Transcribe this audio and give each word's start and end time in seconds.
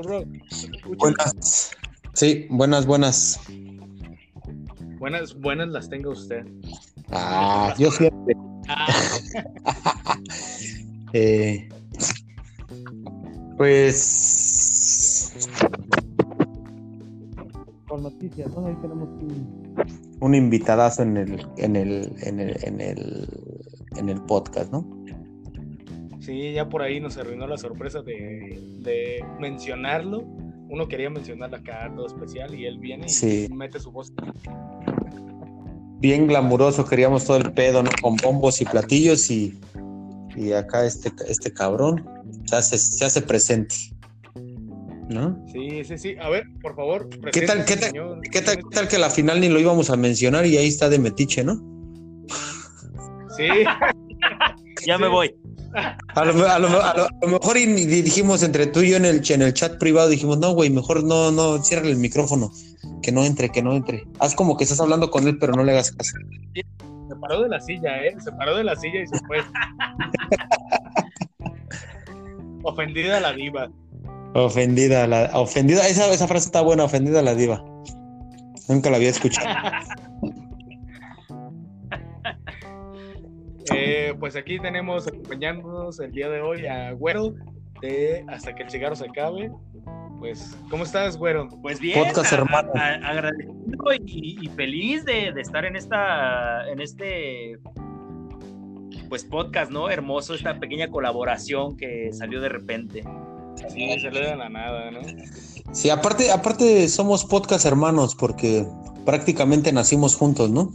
Mauro. 0.00 0.24
Buenas. 0.98 1.70
Sí, 2.14 2.46
buenas, 2.50 2.86
buenas. 2.86 3.40
Buenas, 4.98 5.38
buenas 5.38 5.68
las 5.68 5.88
tenga 5.88 6.10
usted. 6.10 6.44
Ah, 7.10 7.74
yo 7.78 7.90
siempre. 7.90 8.34
Ah, 8.68 8.86
Eh, 11.12 11.68
pues. 13.56 15.32
Con 17.88 18.04
noticias, 18.04 18.48
¿no? 18.52 18.66
Ahí 18.68 18.76
tenemos 18.80 19.08
un, 19.08 19.74
un 20.20 20.34
invitadazo 20.36 21.02
en 21.02 21.16
el, 21.16 21.44
en 21.56 21.74
el, 21.74 22.14
en 22.20 22.38
el, 22.38 22.64
en 22.64 22.80
el, 22.80 23.28
en 23.96 24.08
el 24.08 24.22
podcast, 24.22 24.70
¿no? 24.70 24.99
Sí, 26.30 26.52
ya 26.52 26.68
por 26.68 26.82
ahí 26.82 27.00
nos 27.00 27.16
arruinó 27.16 27.46
la 27.46 27.58
sorpresa 27.58 28.02
de, 28.02 28.60
de 28.78 29.24
mencionarlo. 29.40 30.22
Uno 30.68 30.86
quería 30.86 31.10
mencionarlo 31.10 31.56
acá 31.56 31.92
todo 31.94 32.06
especial 32.06 32.54
y 32.54 32.66
él 32.66 32.78
viene 32.78 33.06
y 33.06 33.08
Sí. 33.08 33.48
mete 33.52 33.80
su 33.80 33.90
voz. 33.90 34.12
Bien 35.98 36.28
glamuroso, 36.28 36.84
queríamos 36.86 37.24
todo 37.24 37.38
el 37.38 37.52
pedo, 37.52 37.82
¿no? 37.82 37.90
Con 38.00 38.16
bombos 38.16 38.60
y 38.60 38.64
platillos 38.64 39.30
y, 39.30 39.58
y 40.36 40.52
acá 40.52 40.86
este, 40.86 41.10
este 41.28 41.52
cabrón 41.52 42.08
se 42.44 42.56
hace, 42.56 42.78
se 42.78 43.04
hace 43.04 43.22
presente. 43.22 43.74
¿No? 45.08 45.44
Sí, 45.52 45.82
sí, 45.84 45.98
sí. 45.98 46.14
A 46.20 46.28
ver, 46.28 46.44
por 46.62 46.76
favor. 46.76 47.08
¿Qué 47.32 47.42
tal, 47.42 47.64
preséntese, 47.64 47.66
qué 47.66 47.76
tal, 47.76 47.90
señor. 47.90 48.20
qué 48.30 48.40
tal, 48.42 48.56
qué 48.58 48.62
tal 48.70 48.88
que 48.88 48.98
la 48.98 49.10
final 49.10 49.40
ni 49.40 49.48
lo 49.48 49.58
íbamos 49.58 49.90
a 49.90 49.96
mencionar 49.96 50.46
y 50.46 50.56
ahí 50.56 50.68
está 50.68 50.88
de 50.88 51.00
metiche, 51.00 51.42
¿no? 51.42 51.56
Sí, 53.36 53.48
Ya 54.86 54.98
me 54.98 55.08
voy. 55.08 55.34
A 56.14 56.24
lo, 56.24 56.32
a 56.32 56.34
lo- 56.34 56.50
a 56.50 56.58
lo- 56.58 56.82
a 57.04 57.08
lo 57.22 57.28
mejor 57.28 57.56
y, 57.56 57.66
dijimos 57.66 58.42
entre 58.42 58.66
tú 58.66 58.80
y 58.80 58.90
yo 58.90 58.96
en 58.96 59.04
el, 59.04 59.20
ch- 59.22 59.34
en 59.34 59.42
el 59.42 59.54
chat 59.54 59.78
privado, 59.78 60.08
dijimos, 60.08 60.38
no, 60.38 60.52
güey, 60.52 60.70
mejor 60.70 61.04
no, 61.04 61.30
no, 61.30 61.62
cierra 61.62 61.86
el 61.86 61.96
micrófono, 61.96 62.50
que 63.02 63.12
no 63.12 63.24
entre, 63.24 63.50
que 63.50 63.62
no 63.62 63.74
entre. 63.74 64.04
Haz 64.18 64.34
como 64.34 64.56
que 64.56 64.64
estás 64.64 64.80
hablando 64.80 65.10
con 65.10 65.26
él, 65.28 65.38
pero 65.38 65.52
no 65.52 65.62
le 65.62 65.72
hagas 65.72 65.92
caso. 65.92 66.12
se 66.54 67.16
paró 67.20 67.42
de 67.42 67.48
la 67.48 67.60
silla, 67.60 68.02
¿eh? 68.04 68.16
Se 68.18 68.32
paró 68.32 68.56
de 68.56 68.64
la 68.64 68.74
silla 68.76 69.02
y 69.02 69.06
se 69.06 69.18
fue. 69.26 69.38
Ofendida 72.62 73.20
la 73.20 73.32
diva. 73.32 73.70
Ofendida, 74.34 75.06
la, 75.06 75.30
ofendida, 75.34 75.86
esa, 75.88 76.08
esa 76.12 76.28
frase 76.28 76.46
está 76.46 76.60
buena, 76.60 76.84
ofendida 76.84 77.22
la 77.22 77.34
diva. 77.34 77.64
Nunca 78.68 78.90
la 78.90 78.96
había 78.96 79.10
escuchado. 79.10 79.48
Eh, 83.74 84.14
pues 84.18 84.36
aquí 84.36 84.58
tenemos 84.58 85.06
acompañándonos 85.06 86.00
el 86.00 86.12
día 86.12 86.28
de 86.28 86.40
hoy 86.40 86.66
a 86.66 86.92
Güero 86.92 87.34
de 87.80 88.24
Hasta 88.28 88.54
que 88.54 88.62
el 88.64 88.70
cigarro 88.70 88.96
se 88.96 89.06
acabe. 89.06 89.50
Pues, 90.18 90.56
¿cómo 90.68 90.84
estás, 90.84 91.16
Güero? 91.16 91.48
Pues 91.62 91.80
bien, 91.80 92.04
Podcast, 92.04 92.32
a- 92.32 92.36
hermano. 92.36 92.70
a- 92.74 93.08
agradecido 93.10 93.54
y, 94.04 94.38
y 94.42 94.48
feliz 94.48 95.04
de, 95.04 95.32
de 95.32 95.40
estar 95.40 95.64
en 95.64 95.76
esta, 95.76 96.68
en 96.70 96.80
este, 96.80 97.58
pues 99.08 99.24
podcast, 99.24 99.70
¿no? 99.70 99.88
Hermoso 99.88 100.34
esta 100.34 100.58
pequeña 100.60 100.88
colaboración 100.90 101.76
que 101.76 102.10
salió 102.12 102.40
de 102.40 102.50
repente. 102.50 103.02
Sí, 103.68 103.86
le 103.98 104.20
da 104.26 104.36
la 104.36 104.48
nada, 104.48 104.90
¿no? 104.90 105.00
Sí, 105.72 105.88
aparte, 105.90 106.30
aparte 106.30 106.88
somos 106.88 107.24
podcast 107.24 107.64
hermanos, 107.64 108.14
porque 108.14 108.66
prácticamente 109.06 109.72
nacimos 109.72 110.16
juntos, 110.16 110.50
¿no? 110.50 110.70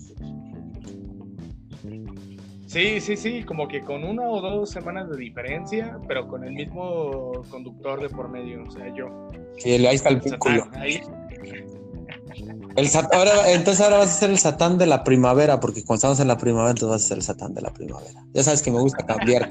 Sí, 2.76 3.00
sí, 3.00 3.16
sí, 3.16 3.44
como 3.44 3.70
que 3.70 3.82
con 3.86 4.04
una 4.04 4.24
o 4.24 4.42
dos 4.42 4.70
semanas 4.70 5.10
de 5.10 5.16
diferencia, 5.16 5.98
pero 6.10 6.28
con 6.28 6.44
el 6.44 6.52
mismo 6.52 7.32
conductor 7.50 8.02
de 8.02 8.10
por 8.10 8.28
medio, 8.28 8.66
o 8.68 8.70
sea, 8.70 8.94
yo. 8.94 9.30
El- 9.64 9.86
ahí 9.88 9.96
está 9.96 10.10
el 10.10 10.20
vínculo. 10.20 10.68
Ahí. 10.74 11.02
El 12.76 12.90
sat- 12.90 13.14
ahora- 13.14 13.50
entonces 13.54 13.80
ahora 13.82 14.00
vas 14.00 14.10
a 14.10 14.20
ser 14.20 14.30
el 14.30 14.38
satán 14.40 14.78
de 14.78 14.88
la 14.88 15.06
primavera, 15.06 15.62
porque 15.62 15.86
cuando 15.86 16.00
estamos 16.00 16.20
en 16.20 16.28
la 16.28 16.38
primavera, 16.38 16.72
entonces 16.72 16.90
vas 16.90 17.06
a 17.06 17.08
ser 17.08 17.18
el 17.20 17.24
satán 17.24 17.54
de 17.54 17.62
la 17.62 17.72
primavera. 17.72 18.26
Ya 18.34 18.44
sabes 18.44 18.62
que 18.62 18.72
me 18.72 18.82
gusta 18.82 19.06
cambiar. 19.06 19.48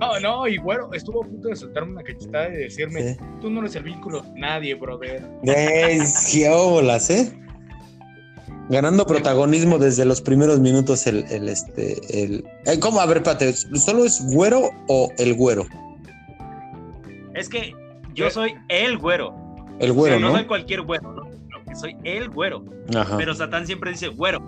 No, 0.00 0.18
no, 0.18 0.48
y 0.48 0.56
Güero 0.56 0.92
estuvo 0.94 1.22
a 1.22 1.26
punto 1.28 1.50
de 1.50 1.54
soltarme 1.54 1.92
una 1.92 2.02
cachetada 2.02 2.48
y 2.48 2.56
decirme, 2.56 3.12
Sí. 3.14 3.16
tú 3.40 3.48
no 3.48 3.60
eres 3.60 3.76
el 3.76 3.84
vínculo 3.84 4.22
de 4.22 4.40
nadie, 4.40 4.74
brother. 4.74 5.22
Es 5.44 6.34
¿eh? 6.34 7.32
Ganando 8.68 9.06
protagonismo 9.06 9.78
desde 9.78 10.04
los 10.04 10.20
primeros 10.20 10.60
minutos 10.60 11.06
el, 11.06 11.24
el 11.30 11.48
este, 11.48 12.22
el... 12.24 12.44
eh, 12.64 12.78
¿Cómo? 12.78 13.00
A 13.00 13.06
ver, 13.06 13.18
espérate, 13.18 13.52
¿solo 13.54 14.04
es 14.04 14.24
güero 14.32 14.70
o 14.88 15.10
el 15.18 15.34
güero? 15.34 15.66
Es 17.34 17.48
que 17.48 17.74
yo 18.14 18.26
Eh. 18.26 18.30
soy 18.30 18.54
el 18.68 18.98
güero. 18.98 19.34
El 19.78 19.92
güero, 19.92 20.16
O 20.16 20.18
sea, 20.18 20.26
no 20.26 20.32
¿no? 20.32 20.38
soy 20.38 20.46
cualquier 20.46 20.82
güero, 20.82 21.12
¿no? 21.12 21.22
Soy 21.78 21.96
el 22.04 22.28
güero. 22.30 22.64
Ajá. 22.94 23.16
Pero 23.16 23.34
Satán 23.34 23.66
siempre 23.66 23.90
dice 23.90 24.08
güero. 24.08 24.40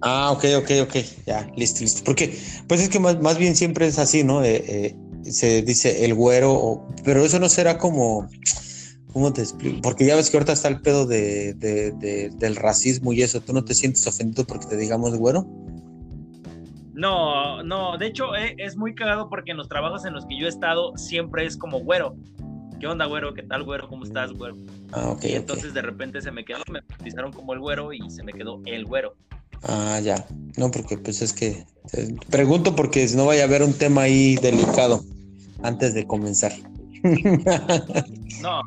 Ah, 0.00 0.30
ok, 0.32 0.44
ok, 0.58 0.70
ok. 0.82 0.96
Ya, 1.26 1.50
listo, 1.56 1.80
listo. 1.80 2.02
Porque, 2.04 2.38
pues 2.68 2.80
es 2.80 2.88
que 2.88 3.00
más, 3.00 3.20
más 3.20 3.36
bien 3.38 3.56
siempre 3.56 3.86
es 3.86 3.98
así, 3.98 4.22
¿no? 4.22 4.44
Eh, 4.44 4.94
eh, 5.24 5.30
se 5.30 5.62
dice 5.62 6.04
el 6.04 6.14
güero, 6.14 6.52
o- 6.52 6.88
pero 7.04 7.24
eso 7.24 7.38
no 7.40 7.48
será 7.48 7.78
como. 7.78 8.28
¿Cómo 9.16 9.32
te 9.32 9.40
explico? 9.40 9.80
Porque 9.80 10.04
ya 10.04 10.14
ves 10.14 10.28
que 10.28 10.36
ahorita 10.36 10.52
está 10.52 10.68
el 10.68 10.82
pedo 10.82 11.06
de, 11.06 11.54
de- 11.54 11.92
de- 11.92 12.28
del 12.36 12.54
racismo 12.54 13.14
y 13.14 13.22
eso. 13.22 13.40
¿Tú 13.40 13.54
no 13.54 13.64
te 13.64 13.72
sientes 13.72 14.06
ofendido 14.06 14.44
porque 14.44 14.66
te 14.66 14.76
digamos 14.76 15.16
güero? 15.16 15.46
No, 16.92 17.62
no, 17.62 17.96
de 17.96 18.08
hecho 18.08 18.36
eh, 18.36 18.54
es 18.58 18.76
muy 18.76 18.94
cagado 18.94 19.30
porque 19.30 19.52
en 19.52 19.56
los 19.56 19.70
trabajos 19.70 20.04
en 20.04 20.12
los 20.12 20.26
que 20.26 20.38
yo 20.38 20.44
he 20.44 20.50
estado 20.50 20.94
siempre 20.98 21.46
es 21.46 21.56
como 21.56 21.80
güero. 21.80 22.14
¿Qué 22.78 22.86
onda, 22.86 23.06
güero? 23.06 23.32
¿Qué 23.32 23.42
tal, 23.42 23.64
güero? 23.64 23.88
¿Cómo 23.88 24.04
estás, 24.04 24.32
güero? 24.34 24.54
Ah, 24.92 25.08
ok. 25.08 25.24
Y 25.24 25.32
entonces 25.32 25.72
de 25.72 25.80
repente 25.80 26.20
se 26.20 26.30
me 26.30 26.44
quedó, 26.44 26.58
me 26.70 26.80
bautizaron 26.86 27.32
como 27.32 27.54
el 27.54 27.60
güero 27.60 27.94
y 27.94 28.10
se 28.10 28.22
me 28.22 28.34
quedó 28.34 28.60
el 28.66 28.84
güero. 28.84 29.14
Ah, 29.62 29.98
ya. 30.02 30.26
No, 30.58 30.70
porque 30.70 30.98
pues 30.98 31.22
es 31.22 31.32
que. 31.32 31.64
eh, 31.94 32.14
pregunto 32.28 32.76
porque 32.76 33.06
no 33.16 33.24
vaya 33.24 33.44
a 33.44 33.46
haber 33.46 33.62
un 33.62 33.72
tema 33.72 34.02
ahí 34.02 34.36
delicado 34.36 35.02
antes 35.62 35.94
de 35.94 36.06
comenzar. 36.06 36.52
No, 38.42 38.60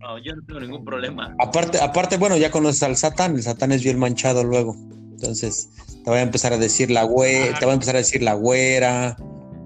no, 0.00 0.18
yo 0.18 0.36
no 0.36 0.42
tengo 0.46 0.60
ningún 0.60 0.84
problema. 0.84 1.34
aparte, 1.40 1.78
aparte, 1.80 2.16
bueno, 2.16 2.36
ya 2.36 2.50
conoces 2.50 2.82
al 2.82 2.96
Satán. 2.96 3.34
El 3.34 3.42
Satán 3.42 3.72
es 3.72 3.82
bien 3.82 3.98
manchado 3.98 4.44
luego. 4.44 4.76
Entonces, 5.10 5.68
te 6.04 6.10
va 6.10 6.16
a 6.16 6.22
empezar 6.22 6.52
a 6.52 6.58
decir 6.58 6.90
la 6.90 7.02
güe, 7.02 7.52
te 7.58 7.66
va 7.66 7.72
a 7.72 7.74
empezar 7.74 7.96
a 7.96 7.98
decir 7.98 8.22
la 8.22 8.34
güera 8.34 9.16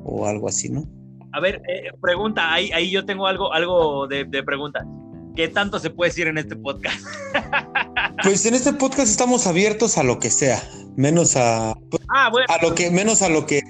o 0.04 0.26
algo 0.26 0.48
así, 0.48 0.70
¿no? 0.70 0.84
A 1.32 1.40
ver, 1.40 1.62
eh, 1.68 1.90
pregunta, 2.00 2.52
ahí, 2.52 2.70
ahí 2.72 2.90
yo 2.90 3.04
tengo 3.04 3.26
algo, 3.26 3.52
algo 3.52 4.06
de, 4.06 4.24
de 4.24 4.42
pregunta. 4.42 4.84
¿Qué 5.36 5.48
tanto 5.48 5.78
se 5.78 5.90
puede 5.90 6.10
decir 6.10 6.26
en 6.26 6.38
este 6.38 6.56
podcast? 6.56 7.00
Pues 8.22 8.44
en 8.46 8.54
este 8.54 8.72
podcast 8.74 9.08
estamos 9.08 9.46
abiertos 9.46 9.98
a 9.98 10.02
lo 10.04 10.20
que 10.20 10.30
sea, 10.30 10.62
menos 10.96 11.34
a, 11.36 11.74
Ah, 12.08 12.28
bueno, 12.30 12.46
a 12.48 12.62
lo 12.62 12.74
que, 12.74 12.90
menos 12.90 13.22
a 13.22 13.28
lo 13.28 13.46
que, 13.46 13.62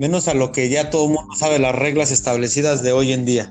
menos 0.00 0.28
a 0.28 0.34
lo 0.34 0.50
que 0.50 0.70
ya 0.70 0.88
todo 0.88 1.04
el 1.04 1.12
mundo 1.12 1.34
sabe 1.36 1.58
las 1.58 1.74
reglas 1.74 2.10
establecidas 2.10 2.82
de 2.82 2.92
hoy 2.92 3.12
en 3.12 3.26
día. 3.26 3.50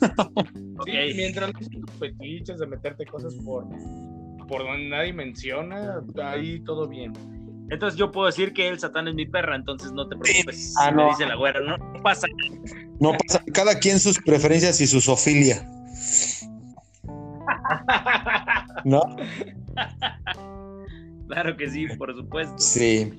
ok. 0.00 0.48
Sí, 0.86 1.14
mientras 1.14 1.52
no 1.52 1.60
tus 1.60 1.98
fetiches 1.98 2.58
de 2.58 2.66
meterte 2.66 3.04
cosas 3.04 3.34
por, 3.44 3.66
por 4.48 4.62
donde 4.62 4.88
nadie 4.88 5.12
menciona, 5.12 6.02
ahí 6.24 6.60
todo 6.64 6.88
bien. 6.88 7.12
Entonces 7.68 7.98
yo 7.98 8.10
puedo 8.10 8.26
decir 8.26 8.54
que 8.54 8.68
el 8.68 8.80
Satán 8.80 9.06
es 9.06 9.14
mi 9.14 9.26
perra, 9.26 9.54
entonces 9.54 9.92
no 9.92 10.08
te 10.08 10.16
preocupes. 10.16 10.74
Ah, 10.78 10.86
si 10.88 10.94
me 10.94 11.02
no. 11.02 11.08
dice 11.10 11.26
la 11.26 11.36
güera, 11.36 11.60
no, 11.60 11.76
no 11.76 12.02
pasa. 12.02 12.26
No 12.98 13.12
pasa, 13.12 13.44
cada 13.52 13.78
quien 13.78 14.00
sus 14.00 14.18
preferencias 14.18 14.80
y 14.80 14.86
su 14.86 15.00
sofilia. 15.00 15.70
¿No? 18.84 19.02
Claro 21.28 21.56
que 21.56 21.70
sí, 21.70 21.86
por 21.96 22.12
supuesto. 22.12 22.58
Sí. 22.58 23.12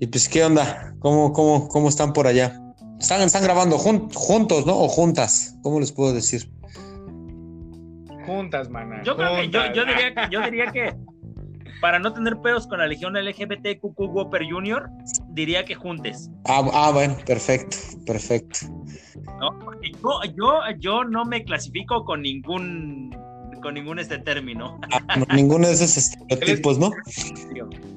Y 0.00 0.06
pues, 0.08 0.28
¿qué 0.28 0.44
onda? 0.44 0.94
¿Cómo, 0.98 1.32
cómo, 1.32 1.68
cómo 1.68 1.88
están 1.88 2.12
por 2.12 2.26
allá? 2.26 2.60
Están, 3.00 3.22
están 3.22 3.42
grabando 3.42 3.78
jun- 3.78 4.08
juntos, 4.14 4.66
¿no? 4.66 4.76
O 4.76 4.88
juntas. 4.88 5.56
¿Cómo 5.62 5.80
les 5.80 5.92
puedo 5.92 6.12
decir? 6.12 6.50
Juntas, 8.26 8.68
mana. 8.70 9.02
Yo 9.04 9.16
creo 9.16 9.36
que 9.36 9.48
yo, 9.50 9.62
diría, 9.84 10.14
que- 10.14 10.28
yo 10.30 10.40
diría 10.42 10.72
que 10.72 10.94
para 11.80 11.98
no 11.98 12.12
tener 12.12 12.38
pedos 12.40 12.66
con 12.66 12.78
la 12.78 12.86
legión 12.86 13.16
LGBTQ 13.16 13.84
Whopper 13.98 14.42
Junior, 14.50 14.88
diría 15.28 15.64
que 15.64 15.74
juntes. 15.74 16.30
Ah, 16.46 16.68
ah, 16.72 16.90
bueno, 16.92 17.16
perfecto, 17.26 17.76
perfecto. 18.06 18.58
¿no? 19.38 19.58
Porque 19.64 19.92
Yo, 19.92 20.20
yo, 20.36 20.52
yo 20.78 21.04
no 21.04 21.24
me 21.24 21.44
clasifico 21.44 22.04
con 22.04 22.22
ningún 22.22 23.14
con 23.62 23.74
ningún 23.74 23.98
este 23.98 24.18
término. 24.18 24.78
Ah, 24.92 25.16
no, 25.16 25.34
ninguno 25.34 25.66
de 25.66 25.72
esos 25.74 25.96
estereotipos, 25.96 26.78
¿no? 26.78 26.90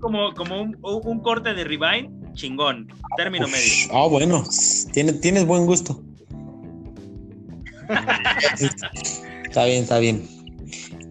Como, 0.00 0.34
como 0.34 0.60
un, 0.60 0.76
un 0.82 1.20
corte 1.20 1.54
de 1.54 1.64
ribeye, 1.64 2.10
chingón, 2.34 2.88
término 3.16 3.46
Uf, 3.46 3.52
medio. 3.52 3.72
Ah, 3.92 4.06
bueno, 4.06 4.44
tiene, 4.92 5.14
tienes 5.14 5.46
buen 5.46 5.66
gusto. 5.66 6.00
está 9.44 9.64
bien, 9.64 9.82
está 9.82 9.98
bien. 9.98 10.28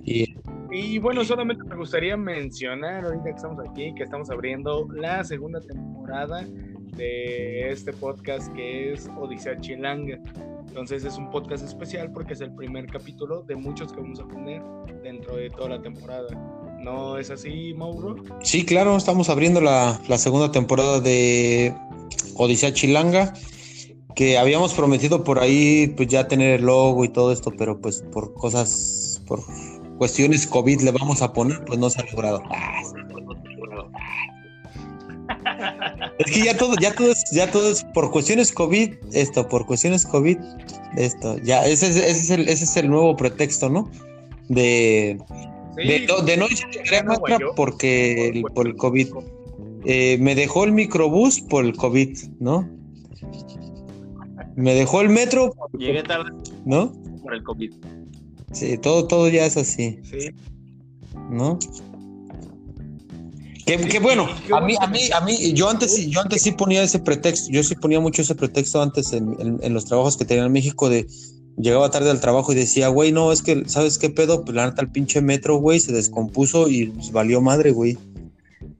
Y 0.05 0.37
Y 0.71 0.99
bueno, 0.99 1.23
solamente 1.23 1.63
me 1.63 1.75
gustaría 1.75 2.15
mencionar 2.15 3.05
ahorita 3.05 3.23
que 3.23 3.29
estamos 3.31 3.59
aquí, 3.67 3.95
que 3.95 4.03
estamos 4.03 4.29
abriendo 4.29 4.87
la 4.93 5.23
segunda 5.23 5.59
temporada 5.61 6.45
de 6.97 7.71
este 7.71 7.93
podcast 7.93 8.53
que 8.53 8.93
es 8.93 9.09
Odisea 9.17 9.59
Chilanga. 9.59 10.19
Entonces 10.67 11.03
es 11.05 11.17
un 11.17 11.31
podcast 11.31 11.63
especial 11.63 12.11
porque 12.11 12.33
es 12.33 12.41
el 12.41 12.53
primer 12.53 12.85
capítulo 12.87 13.41
de 13.43 13.55
muchos 13.55 13.91
que 13.91 14.01
vamos 14.01 14.19
a 14.19 14.27
tener 14.27 14.61
dentro 15.01 15.37
de 15.37 15.49
toda 15.49 15.69
la 15.69 15.81
temporada. 15.81 16.27
¿No 16.87 17.17
es 17.17 17.29
así, 17.29 17.73
Mauro? 17.73 18.15
Sí, 18.41 18.63
claro, 18.63 18.95
estamos 18.95 19.27
abriendo 19.27 19.59
la, 19.59 19.99
segunda 20.17 20.53
temporada 20.53 21.01
de 21.01 21.75
Odisea 22.35 22.73
Chilanga, 22.73 23.33
que 24.15 24.37
habíamos 24.37 24.73
prometido 24.73 25.25
por 25.25 25.39
ahí 25.39 25.93
pues 25.97 26.07
ya 26.07 26.29
tener 26.29 26.61
el 26.61 26.65
logo 26.65 27.03
y 27.03 27.09
todo 27.09 27.33
esto, 27.33 27.51
pero 27.57 27.81
pues 27.81 28.05
por 28.13 28.33
cosas, 28.35 29.21
por 29.27 29.41
cuestiones 29.97 30.47
COVID 30.47 30.79
le 30.79 30.91
vamos 30.91 31.21
a 31.21 31.33
poner, 31.33 31.61
pues 31.65 31.77
no 31.77 31.89
se 31.89 31.99
ha 31.99 32.05
logrado. 32.05 32.41
Es 36.19 36.31
que 36.31 36.45
ya 36.45 36.57
todo, 36.57 36.73
ya 36.79 36.95
todo 36.95 37.11
es, 37.11 37.23
ya 37.31 37.51
todo 37.51 37.69
es 37.69 37.83
por 37.93 38.11
cuestiones 38.11 38.51
COVID, 38.51 38.93
esto, 39.11 39.47
por 39.47 39.65
cuestiones 39.65 40.05
COVID, 40.05 40.37
esto, 40.95 41.37
ya, 41.39 41.65
ese, 41.67 41.87
es- 41.87 41.97
ese 41.97 42.11
es, 42.11 42.29
el, 42.31 42.49
ese 42.49 42.63
es 42.63 42.77
el 42.77 42.89
nuevo 42.89 43.15
pretexto, 43.17 43.69
¿no? 43.69 43.89
De, 44.47 45.19
de, 45.77 46.05
no- 46.07 46.21
de 46.21 46.37
no 46.37 46.45
ir 46.47 46.57
a 46.63 46.91
ya 46.91 47.03
no 47.03 47.07
muestra 47.13 47.37
guayó. 47.37 47.55
porque 47.55 48.29
el- 48.29 48.41
por 48.43 48.67
el 48.67 48.75
COVID. 48.75 49.07
Eh, 49.85 50.17
me 50.19 50.35
dejó 50.35 50.63
el 50.65 50.71
microbús 50.73 51.39
por 51.41 51.63
el 51.63 51.75
COVID, 51.75 52.17
¿no? 52.39 52.67
Me 54.55 54.73
dejó 54.73 55.01
el 55.01 55.09
metro, 55.09 55.53
Llegué 55.77 56.03
tarde 56.03 56.31
¿no? 56.65 56.91
por 57.23 57.33
el 57.35 57.43
COVID. 57.43 57.71
Sí, 58.51 58.77
todo, 58.79 59.05
todo 59.07 59.29
ya 59.29 59.45
es 59.45 59.55
así, 59.57 59.99
Sí, 60.03 60.29
¿no? 61.29 61.59
Que, 63.65 63.77
que 63.77 63.99
bueno, 63.99 64.27
a 64.55 64.61
mí, 64.61 64.75
a 64.79 64.87
mí, 64.87 64.99
a 65.13 65.19
mí, 65.21 65.53
yo 65.53 65.69
antes, 65.69 65.93
sí- 65.93 66.09
yo 66.09 66.21
antes 66.21 66.41
sí 66.41 66.53
ponía 66.53 66.81
ese 66.83 66.99
pretexto, 66.99 67.51
yo 67.51 67.61
sí 67.63 67.75
ponía 67.75 67.99
mucho 67.99 68.21
ese 68.21 68.33
pretexto 68.33 68.81
antes 68.81 69.11
en, 69.11 69.35
en- 69.39 69.59
en 69.61 69.73
los 69.73 69.83
trabajos 69.85 70.15
que 70.15 70.23
tenía 70.25 70.45
en 70.45 70.51
México 70.53 70.89
de 70.89 71.05
llegaba 71.57 71.89
tarde 71.89 72.09
al 72.11 72.21
trabajo 72.21 72.51
y 72.51 72.55
decía, 72.55 72.87
güey, 72.87 73.11
no, 73.11 73.31
es 73.31 73.41
que, 73.41 73.63
¿sabes 73.67 73.97
qué 73.97 74.09
pedo? 74.09 74.43
Pues 74.43 74.55
la 74.55 74.67
neta, 74.67 74.81
el 74.81 74.89
pinche 74.89 75.21
metro, 75.21 75.57
güey, 75.57 75.79
se 75.79 75.91
descompuso 75.91 76.69
y 76.69 76.87
pues, 76.87 77.11
valió 77.11 77.41
madre, 77.41 77.71
güey. 77.71 77.97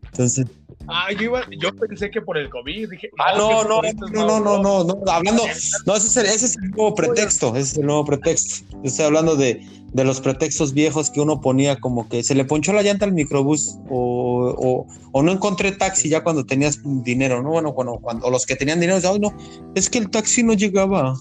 Entonces, 0.06 0.46
Ah, 0.90 1.12
yo, 1.12 1.24
iba, 1.24 1.42
yo 1.60 1.76
pensé 1.76 2.10
que 2.10 2.22
por 2.22 2.38
el 2.38 2.50
COVID. 2.50 2.90
Dije, 2.90 3.10
ah, 3.20 3.38
no, 3.38 3.64
no, 3.66 3.82
no, 3.82 4.26
no, 4.26 4.40
no, 4.40 4.64
no, 4.64 4.84
no, 4.86 5.12
hablando, 5.12 5.44
no, 5.86 5.96
ese 5.96 6.08
es 6.08 6.18
el, 6.18 6.26
ese 6.28 6.46
es 6.46 6.58
el 6.58 6.72
nuevo 6.72 6.96
pretexto, 6.96 7.50
ese 7.50 7.60
es 7.60 7.78
el 7.78 7.86
nuevo 7.86 8.06
pretexto. 8.06 8.66
Yo 8.72 8.84
estoy 8.84 9.06
hablando 9.06 9.36
de, 9.36 9.62
de 9.92 10.04
los 10.06 10.22
pretextos 10.22 10.74
viejos 10.74 11.10
que 11.10 11.20
uno 11.20 11.42
ponía 11.42 11.78
como 11.78 12.08
que 12.08 12.24
se 12.24 12.36
le 12.36 12.46
ponchó 12.46 12.72
la 12.72 12.84
llanta 12.84 13.04
al 13.04 13.12
microbús 13.12 13.78
o, 13.90 14.56
o, 14.58 14.88
o 15.12 15.24
no 15.24 15.32
encontré 15.34 15.74
taxi 15.74 16.08
ya 16.08 16.24
cuando 16.24 16.46
tenías 16.46 16.80
dinero, 17.04 17.44
¿no? 17.44 17.50
Bueno, 17.50 17.74
bueno, 17.74 18.00
cuando 18.02 18.28
o 18.28 18.32
los 18.32 18.46
que 18.46 18.56
tenían 18.56 18.80
dinero, 18.80 18.96
decían, 18.96 19.16
ay, 19.16 19.20
no, 19.20 19.36
es 19.76 19.90
que 19.90 19.98
el 19.98 20.10
taxi 20.10 20.44
no 20.44 20.54
llegaba. 20.54 21.16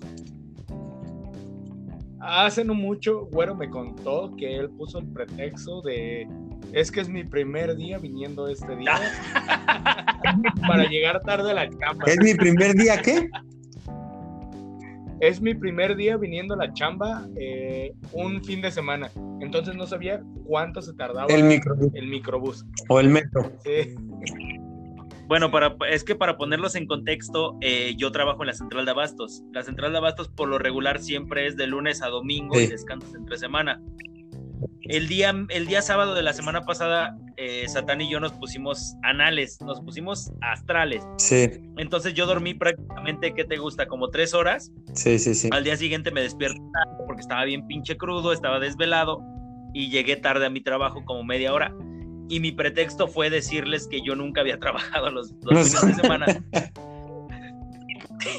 Hace 2.28 2.64
no 2.64 2.74
mucho, 2.74 3.26
Güero 3.26 3.54
me 3.54 3.70
contó 3.70 4.34
que 4.36 4.56
él 4.56 4.68
puso 4.70 4.98
el 4.98 5.06
pretexto 5.06 5.80
de 5.82 6.26
es 6.72 6.90
que 6.90 7.00
es 7.00 7.08
mi 7.08 7.22
primer 7.22 7.76
día 7.76 7.98
viniendo 7.98 8.48
este 8.48 8.74
día 8.74 8.98
para 10.66 10.84
llegar 10.88 11.22
tarde 11.22 11.52
a 11.52 11.54
la 11.54 11.70
chamba. 11.70 12.04
¿Es 12.06 12.18
mi 12.18 12.34
primer 12.34 12.74
día 12.74 13.00
qué? 13.00 13.30
Es 15.20 15.40
mi 15.40 15.54
primer 15.54 15.94
día 15.94 16.16
viniendo 16.16 16.54
a 16.54 16.56
la 16.56 16.72
chamba 16.72 17.28
eh, 17.36 17.94
un 18.12 18.42
fin 18.42 18.60
de 18.60 18.72
semana. 18.72 19.08
Entonces 19.40 19.76
no 19.76 19.86
sabía 19.86 20.20
cuánto 20.44 20.82
se 20.82 20.94
tardaba 20.94 21.32
El 21.32 21.44
microbús 21.44 21.94
el 21.94 22.08
microbús. 22.08 22.66
o 22.88 22.98
el 22.98 23.08
metro. 23.08 23.52
Sí. 23.64 23.94
Bueno, 25.26 25.50
para, 25.50 25.76
es 25.90 26.04
que 26.04 26.14
para 26.14 26.36
ponerlos 26.36 26.74
en 26.76 26.86
contexto, 26.86 27.56
eh, 27.60 27.94
yo 27.96 28.12
trabajo 28.12 28.42
en 28.42 28.48
la 28.48 28.52
central 28.54 28.84
de 28.84 28.92
abastos. 28.92 29.42
La 29.52 29.62
central 29.62 29.92
de 29.92 29.98
abastos 29.98 30.28
por 30.28 30.48
lo 30.48 30.58
regular 30.58 31.00
siempre 31.00 31.46
es 31.46 31.56
de 31.56 31.66
lunes 31.66 32.02
a 32.02 32.08
domingo 32.08 32.54
Sí. 32.54 32.64
y 32.64 32.66
descansos 32.68 33.14
entre 33.14 33.36
semana. 33.36 33.80
El 34.82 35.08
día, 35.08 35.34
el 35.48 35.66
día 35.66 35.82
sábado 35.82 36.14
de 36.14 36.22
la 36.22 36.32
semana 36.32 36.62
pasada, 36.64 37.18
eh, 37.36 37.66
Satán 37.68 38.00
y 38.00 38.08
yo 38.08 38.20
nos 38.20 38.32
pusimos 38.32 38.94
anales, 39.02 39.60
nos 39.60 39.80
pusimos 39.80 40.30
astrales. 40.40 41.02
Sí, 41.18 41.48
Entonces 41.76 42.14
yo 42.14 42.24
dormí 42.26 42.54
prácticamente, 42.54 43.34
¿qué 43.34 43.44
te 43.44 43.56
gusta? 43.56 43.86
Como 43.88 44.10
tres 44.10 44.32
horas. 44.32 44.70
sí, 44.92 45.18
sí, 45.18 45.34
sí. 45.34 45.48
Al 45.52 45.64
día 45.64 45.76
siguiente 45.76 46.12
me 46.12 46.22
despierto 46.22 46.60
porque 47.04 47.20
estaba 47.20 47.44
bien 47.44 47.66
pinche 47.66 47.96
crudo, 47.96 48.32
estaba 48.32 48.60
desvelado 48.60 49.20
y 49.74 49.90
llegué 49.90 50.14
tarde 50.16 50.46
a 50.46 50.50
mi 50.50 50.60
trabajo 50.60 51.04
como 51.04 51.24
media 51.24 51.52
hora. 51.52 51.74
Y 52.28 52.40
mi 52.40 52.52
pretexto 52.52 53.08
fue 53.08 53.30
decirles 53.30 53.86
que 53.88 54.00
yo 54.02 54.14
nunca 54.14 54.40
había 54.40 54.58
trabajado 54.60 55.10
los, 55.10 55.32
los 55.42 55.52
No 55.52 55.80
fines 55.80 55.96
de 55.96 56.02
semana. 56.02 56.26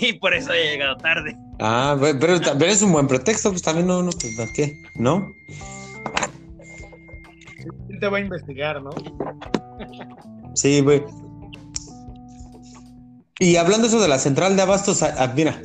y 0.01 0.13
por 0.13 0.33
eso 0.33 0.53
he 0.53 0.71
llegado 0.71 0.97
tarde. 0.97 1.37
Ah, 1.59 1.97
pero, 1.99 2.19
pero 2.19 2.41
también 2.41 2.71
es 2.71 2.81
un 2.81 2.91
buen 2.91 3.07
pretexto, 3.07 3.49
pues 3.49 3.61
también 3.61 3.87
no, 3.87 4.03
no, 4.03 4.11
pues, 4.11 4.35
¿para 4.35 4.51
¿qué? 4.53 4.81
¿No? 4.95 5.25
¿Quién 7.87 7.99
te 7.99 8.07
va 8.07 8.17
a 8.17 8.21
investigar, 8.21 8.81
no? 8.81 8.91
Sí, 10.55 10.81
güey. 10.81 11.03
Y 13.39 13.55
hablando 13.55 13.87
eso 13.87 14.01
de 14.01 14.07
la 14.07 14.17
central 14.17 14.55
de 14.55 14.63
abastos, 14.63 15.03
ah, 15.03 15.13
ah, 15.17 15.33
mira, 15.35 15.61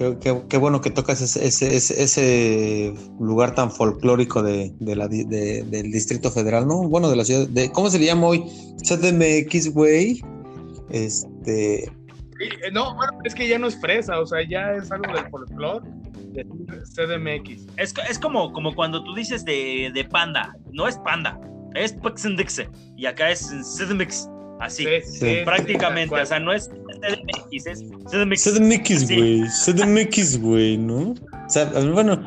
qué, 0.00 0.16
qué- 0.18 0.42
qué 0.48 0.56
bueno 0.56 0.80
que 0.80 0.90
tocas 0.90 1.20
ese, 1.20 1.46
ese, 1.46 1.76
ese- 1.76 2.02
ese 2.02 2.94
lugar 3.20 3.54
tan 3.54 3.70
folclórico 3.70 4.42
de, 4.42 4.72
de 4.80 4.96
la, 4.96 5.06
di- 5.08 5.24
de- 5.24 5.62
del 5.64 5.92
Distrito 5.92 6.30
Federal, 6.30 6.66
¿no? 6.66 6.88
Bueno, 6.88 7.10
de 7.10 7.16
la 7.16 7.24
ciudad, 7.24 7.46
de, 7.46 7.70
¿cómo 7.70 7.90
se 7.90 7.98
le 7.98 8.06
llama 8.06 8.26
hoy? 8.28 8.42
CDMX, 8.82 9.74
güey. 9.74 10.22
Este, 10.90 11.84
Sí, 12.38 12.46
eh, 12.46 12.70
No, 12.72 12.94
bueno, 12.96 13.12
es 13.24 13.34
que 13.34 13.46
ya 13.46 13.58
no 13.58 13.66
es 13.66 13.78
fresa, 13.78 14.18
o 14.18 14.26
sea, 14.26 14.38
ya 14.48 14.72
es 14.72 14.90
algo 14.90 15.12
del 15.14 15.28
folclore. 15.30 15.86
CDMX. 16.94 17.66
Es, 17.76 17.92
es 18.08 18.18
como, 18.18 18.52
como 18.52 18.74
cuando 18.74 19.02
tú 19.04 19.14
dices 19.14 19.44
de, 19.44 19.90
de 19.92 20.04
panda. 20.04 20.56
No 20.72 20.88
es 20.88 20.96
panda, 20.98 21.38
es 21.74 21.92
Paxendixe. 21.92 22.68
Y 22.96 23.06
acá 23.06 23.30
es 23.30 23.46
CDMX. 23.76 24.28
Así. 24.60 24.86
Sí. 25.04 25.36
Prácticamente, 25.44 26.14
o 26.14 26.26
sea, 26.26 26.38
no 26.40 26.52
es 26.52 26.70
CDMX, 27.00 27.66
es 27.66 27.82
CDMX. 28.10 28.42
CDMX, 28.42 29.06
Sí. 29.06 29.16
güey. 29.16 29.42
CDMX, 29.48 30.40
güey, 30.40 30.78
¿no? 30.78 31.10
O 31.10 31.50
sea, 31.52 31.64
bueno, 31.92 32.22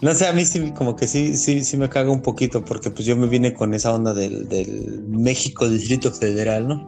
no 0.00 0.14
sé, 0.14 0.26
a 0.26 0.32
mí 0.32 0.44
sí, 0.44 0.72
como 0.76 0.96
que 0.96 1.06
sí, 1.06 1.36
sí, 1.36 1.62
sí 1.64 1.76
me 1.76 1.88
caga 1.88 2.10
un 2.10 2.22
poquito, 2.22 2.64
porque 2.64 2.90
pues 2.90 3.04
yo 3.06 3.16
me 3.16 3.26
vine 3.26 3.52
con 3.52 3.74
esa 3.74 3.92
onda 3.94 4.14
del, 4.14 4.48
del 4.48 5.04
México 5.08 5.68
Distrito 5.68 6.10
Federal, 6.10 6.66
¿no? 6.68 6.86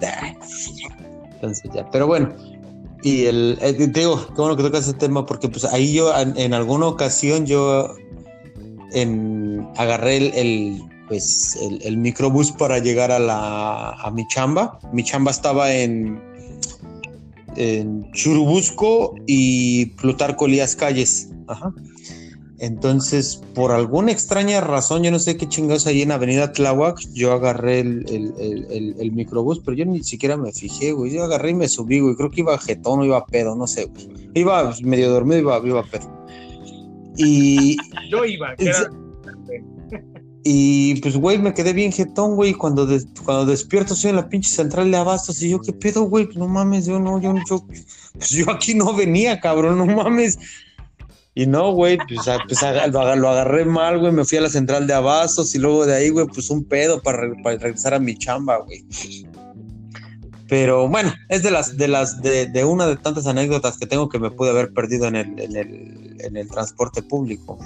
Entonces 1.34 1.70
ya, 1.74 1.88
pero 1.90 2.06
bueno, 2.06 2.34
y 3.02 3.26
el, 3.26 3.58
eh, 3.60 3.74
te 3.74 4.00
digo, 4.00 4.26
qué 4.28 4.40
bueno 4.40 4.56
que 4.56 4.62
tocas 4.62 4.82
ese 4.82 4.94
tema, 4.94 5.24
porque 5.26 5.48
pues 5.48 5.64
ahí 5.64 5.92
yo 5.92 6.16
en, 6.18 6.36
en 6.36 6.54
alguna 6.54 6.86
ocasión 6.86 7.46
yo 7.46 7.94
en, 8.92 9.68
agarré 9.76 10.16
el, 10.16 10.34
el, 10.34 10.82
pues, 11.08 11.56
el, 11.62 11.80
el 11.82 11.96
microbús 11.98 12.52
para 12.52 12.78
llegar 12.78 13.10
a, 13.12 13.18
la, 13.18 13.90
a 13.90 14.10
mi 14.10 14.26
chamba. 14.28 14.78
Mi 14.92 15.04
chamba 15.04 15.30
estaba 15.30 15.72
en, 15.72 16.20
en 17.56 18.10
Churubusco 18.12 19.14
y 19.26 19.86
Plutarco 19.96 20.46
Elías 20.46 20.76
Calles. 20.76 21.30
Ajá. 21.46 21.72
Entonces, 22.60 23.40
por 23.54 23.70
alguna 23.70 24.10
extraña 24.10 24.60
razón, 24.60 25.04
yo 25.04 25.12
no 25.12 25.20
sé 25.20 25.36
qué 25.36 25.48
chingados 25.48 25.86
ahí 25.86 26.02
en 26.02 26.10
Avenida 26.10 26.52
Tláhuac, 26.52 26.98
yo 27.12 27.32
agarré 27.32 27.78
el, 27.80 28.04
el, 28.08 28.34
el, 28.40 28.66
el- 28.72 28.94
el 28.98 29.12
microbús, 29.12 29.60
pero 29.64 29.76
yo 29.76 29.84
ni 29.84 30.02
siquiera 30.02 30.36
me 30.36 30.50
fijé, 30.52 30.90
güey. 30.92 31.12
Yo 31.12 31.22
agarré 31.22 31.50
y 31.50 31.54
me 31.54 31.68
subí, 31.68 32.00
güey. 32.00 32.16
Creo 32.16 32.30
que 32.30 32.40
iba 32.40 32.58
jetón 32.58 33.00
o 33.00 33.04
iba 33.04 33.24
pedo, 33.26 33.54
no 33.54 33.68
sé, 33.68 33.84
güey. 33.84 34.08
Iba 34.34 34.74
medio 34.82 35.08
dormido, 35.10 35.38
iba, 35.38 35.60
iba 35.64 35.82
pedo. 35.84 36.12
Y, 37.16 37.76
Yo 38.10 38.24
iba, 38.24 38.54
que 38.56 38.64
era- 38.64 38.90
y 40.50 41.00
pues, 41.00 41.16
güey, 41.16 41.38
me 41.38 41.52
quedé 41.52 41.72
bien 41.72 41.92
jetón, 41.92 42.34
güey. 42.36 42.54
Cuando, 42.54 42.88
cuando 43.24 43.44
despierto, 43.46 43.94
estoy 43.94 44.10
en 44.10 44.16
la 44.16 44.28
pinche 44.28 44.48
central 44.50 44.90
de 44.90 44.96
abastos. 44.96 45.42
Y 45.42 45.50
yo, 45.50 45.60
¿qué 45.60 45.72
pedo, 45.72 46.02
güey? 46.04 46.24
Pues, 46.24 46.36
no 46.38 46.48
mames, 46.48 46.86
yo 46.86 46.98
no, 46.98 47.20
yo, 47.20 47.34
yo, 47.48 47.66
pues 48.14 48.30
yo 48.30 48.50
aquí 48.50 48.74
no 48.74 48.94
venía, 48.94 49.40
cabrón, 49.40 49.76
no 49.78 49.86
mames. 49.86 50.38
Y 51.34 51.46
no, 51.46 51.72
güey, 51.72 51.98
pues, 51.98 52.20
pues 52.48 52.62
lo, 52.62 53.00
aga- 53.00 53.16
lo 53.16 53.28
agarré 53.28 53.64
mal, 53.64 53.98
güey. 54.00 54.10
Me 54.12 54.24
fui 54.24 54.38
a 54.38 54.40
la 54.40 54.48
central 54.48 54.86
de 54.86 54.94
abastos 54.94 55.54
y 55.54 55.58
luego 55.58 55.86
de 55.86 55.94
ahí, 55.94 56.08
güey, 56.08 56.26
pues 56.26 56.50
un 56.50 56.64
pedo 56.64 57.00
para, 57.02 57.20
para 57.42 57.58
regresar 57.58 57.94
a 57.94 57.98
mi 57.98 58.16
chamba, 58.16 58.58
güey. 58.58 58.84
Pero 60.48 60.88
bueno, 60.88 61.12
es 61.28 61.42
de 61.42 61.50
las, 61.50 61.76
de 61.76 61.88
las, 61.88 62.22
de, 62.22 62.46
de 62.46 62.64
una 62.64 62.86
de 62.86 62.96
tantas 62.96 63.26
anécdotas 63.26 63.76
que 63.76 63.86
tengo 63.86 64.08
que 64.08 64.18
me 64.18 64.30
pude 64.30 64.50
haber 64.50 64.72
perdido 64.72 65.06
en 65.06 65.16
el, 65.16 65.38
en 65.38 65.56
el, 65.56 66.16
en 66.20 66.36
el 66.38 66.48
transporte 66.48 67.02
público, 67.02 67.58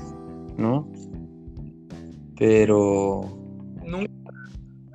¿no? 0.59 0.89
Pero 2.45 3.21
nunca, 3.87 4.33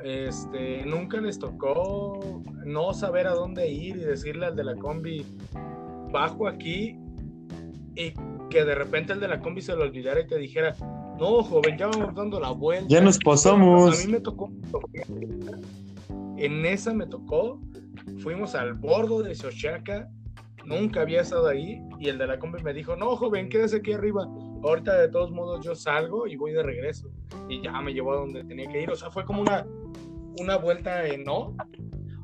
este, 0.03 0.85
nunca 0.85 1.21
les 1.21 1.39
tocó 1.39 2.43
no 2.65 2.93
saber 2.93 3.25
a 3.25 3.31
dónde 3.31 3.71
ir 3.71 3.95
y 3.95 3.99
decirle 3.99 4.47
al 4.47 4.57
de 4.57 4.65
la 4.65 4.75
combi, 4.75 5.25
bajo 6.11 6.49
aquí, 6.49 6.97
y 7.95 8.11
que 8.49 8.65
de 8.65 8.75
repente 8.75 9.13
el 9.13 9.21
de 9.21 9.29
la 9.29 9.39
combi 9.39 9.61
se 9.61 9.77
lo 9.77 9.83
olvidara 9.83 10.19
y 10.19 10.27
te 10.27 10.37
dijera, 10.37 10.75
no, 11.17 11.41
joven, 11.41 11.77
ya 11.77 11.87
vamos 11.87 12.13
dando 12.15 12.37
la 12.41 12.51
vuelta. 12.51 12.89
Ya 12.89 12.99
nos 12.99 13.17
pasamos. 13.17 13.97
A 13.97 14.05
mí 14.05 14.11
me 14.11 14.19
tocó, 14.19 14.51
En 16.35 16.65
esa 16.65 16.93
me 16.93 17.05
tocó, 17.05 17.61
fuimos 18.17 18.55
al 18.55 18.73
bordo 18.73 19.23
de 19.23 19.33
Xochaca, 19.33 20.09
nunca 20.65 20.99
había 20.99 21.21
estado 21.21 21.47
ahí, 21.47 21.81
y 21.97 22.09
el 22.09 22.17
de 22.17 22.27
la 22.27 22.39
combi 22.39 22.61
me 22.61 22.73
dijo, 22.73 22.97
no, 22.97 23.15
joven, 23.15 23.47
quédese 23.47 23.77
aquí 23.77 23.93
arriba, 23.93 24.27
ahorita 24.63 24.97
de 24.97 25.09
todos 25.09 25.31
modos 25.31 25.63
yo 25.65 25.75
salgo 25.75 26.27
y 26.27 26.35
voy 26.35 26.51
de 26.51 26.63
regreso. 26.63 27.09
Y 27.49 27.61
ya 27.61 27.71
me 27.81 27.93
llevó 27.93 28.13
a 28.13 28.17
donde 28.17 28.43
tenía 28.43 28.67
que 28.69 28.81
ir, 28.81 28.89
o 28.91 28.95
sea, 28.95 29.09
fue 29.11 29.25
como 29.25 29.41
una, 29.41 29.65
una 30.39 30.57
vuelta 30.57 31.05
en 31.07 31.23
no. 31.23 31.55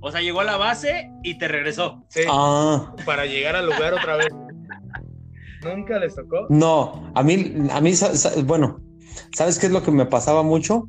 O 0.01 0.11
sea, 0.11 0.21
llegó 0.21 0.41
a 0.41 0.43
la 0.43 0.57
base 0.57 1.09
y 1.23 1.37
te 1.37 1.47
regresó. 1.47 2.03
Sí, 2.09 2.21
Ah, 2.29 2.93
para 3.05 3.25
llegar 3.25 3.55
al 3.55 3.65
lugar 3.65 3.93
otra 3.93 4.17
vez. 4.17 4.27
¿Nunca 5.63 5.97
les 5.97 6.13
tocó? 6.15 6.45
no, 6.49 7.09
a 7.15 7.23
mí, 7.23 7.53
a 7.71 7.79
mí, 7.79 7.93
bueno, 8.43 8.81
¿sabes 9.33 9.57
qué 9.57 9.67
es 9.67 9.71
lo 9.71 9.81
que 9.81 9.91
me 9.91 10.05
pasaba 10.05 10.43
mucho? 10.43 10.87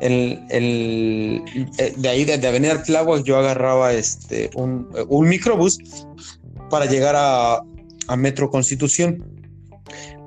El, 0.00 0.44
el, 0.50 1.42
eh, 1.78 1.94
de 1.96 2.08
ahí, 2.10 2.24
de, 2.26 2.36
de 2.36 2.48
Avenida 2.48 2.82
Tláhuac, 2.82 3.22
yo 3.22 3.38
agarraba 3.38 3.94
este, 3.94 4.50
un, 4.54 4.90
un 5.08 5.28
microbús 5.28 5.78
para 6.68 6.84
llegar 6.84 7.14
a, 7.16 7.62
a 8.08 8.16
Metro 8.16 8.50
Constitución. 8.50 9.24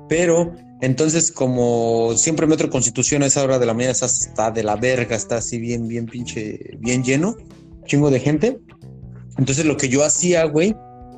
Pero 0.08 0.52
entonces, 0.80 1.32
como 1.32 2.16
siempre 2.16 2.46
Metro 2.46 2.70
Constitución 2.70 3.22
a 3.22 3.26
esa 3.26 3.42
hora 3.42 3.58
de 3.58 3.66
la 3.66 3.74
mañana 3.74 3.92
está, 3.92 4.50
de 4.50 4.62
la 4.62 4.76
verga, 4.76 5.16
está 5.16 5.36
así 5.36 5.58
bien, 5.58 5.88
bien 5.88 6.06
pinche, 6.06 6.58
bien 6.78 7.02
lleno, 7.02 7.36
chingo 7.84 8.10
de 8.10 8.20
gente. 8.20 8.58
Entonces 9.36 9.64
lo 9.64 9.76
que 9.76 9.88
yo 9.88 10.04
hacía, 10.04 10.44
güey, 10.44 10.74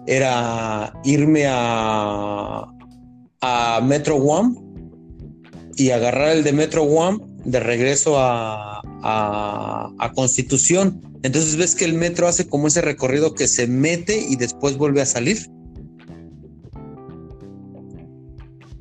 era 0.06 0.94
irme 1.04 1.44
a, 1.46 2.64
a 3.40 3.80
Metro 3.82 4.16
One 4.16 4.56
y 5.76 5.90
agarrar 5.90 6.36
el 6.36 6.42
de 6.42 6.52
Metro 6.52 6.84
One 6.84 7.18
de 7.44 7.60
regreso 7.60 8.18
a, 8.18 8.80
a 9.02 10.12
Constitución. 10.14 11.02
Entonces 11.22 11.56
ves 11.56 11.74
que 11.74 11.84
el 11.84 11.94
metro 11.94 12.28
hace 12.28 12.48
como 12.48 12.68
ese 12.68 12.80
recorrido 12.80 13.34
que 13.34 13.46
se 13.46 13.66
mete 13.66 14.18
y 14.18 14.36
después 14.36 14.78
vuelve 14.78 15.02
a 15.02 15.06
salir. 15.06 15.50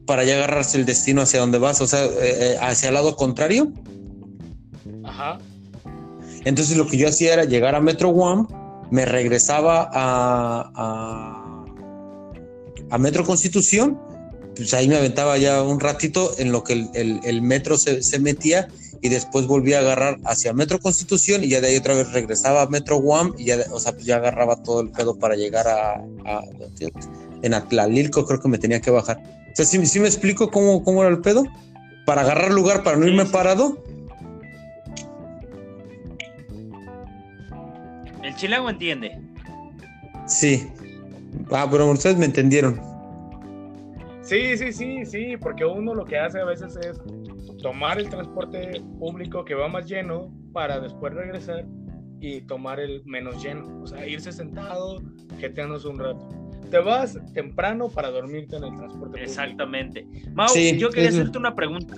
Para 0.09 0.23
ya 0.23 0.37
agarrarse 0.37 0.75
el 0.79 0.87
destino 0.87 1.21
hacia 1.21 1.39
donde 1.39 1.59
vas, 1.59 1.81
o 1.81 1.85
sea, 1.87 2.03
eh, 2.03 2.09
eh, 2.23 2.57
hacia 2.59 2.87
el 2.87 2.95
lado 2.95 3.15
contrario. 3.15 3.71
Ajá. 5.03 5.37
Entonces 6.45 6.75
lo 6.77 6.87
que 6.87 6.97
yo 6.97 7.07
hacía 7.07 7.33
era 7.33 7.43
llegar 7.45 7.75
a 7.75 7.79
Metro 7.79 8.09
One, 8.09 8.47
me 8.89 9.05
regresaba 9.05 9.87
a, 9.93 10.71
a, 10.73 11.65
a 12.89 12.97
Metro 12.97 13.23
Constitución, 13.23 13.99
pues 14.55 14.73
ahí 14.73 14.87
me 14.89 14.95
aventaba 14.97 15.37
ya 15.37 15.61
un 15.61 15.79
ratito 15.79 16.31
en 16.39 16.51
lo 16.51 16.63
que 16.63 16.73
el, 16.73 16.89
el- 16.95 17.19
el 17.23 17.41
metro 17.43 17.77
se, 17.77 18.01
se 18.01 18.17
metía 18.19 18.67
y 19.03 19.09
después 19.09 19.45
volvía 19.45 19.77
a 19.77 19.81
agarrar 19.81 20.17
hacia 20.25 20.53
Metro 20.53 20.79
Constitución 20.79 21.43
y 21.43 21.49
ya 21.49 21.61
de 21.61 21.67
ahí 21.67 21.77
otra 21.77 21.93
vez 21.93 22.11
regresaba 22.11 22.63
a 22.63 22.67
Metro 22.67 22.97
One 22.97 23.33
y 23.37 23.45
ya, 23.45 23.57
o 23.71 23.79
sea, 23.79 23.91
pues 23.93 24.05
ya 24.05 24.15
agarraba 24.15 24.55
todo 24.63 24.81
el 24.81 24.89
pedo 24.89 25.19
para 25.19 25.35
llegar 25.35 25.67
a, 25.67 25.91
a- 26.25 26.41
en 27.41 27.53
Atlalilco 27.53 28.25
creo 28.25 28.39
que 28.39 28.47
me 28.47 28.57
tenía 28.57 28.81
que 28.81 28.91
bajar. 28.91 29.21
O 29.51 29.55
sea, 29.55 29.65
si 29.65 29.99
me 29.99 30.07
explico 30.07 30.51
cómo, 30.51 30.83
cómo 30.83 31.01
era 31.03 31.11
el 31.11 31.21
pedo? 31.21 31.45
Para 32.05 32.21
agarrar 32.21 32.51
lugar, 32.51 32.83
para 32.83 32.97
no 32.97 33.07
irme 33.07 33.25
parado, 33.25 33.83
El 38.29 38.35
chilango 38.35 38.69
entiende. 38.69 39.19
Sí. 40.27 40.67
Ah, 41.51 41.67
pero 41.69 41.89
ustedes 41.89 42.17
me 42.17 42.25
entendieron. 42.25 42.79
Sí, 44.21 44.55
sí, 44.55 44.71
sí, 44.71 45.05
sí, 45.05 45.37
porque 45.37 45.65
uno 45.65 45.95
lo 45.95 46.05
que 46.05 46.19
hace 46.19 46.39
a 46.39 46.45
veces 46.45 46.75
es 46.75 47.01
tomar 47.63 47.97
el 47.97 48.07
transporte 48.07 48.83
público 48.99 49.43
que 49.43 49.55
va 49.55 49.67
más 49.67 49.87
lleno 49.87 50.31
para 50.53 50.79
después 50.79 51.13
regresar 51.13 51.65
y 52.19 52.41
tomar 52.41 52.79
el 52.79 53.03
menos 53.05 53.41
lleno. 53.43 53.81
O 53.81 53.87
sea, 53.87 54.05
irse 54.07 54.31
sentado, 54.31 55.01
jeteándose 55.39 55.87
un 55.87 55.97
rato. 55.97 56.29
Te 56.69 56.79
vas 56.79 57.17
temprano 57.33 57.89
para 57.89 58.09
dormirte 58.11 58.57
en 58.57 58.63
el 58.63 58.69
transporte 58.71 58.97
público. 59.09 59.17
Exactamente. 59.29 60.05
Mau, 60.33 60.47
Sí, 60.49 60.77
yo 60.77 60.89
quería 60.89 61.09
es- 61.09 61.15
hacerte 61.15 61.37
una 61.37 61.55
pregunta. 61.55 61.95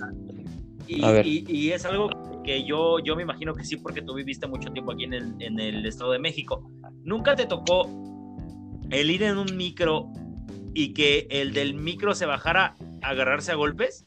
Y, 0.86 1.04
A 1.04 1.12
ver. 1.12 1.26
y- 1.26 1.44
y 1.48 1.70
es 1.72 1.84
algo 1.84 2.10
que 2.44 2.64
yo, 2.64 2.98
yo 2.98 3.14
me 3.16 3.22
imagino 3.22 3.54
que 3.54 3.64
sí, 3.64 3.76
porque 3.76 4.02
tú 4.02 4.14
viviste 4.14 4.46
mucho 4.46 4.70
tiempo 4.72 4.92
aquí 4.92 5.04
en 5.04 5.14
el, 5.14 5.34
en 5.40 5.60
el 5.60 5.86
Estado 5.86 6.12
de 6.12 6.18
México. 6.18 6.68
¿Nunca 7.04 7.36
te 7.36 7.46
tocó 7.46 7.88
el 8.90 9.10
ir 9.10 9.22
en 9.22 9.38
un 9.38 9.56
micro 9.56 10.08
y 10.74 10.92
que 10.92 11.26
el 11.30 11.52
del 11.52 11.74
micro 11.74 12.14
se 12.14 12.26
bajara 12.26 12.74
a 13.02 13.08
agarrarse 13.10 13.52
a 13.52 13.54
golpes? 13.54 14.06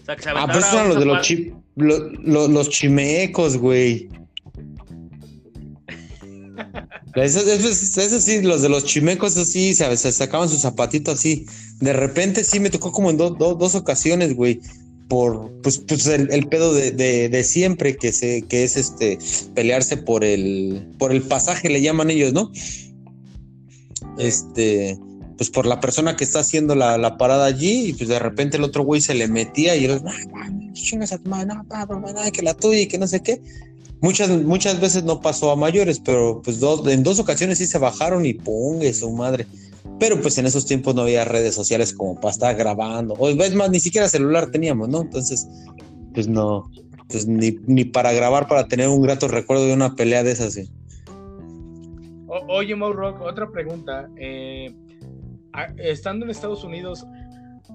O 0.00 0.04
sea, 0.04 0.16
que 0.16 0.22
se 0.22 0.30
Ah, 0.30 0.46
pues 0.50 0.72
eran 0.72 0.88
los 0.88 0.98
de 0.98 1.04
los, 1.04 1.20
chi- 1.20 1.52
lo- 1.76 2.08
lo- 2.10 2.48
los 2.48 2.70
chimecos, 2.70 3.58
güey. 3.58 4.08
Esos, 7.14 7.46
esos- 7.46 8.22
sí, 8.22 8.40
los 8.42 8.62
de 8.62 8.68
los 8.68 8.84
chimecos, 8.84 9.32
esos 9.32 9.48
sí, 9.48 9.74
se, 9.74 9.96
sacaban 10.12 10.48
su 10.48 10.56
zapatito 10.58 11.10
así. 11.10 11.46
De 11.80 11.92
repente 11.92 12.44
sí 12.44 12.60
me 12.60 12.70
tocó 12.70 12.92
como 12.92 13.10
en 13.10 13.16
do- 13.16 13.30
do- 13.30 13.54
dos 13.54 13.74
ocasiones, 13.74 14.34
güey. 14.36 14.60
Por 15.08 15.50
pues, 15.62 15.78
pues 15.78 16.06
el, 16.06 16.46
pedo 16.48 16.72
de, 16.72 16.92
de- 16.92 17.42
siempre, 17.44 17.96
que 17.96 18.12
se, 18.12 18.42
que 18.42 18.62
es 18.62 18.76
este 18.76 19.18
pelearse 19.54 19.96
por 19.96 20.22
el, 20.22 20.86
por 20.98 21.10
el 21.10 21.22
pasaje, 21.22 21.68
le 21.68 21.80
llaman 21.82 22.10
ellos, 22.10 22.32
¿no? 22.32 22.52
Este, 24.18 24.96
pues 25.36 25.50
por 25.50 25.66
la 25.66 25.80
persona 25.80 26.14
que 26.16 26.22
está 26.24 26.40
haciendo 26.40 26.74
la, 26.74 26.96
la 26.96 27.16
parada 27.18 27.46
allí, 27.46 27.86
y 27.86 27.92
pues 27.94 28.08
de 28.08 28.18
repente 28.18 28.56
el 28.56 28.62
otro 28.62 28.84
güey 28.84 29.00
se 29.00 29.14
le 29.14 29.26
metía 29.26 29.74
y 29.74 29.86
él, 29.86 30.00
chingas 30.74 31.12
a 31.12 31.18
tu 31.18 31.28
madre, 31.28 31.46
no, 31.46 31.64
que 32.32 32.42
la 32.42 32.54
tuya 32.54 32.80
y 32.80 32.86
que 32.86 32.98
no 32.98 33.08
sé 33.08 33.20
qué. 33.20 33.40
Muchas, 34.02 34.30
muchas 34.30 34.80
veces 34.80 35.04
no 35.04 35.20
pasó 35.20 35.50
a 35.50 35.56
mayores, 35.56 36.00
pero 36.00 36.40
pues 36.42 36.58
dos, 36.58 36.86
en 36.86 37.02
dos 37.02 37.18
ocasiones 37.18 37.58
sí 37.58 37.66
se 37.66 37.78
bajaron 37.78 38.24
y 38.24 38.34
pongue 38.34 38.92
su 38.94 39.10
madre. 39.10 39.46
Pero 39.98 40.20
pues 40.20 40.38
en 40.38 40.46
esos 40.46 40.64
tiempos 40.64 40.94
no 40.94 41.02
había 41.02 41.24
redes 41.24 41.54
sociales 41.54 41.92
como 41.92 42.14
para 42.14 42.32
estar 42.32 42.56
grabando. 42.56 43.14
O 43.14 43.28
es 43.28 43.54
más, 43.54 43.70
ni 43.70 43.80
siquiera 43.80 44.08
celular 44.08 44.50
teníamos, 44.50 44.88
¿no? 44.88 45.02
Entonces, 45.02 45.46
pues 46.14 46.28
no, 46.28 46.70
pues 47.08 47.26
ni, 47.26 47.58
ni 47.66 47.84
para 47.84 48.12
grabar, 48.12 48.46
para 48.46 48.66
tener 48.66 48.88
un 48.88 49.02
grato 49.02 49.28
recuerdo 49.28 49.66
de 49.66 49.74
una 49.74 49.94
pelea 49.94 50.22
de 50.22 50.32
esas. 50.32 50.54
sí. 50.54 50.70
Oye, 52.48 52.76
Mau 52.76 52.92
Rock, 52.92 53.20
otra 53.22 53.50
pregunta. 53.50 54.08
Eh, 54.16 54.72
estando 55.78 56.24
en 56.24 56.30
Estados 56.30 56.62
Unidos, 56.62 57.04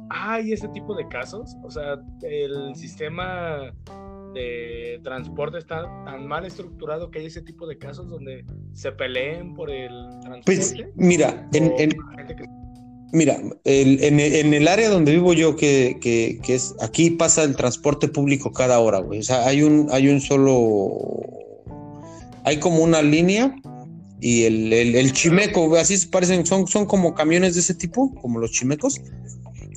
¿hay 0.10 0.54
este 0.54 0.70
tipo 0.70 0.96
de 0.96 1.08
casos? 1.08 1.56
O 1.64 1.70
sea, 1.70 1.98
el 2.22 2.74
sistema 2.76 3.74
de 4.36 5.00
transporte 5.04 5.58
está 5.58 5.82
tan 6.06 6.28
mal 6.28 6.46
estructurado 6.46 7.10
que 7.10 7.20
hay 7.20 7.26
ese 7.26 7.42
tipo 7.42 7.66
de 7.66 7.78
casos 7.80 8.08
donde 8.10 8.46
se 8.74 8.92
peleen 8.92 9.56
por 9.56 9.72
el 9.72 9.92
transporte. 10.22 10.44
Pues 10.46 10.76
mira, 10.96 11.50
en, 11.54 11.70
que- 11.76 11.96
Mira, 13.14 13.38
el- 13.64 14.04
en, 14.04 14.20
en 14.20 14.54
el 14.54 14.68
área 14.68 14.90
donde 14.90 15.14
vivo 15.14 15.32
yo, 15.34 15.56
que, 15.56 15.98
que- 16.02 16.40
que 16.44 16.56
es 16.56 16.76
aquí 16.82 17.12
pasa 17.12 17.44
el 17.44 17.56
transporte 17.56 18.08
público 18.10 18.52
cada 18.52 18.78
hora, 18.80 19.00
güey. 19.00 19.20
O 19.20 19.24
sea, 19.24 19.48
hay 19.48 19.62
un, 19.64 19.88
hay 19.92 20.10
un 20.10 20.20
solo, 20.20 20.92
hay 22.44 22.60
como 22.60 22.84
una 22.84 23.02
línea 23.02 23.56
y 24.20 24.44
el, 24.44 24.74
el, 24.74 24.96
el 24.96 25.14
chimeco, 25.14 25.68
güey, 25.70 25.82
así 25.82 25.98
se 25.98 26.08
parecen, 26.08 26.46
son, 26.46 26.68
son 26.68 26.86
como 26.86 27.14
camiones 27.14 27.54
de 27.54 27.62
ese 27.62 27.74
tipo, 27.76 28.14
como 28.22 28.40
los 28.40 28.52
chimecos. 28.52 29.00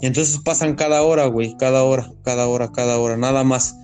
Y 0.00 0.06
entonces 0.06 0.38
pasan 0.44 0.74
cada 0.74 1.02
hora, 1.02 1.26
güey, 1.26 1.56
cada 1.58 1.82
hora, 1.84 2.10
cada 2.24 2.46
hora, 2.48 2.72
cada 2.72 2.98
hora, 2.98 3.16
nada 3.16 3.44
más. 3.44 3.76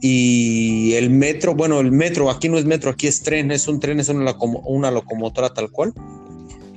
Y 0.00 0.94
el 0.94 1.10
metro, 1.10 1.54
bueno, 1.54 1.80
el 1.80 1.92
metro, 1.92 2.30
aquí 2.30 2.48
no 2.48 2.56
es 2.58 2.64
metro, 2.64 2.90
aquí 2.90 3.06
es 3.06 3.22
tren, 3.22 3.50
es 3.50 3.68
un 3.68 3.80
tren, 3.80 4.00
es 4.00 4.08
una, 4.08 4.32
locomo- 4.32 4.62
una 4.66 4.90
locomotora 4.90 5.52
tal 5.52 5.70
cual. 5.70 5.92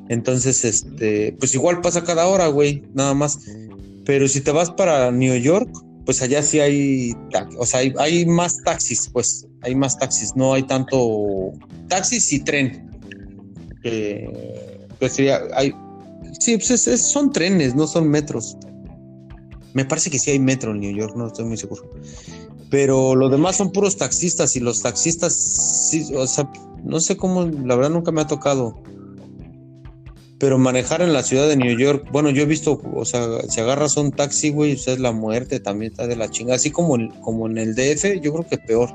Entonces, 0.09 0.65
este, 0.65 1.33
pues 1.39 1.53
igual 1.55 1.79
pasa 1.81 2.03
cada 2.03 2.27
hora, 2.27 2.47
güey, 2.47 2.83
nada 2.93 3.13
más. 3.13 3.39
Pero 4.05 4.27
si 4.27 4.41
te 4.41 4.51
vas 4.51 4.71
para 4.71 5.09
New 5.11 5.35
York, 5.37 5.69
pues 6.05 6.21
allá 6.21 6.43
sí 6.43 6.59
hay, 6.59 7.13
o 7.57 7.65
sea, 7.65 7.79
hay, 7.79 7.93
hay 7.97 8.25
más 8.25 8.61
taxis, 8.63 9.09
pues, 9.13 9.47
hay 9.61 9.73
más 9.75 9.97
taxis, 9.97 10.35
no 10.35 10.53
hay 10.53 10.63
tanto 10.63 11.53
taxis 11.87 12.33
y 12.33 12.39
tren. 12.41 12.89
Eh, 13.85 14.87
pues 14.99 15.13
sería, 15.13 15.41
hay, 15.55 15.73
sí, 16.39 16.57
pues 16.57 16.71
es- 16.71 16.87
es- 16.87 17.01
son 17.01 17.31
trenes, 17.31 17.73
no 17.75 17.87
son 17.87 18.09
metros. 18.09 18.57
Me 19.73 19.85
parece 19.85 20.09
que 20.09 20.19
sí 20.19 20.31
hay 20.31 20.39
metro 20.39 20.71
en 20.71 20.81
New 20.81 20.93
York, 20.95 21.15
no 21.15 21.27
estoy 21.27 21.45
muy 21.45 21.57
seguro. 21.57 21.89
Pero 22.73 23.15
lo 23.15 23.29
demás 23.29 23.55
son 23.57 23.71
puros 23.71 23.97
taxistas 23.97 24.55
y 24.55 24.59
los 24.59 24.81
taxistas, 24.81 25.35
sí, 25.91 26.11
o 26.15 26.25
sea, 26.25 26.51
no 26.83 26.99
sé 26.99 27.15
cómo, 27.15 27.43
la 27.45 27.75
verdad 27.75 27.91
nunca 27.91 28.11
me 28.11 28.21
ha 28.21 28.25
tocado. 28.25 28.81
Pero 30.39 30.57
manejar 30.57 31.03
en 31.03 31.13
la 31.13 31.21
ciudad 31.21 31.47
de 31.47 31.55
New 31.55 31.77
York, 31.77 32.07
bueno, 32.11 32.31
yo 32.31 32.41
he 32.41 32.45
visto, 32.47 32.81
o 32.95 33.05
sea, 33.05 33.27
si 33.47 33.61
agarras 33.61 33.95
un 33.95 34.11
taxi, 34.11 34.49
güey, 34.49 34.73
o 34.73 34.77
sea, 34.79 34.95
es 34.95 34.99
la 34.99 35.11
muerte, 35.11 35.59
también 35.59 35.91
está 35.91 36.07
de 36.07 36.15
la 36.15 36.31
chinga. 36.31 36.55
Así 36.55 36.71
como, 36.71 36.95
en- 36.95 37.09
como 37.21 37.45
en 37.45 37.59
el 37.59 37.75
DF, 37.75 38.19
yo 38.19 38.33
creo 38.33 38.47
que 38.49 38.57
peor. 38.57 38.89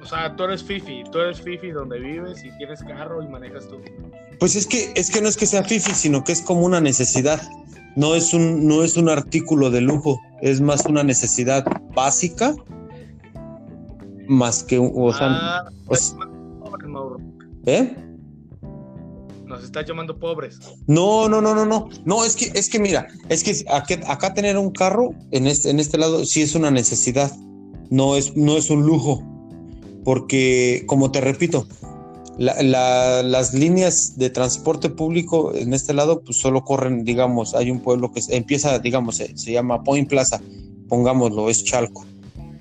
o 0.00 0.06
sea, 0.06 0.36
tú 0.36 0.44
eres 0.44 0.62
Fifi, 0.62 1.02
tú 1.10 1.18
eres 1.18 1.40
Fifi 1.40 1.70
donde 1.72 1.98
vives 1.98 2.44
y 2.44 2.56
tienes 2.58 2.80
carro 2.84 3.24
y 3.24 3.26
manejas 3.28 3.66
tú. 3.66 3.80
Pues 4.38 4.54
es 4.54 4.68
que, 4.68 4.92
es 4.94 5.10
que 5.10 5.20
no 5.20 5.28
es 5.28 5.36
que 5.36 5.46
sea 5.46 5.64
fifi, 5.64 5.94
sino 5.94 6.22
que 6.22 6.30
es 6.30 6.42
como 6.42 6.60
una 6.64 6.80
necesidad. 6.80 7.42
No 7.96 8.14
es 8.14 8.32
un, 8.32 8.66
no 8.66 8.82
es 8.82 8.96
un 8.96 9.08
artículo 9.08 9.70
de 9.70 9.80
lujo, 9.80 10.20
es 10.40 10.60
más 10.60 10.84
una 10.86 11.02
necesidad 11.02 11.64
básica 11.94 12.54
más 14.28 14.62
que, 14.62 14.78
o 14.78 15.12
sea, 15.12 15.26
Ah, 15.28 15.64
o 15.88 15.94
sea- 15.96 16.16
pobres, 16.60 16.88
Mauro. 16.88 17.16
¿eh? 17.66 17.96
Nos 19.46 19.64
está 19.64 19.84
llamando 19.84 20.16
pobres. 20.16 20.60
No, 20.86 21.28
no, 21.28 21.40
no, 21.40 21.52
no, 21.54 21.66
no. 21.66 21.88
No, 22.04 22.24
es 22.24 22.36
que, 22.36 22.52
es 22.56 22.68
que 22.68 22.78
mira, 22.78 23.08
es 23.28 23.42
que 23.42 23.52
acá, 23.68 23.98
acá 24.06 24.32
tener 24.32 24.56
un 24.56 24.70
carro 24.70 25.10
en 25.32 25.48
este, 25.48 25.70
en 25.70 25.80
este 25.80 25.98
lado 25.98 26.24
sí 26.24 26.42
es 26.42 26.54
una 26.54 26.70
necesidad. 26.70 27.32
No 27.90 28.14
es, 28.14 28.36
no 28.36 28.56
es 28.56 28.70
un 28.70 28.86
lujo. 28.86 29.24
Porque, 30.04 30.84
como 30.86 31.10
te 31.10 31.20
repito, 31.20 31.66
la- 32.40 32.62
la- 32.62 33.22
las 33.22 33.52
líneas 33.52 34.16
de 34.16 34.30
transporte 34.30 34.88
público 34.88 35.54
en 35.54 35.74
este 35.74 35.92
lado, 35.92 36.22
pues 36.24 36.38
solo 36.38 36.64
corren, 36.64 37.04
digamos, 37.04 37.54
hay 37.54 37.70
un 37.70 37.80
pueblo 37.80 38.10
que 38.12 38.22
se- 38.22 38.34
empieza, 38.34 38.78
digamos, 38.78 39.16
se, 39.16 39.36
se 39.36 39.52
llama 39.52 39.84
Point 39.84 40.08
Plaza, 40.08 40.40
pongámoslo, 40.88 41.50
es 41.50 41.62
Chalco. 41.64 42.06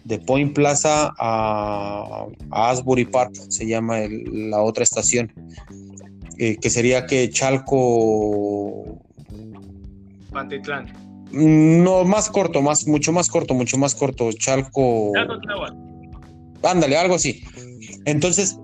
De 0.03 0.19
Point 0.19 0.53
Plaza 0.53 1.13
a, 1.17 2.25
a 2.51 2.69
Asbury 2.71 3.05
Park 3.05 3.31
se 3.47 3.65
llama 3.67 3.99
el- 4.01 4.49
la 4.49 4.61
otra 4.61 4.83
estación 4.83 5.31
eh, 6.37 6.57
que 6.57 6.69
sería 6.69 7.05
que 7.05 7.29
Chalco 7.29 8.83
Pantitlán. 10.31 10.87
no 11.31 12.03
más 12.03 12.29
corto, 12.29 12.61
más 12.61 12.85
mucho 12.87 13.11
más 13.13 13.29
corto, 13.29 13.53
mucho 13.53 13.77
más 13.77 13.95
corto, 13.95 14.31
Chalco, 14.33 15.11
Chalco, 15.13 15.65
ándale, 16.63 16.97
algo 16.97 17.15
así. 17.15 17.43
Entonces, 18.05 18.57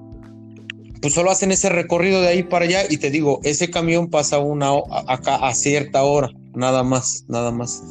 pues 1.06 1.14
solo 1.14 1.30
hacen 1.30 1.52
ese 1.52 1.70
recorrido 1.70 2.20
de 2.20 2.30
ahí 2.30 2.42
para 2.42 2.66
allá 2.66 2.80
y 2.90 2.98
te 2.98 3.12
digo, 3.12 3.40
ese 3.44 3.70
camión 3.70 4.08
pasa 4.10 4.40
una 4.40 4.72
acá 5.06 5.36
a 5.36 5.54
cierta 5.54 6.02
hora, 6.02 6.32
nada 6.56 6.82
más, 6.82 7.26
nada 7.28 7.52
más. 7.52 7.84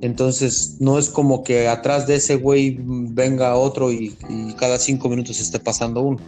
Entonces, 0.00 0.76
no 0.80 0.98
es 0.98 1.10
como 1.10 1.44
que 1.44 1.68
atrás 1.68 2.08
de 2.08 2.16
ese 2.16 2.34
güey 2.34 2.76
venga 2.82 3.54
otro 3.54 3.92
y, 3.92 4.16
cada 4.58 4.80
cinco 4.80 5.08
minutos 5.08 5.38
esté 5.38 5.60
pasando 5.60 6.02
uno, 6.02 6.18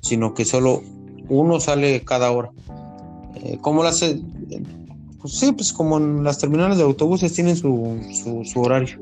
sino 0.00 0.34
que 0.34 0.44
solo 0.44 0.82
uno 1.28 1.60
sale 1.60 2.00
cada 2.00 2.32
hora. 2.32 2.50
Eh, 3.36 3.58
¿Cómo 3.60 3.84
lo 3.84 3.90
hace? 3.90 4.20
Pues 5.20 5.34
sí, 5.34 5.52
pues 5.52 5.72
como 5.72 5.98
en 5.98 6.24
las 6.24 6.38
terminales 6.38 6.78
de 6.78 6.82
autobuses 6.82 7.32
tienen 7.32 7.56
su, 7.56 7.96
su 8.42 8.60
horario. 8.60 8.98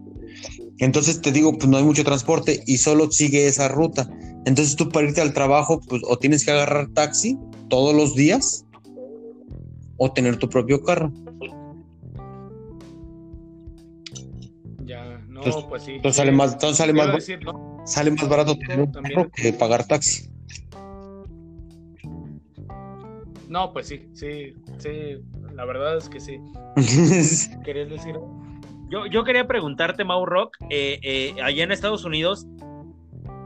Entonces 0.79 1.21
te 1.21 1.33
digo, 1.33 1.53
pues 1.53 1.69
no 1.69 1.77
hay 1.77 1.85
mucho 1.85 2.05
transporte 2.05 2.63
y 2.67 2.79
solo 2.79 3.11
sigue 3.11 3.47
esa 3.47 3.69
ruta. 3.69 4.09
Entonces 4.47 4.77
tú 4.77 4.89
para 4.89 5.09
irte 5.09 5.21
al 5.21 5.35
trabajo, 5.35 5.81
pues 5.89 6.03
o 6.07 6.17
tienes 6.19 6.45
que 6.45 6.53
agarrar 6.53 6.89
taxi 6.95 7.37
todos 7.69 7.95
los 7.95 8.15
días 8.15 8.65
o 9.97 10.13
tener 10.13 10.37
tu 10.37 10.49
propio 10.49 10.83
carro. 10.83 11.13
Ya, 14.85 15.19
no, 15.29 15.43
Entonces- 15.43 15.65
pues 15.69 15.83
sí. 15.83 15.93
Entonces 15.97 16.17
sale 16.17 16.33
más, 16.33 16.53
entonces 16.53 16.79
sale 16.79 16.93
más, 16.93 17.13
decir, 17.13 17.45
¿no? 17.45 17.83
sale 17.85 18.11
más 18.13 18.29
barato 18.29 18.57
tener 18.57 18.81
un 18.81 18.93
carro 18.93 19.29
que 19.31 19.53
pagar 19.53 19.87
taxi. 19.87 20.31
No, 23.49 23.73
pues 23.73 23.87
sí, 23.89 24.09
sí, 24.13 24.55
sí. 24.79 24.91
La 25.55 25.65
verdad 25.65 25.97
es 25.97 26.09
que 26.09 26.21
sí. 26.21 26.39
¿Querías 27.65 27.89
decir? 27.91 28.15
Yo, 28.89 29.07
yo 29.07 29.23
quería 29.25 29.47
preguntarte, 29.47 30.05
Mau 30.05 30.25
Rock, 30.25 30.57
eh, 30.71 30.99
eh, 31.03 31.35
allá 31.43 31.65
en 31.65 31.73
Estados 31.73 32.05
Unidos, 32.05 32.47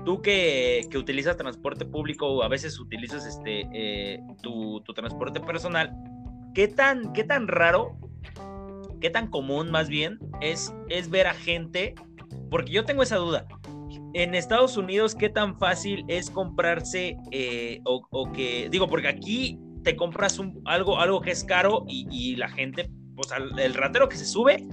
tú 0.04 0.22
que, 0.22 0.86
que 0.90 0.98
utilizas 0.98 1.36
transporte 1.36 1.84
público 1.84 2.26
o 2.28 2.42
a 2.42 2.48
veces 2.48 2.78
utilizas 2.78 3.26
este, 3.26 3.66
eh, 3.72 4.20
tu, 4.40 4.80
tu 4.82 4.94
transporte 4.94 5.40
personal, 5.40 5.92
¿qué 6.54 6.68
tan, 6.68 7.12
¿qué 7.12 7.24
tan 7.24 7.48
raro, 7.48 7.96
qué 9.00 9.10
tan 9.10 9.28
común 9.28 9.70
más 9.72 9.88
bien 9.88 10.18
es, 10.40 10.72
es 10.88 11.10
ver 11.10 11.26
a 11.26 11.34
gente? 11.34 11.94
Porque 12.48 12.70
yo 12.72 12.84
tengo 12.84 13.02
esa 13.02 13.16
duda. 13.16 13.46
En 14.14 14.34
Estados 14.34 14.76
Unidos, 14.76 15.14
¿qué 15.14 15.28
tan 15.28 15.58
fácil 15.58 16.04
es 16.06 16.30
comprarse 16.30 17.16
o, 17.84 18.06
o 18.10 18.30
que, 18.32 18.68
digo, 18.70 18.86
porque 18.86 19.08
aquí 19.08 19.58
te 19.82 19.96
compras 19.96 20.38
un, 20.38 20.60
algo, 20.66 21.00
algo 21.00 21.20
que 21.20 21.32
es 21.32 21.42
caro 21.42 21.84
y, 21.88 22.06
y 22.10 22.36
la 22.36 22.48
gente, 22.48 22.90
pues 23.16 23.32
al- 23.32 23.58
el 23.58 23.74
ratero 23.74 24.08
que 24.08 24.16
se 24.16 24.24
sube 24.26 24.64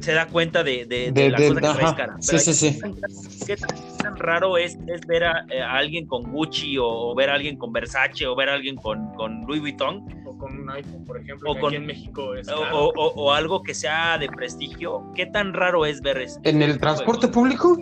se 0.00 0.12
da 0.12 0.26
cuenta 0.26 0.62
de, 0.62 0.84
de- 0.86 1.10
de 1.10 1.12
De- 1.12 1.30
la 1.30 1.38
de- 1.38 1.48
cosa 1.48 1.60
que 1.60 1.66
traes 1.74 1.92
cara. 1.94 2.16
sí, 2.20 2.38
sí, 2.38 2.52
sí. 2.54 2.72
¿qué 2.74 2.80
tan- 2.80 2.94
¿Qué 3.46 3.56
tan, 3.56 3.98
tan 3.98 4.16
raro 4.16 4.58
es, 4.58 4.76
es 4.86 5.06
ver 5.06 5.24
a, 5.24 5.44
eh, 5.50 5.60
a 5.62 5.74
alguien 5.76 6.06
con 6.06 6.30
Gucci 6.30 6.76
o, 6.78 6.86
o 6.86 7.14
ver 7.14 7.30
a 7.30 7.34
alguien 7.34 7.56
con 7.56 7.72
Versace 7.72 8.26
o 8.26 8.34
ver 8.36 8.48
a 8.48 8.54
alguien 8.54 8.76
con, 8.76 9.12
con 9.14 9.42
Louis 9.46 9.60
Vuitton 9.60 10.04
O 10.26 10.36
con 10.36 10.58
un 10.60 10.70
iPhone, 10.70 11.04
por 11.06 11.20
ejemplo, 11.20 11.50
O 11.50 11.54
que 11.54 11.60
con- 11.60 11.68
aquí 11.68 11.76
en 11.76 11.86
México 11.86 12.34
es 12.34 12.48
o, 12.48 12.92
o- 12.94 13.32
algo 13.32 13.62
que 13.62 13.74
sea 13.74 14.18
de 14.18 14.28
prestigio? 14.28 15.04
¿Qué 15.14 15.26
tan 15.26 15.52
raro 15.54 15.86
es 15.86 16.00
ver 16.02 16.18
eso? 16.18 16.40
¿En 16.44 16.60
el 16.62 16.78
transporte 16.78 17.28
público? 17.28 17.76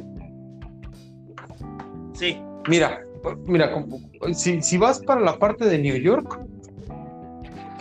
Sí, 2.15 2.39
Mira, 2.69 3.01
mira, 3.47 3.85
si, 4.35 4.63
si 4.63 4.79
vas 4.79 5.01
para 5.01 5.21
la 5.21 5.37
parte 5.39 5.65
de 5.65 5.79
New 5.79 5.97
York, 5.97 6.39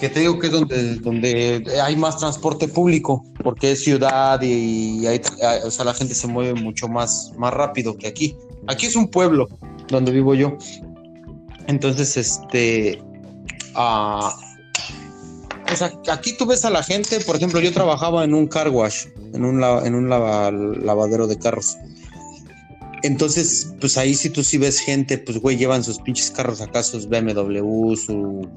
que 0.01 0.09
te 0.09 0.21
digo 0.21 0.39
que 0.39 0.47
es 0.47 0.53
donde, 0.53 0.95
donde 0.95 1.63
hay 1.79 1.95
más 1.95 2.17
transporte 2.17 2.67
público, 2.67 3.23
porque 3.43 3.73
es 3.73 3.83
ciudad 3.83 4.41
y 4.41 5.05
hay, 5.05 5.21
o 5.63 5.69
sea, 5.69 5.85
la 5.85 5.93
gente 5.93 6.15
se 6.15 6.25
mueve 6.25 6.59
mucho 6.59 6.87
más, 6.87 7.31
más 7.37 7.53
rápido 7.53 7.95
que 7.95 8.07
aquí. 8.07 8.35
Aquí 8.67 8.87
es 8.87 8.95
un 8.95 9.07
pueblo 9.07 9.47
donde 9.89 10.11
vivo 10.11 10.33
yo. 10.33 10.57
Entonces, 11.67 12.17
este, 12.17 12.99
ah, 13.75 14.35
o 15.71 15.75
sea, 15.75 15.93
aquí 16.11 16.35
tú 16.35 16.47
ves 16.47 16.65
a 16.65 16.71
la 16.71 16.81
gente, 16.81 17.19
por 17.19 17.35
ejemplo, 17.35 17.59
yo 17.59 17.71
trabajaba 17.71 18.23
en 18.23 18.33
un 18.33 18.47
car 18.47 18.69
wash, 18.69 19.05
en 19.35 19.45
un, 19.45 19.63
en 19.63 19.93
un 19.93 20.09
lava- 20.09 20.49
lavadero 20.49 21.27
de 21.27 21.37
carros. 21.37 21.77
Entonces, 23.03 23.71
pues 23.79 23.99
ahí 23.99 24.15
sí 24.15 24.31
tú 24.31 24.43
sí 24.43 24.57
ves 24.57 24.79
gente, 24.79 25.19
pues 25.19 25.39
güey, 25.39 25.57
llevan 25.57 25.83
sus 25.83 25.99
pinches 25.99 26.31
carros 26.31 26.59
acá, 26.59 26.81
sus 26.81 27.07
BMW, 27.07 27.95
su, 27.95 28.49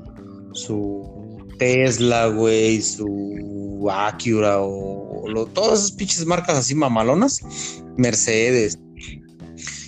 su 0.52 1.23
Tesla, 1.64 2.26
güey, 2.26 2.82
su 2.82 3.88
Acura 3.90 4.60
o, 4.60 5.26
lo- 5.28 5.46
todas 5.46 5.78
esas 5.80 5.92
pinches 5.92 6.26
marcas 6.26 6.58
así 6.58 6.74
mamalonas, 6.74 7.40
Mercedes. 7.96 8.78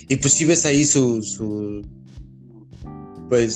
Y 0.09 0.15
pues 0.15 0.33
sí 0.33 0.45
ves 0.45 0.65
ahí 0.65 0.85
su, 0.85 1.21
su 1.21 1.85
pues 3.29 3.53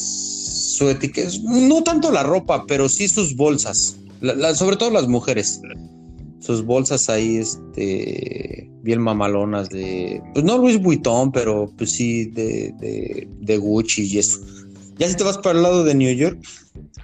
su 0.78 0.90
etiqueta, 0.90 1.30
no 1.44 1.82
tanto 1.82 2.12
la 2.12 2.22
ropa, 2.24 2.66
pero 2.68 2.88
sí 2.90 3.08
sus 3.08 3.36
bolsas, 3.36 3.98
sobre 4.56 4.76
todo 4.78 4.92
las 4.92 5.08
mujeres 5.08 5.60
sus 6.40 6.64
bolsas 6.66 7.08
ahí, 7.10 7.38
este, 7.38 8.70
bien 8.82 9.00
mamalonas 9.00 9.70
de, 9.70 10.22
pues 10.34 10.44
no 10.44 10.58
Luis 10.58 10.82
Vuitton, 10.82 11.32
pero 11.32 11.72
pues 11.78 11.92
sí 11.92 12.26
de, 12.26 13.28
de 13.40 13.58
Gucci 13.58 14.04
y 14.08 14.18
eso. 14.18 14.40
Ya 15.02 15.10
si 15.10 15.16
te 15.16 15.24
vas 15.24 15.40
para 15.40 15.58
el 15.58 15.64
lado 15.64 15.84
de 15.84 15.96
New 15.96 16.16
York, 16.16 16.40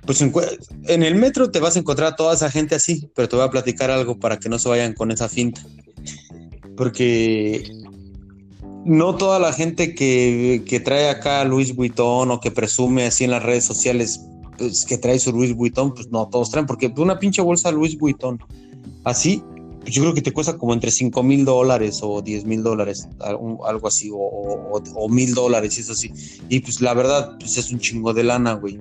pues 0.05 0.21
en 0.21 1.01
el 1.01 1.15
metro 1.15 1.49
te 1.49 1.59
vas 1.59 1.75
a 1.75 1.79
encontrar 1.79 2.13
a 2.13 2.15
toda 2.15 2.35
esa 2.35 2.51
gente 2.51 2.75
así, 2.75 3.09
pero 3.15 3.27
te 3.27 3.35
voy 3.35 3.43
a 3.43 3.49
platicar 3.49 3.89
algo 3.89 4.19
para 4.19 4.37
que 4.37 4.49
no 4.49 4.59
se 4.59 4.69
vayan 4.69 4.93
con 4.93 5.09
esa 5.09 5.27
finta. 5.27 5.61
Porque 6.75 7.67
no 8.85 9.15
toda 9.15 9.39
la 9.39 9.51
gente 9.51 9.95
que, 9.95 10.61
que 10.67 10.79
trae 10.79 11.09
acá 11.09 11.43
Luis 11.43 11.75
Vuitton 11.75 12.29
o 12.29 12.39
que 12.39 12.51
presume 12.51 13.07
así 13.07 13.23
en 13.23 13.31
las 13.31 13.41
redes 13.41 13.65
sociales 13.65 14.21
pues, 14.59 14.85
que 14.85 14.99
trae 14.99 15.17
su 15.17 15.31
Luis 15.31 15.55
Vuitton, 15.55 15.95
pues 15.95 16.11
no 16.11 16.27
todos 16.27 16.51
traen, 16.51 16.67
porque 16.67 16.93
una 16.97 17.17
pinche 17.17 17.41
bolsa 17.41 17.71
Luis 17.71 17.97
Vuitton 17.97 18.37
así, 19.05 19.43
pues 19.87 19.95
yo 19.95 20.01
creo 20.01 20.13
que 20.13 20.21
te 20.21 20.33
cuesta 20.33 20.57
como 20.57 20.73
entre 20.73 20.91
5 20.91 21.23
mil 21.23 21.45
dólares 21.45 22.01
o 22.03 22.21
10 22.21 22.43
mil 22.43 22.61
dólares, 22.61 23.07
algo 23.21 23.87
así, 23.87 24.09
o, 24.11 25.07
mil 25.09 25.33
dólares, 25.33 25.77
eso 25.77 25.95
sí. 25.95 26.11
Y 26.49 26.59
pues 26.59 26.81
la 26.81 26.93
verdad, 26.93 27.37
pues 27.39 27.57
es 27.57 27.71
un 27.71 27.79
chingo 27.79 28.13
de 28.13 28.25
lana, 28.25 28.55
güey. 28.55 28.77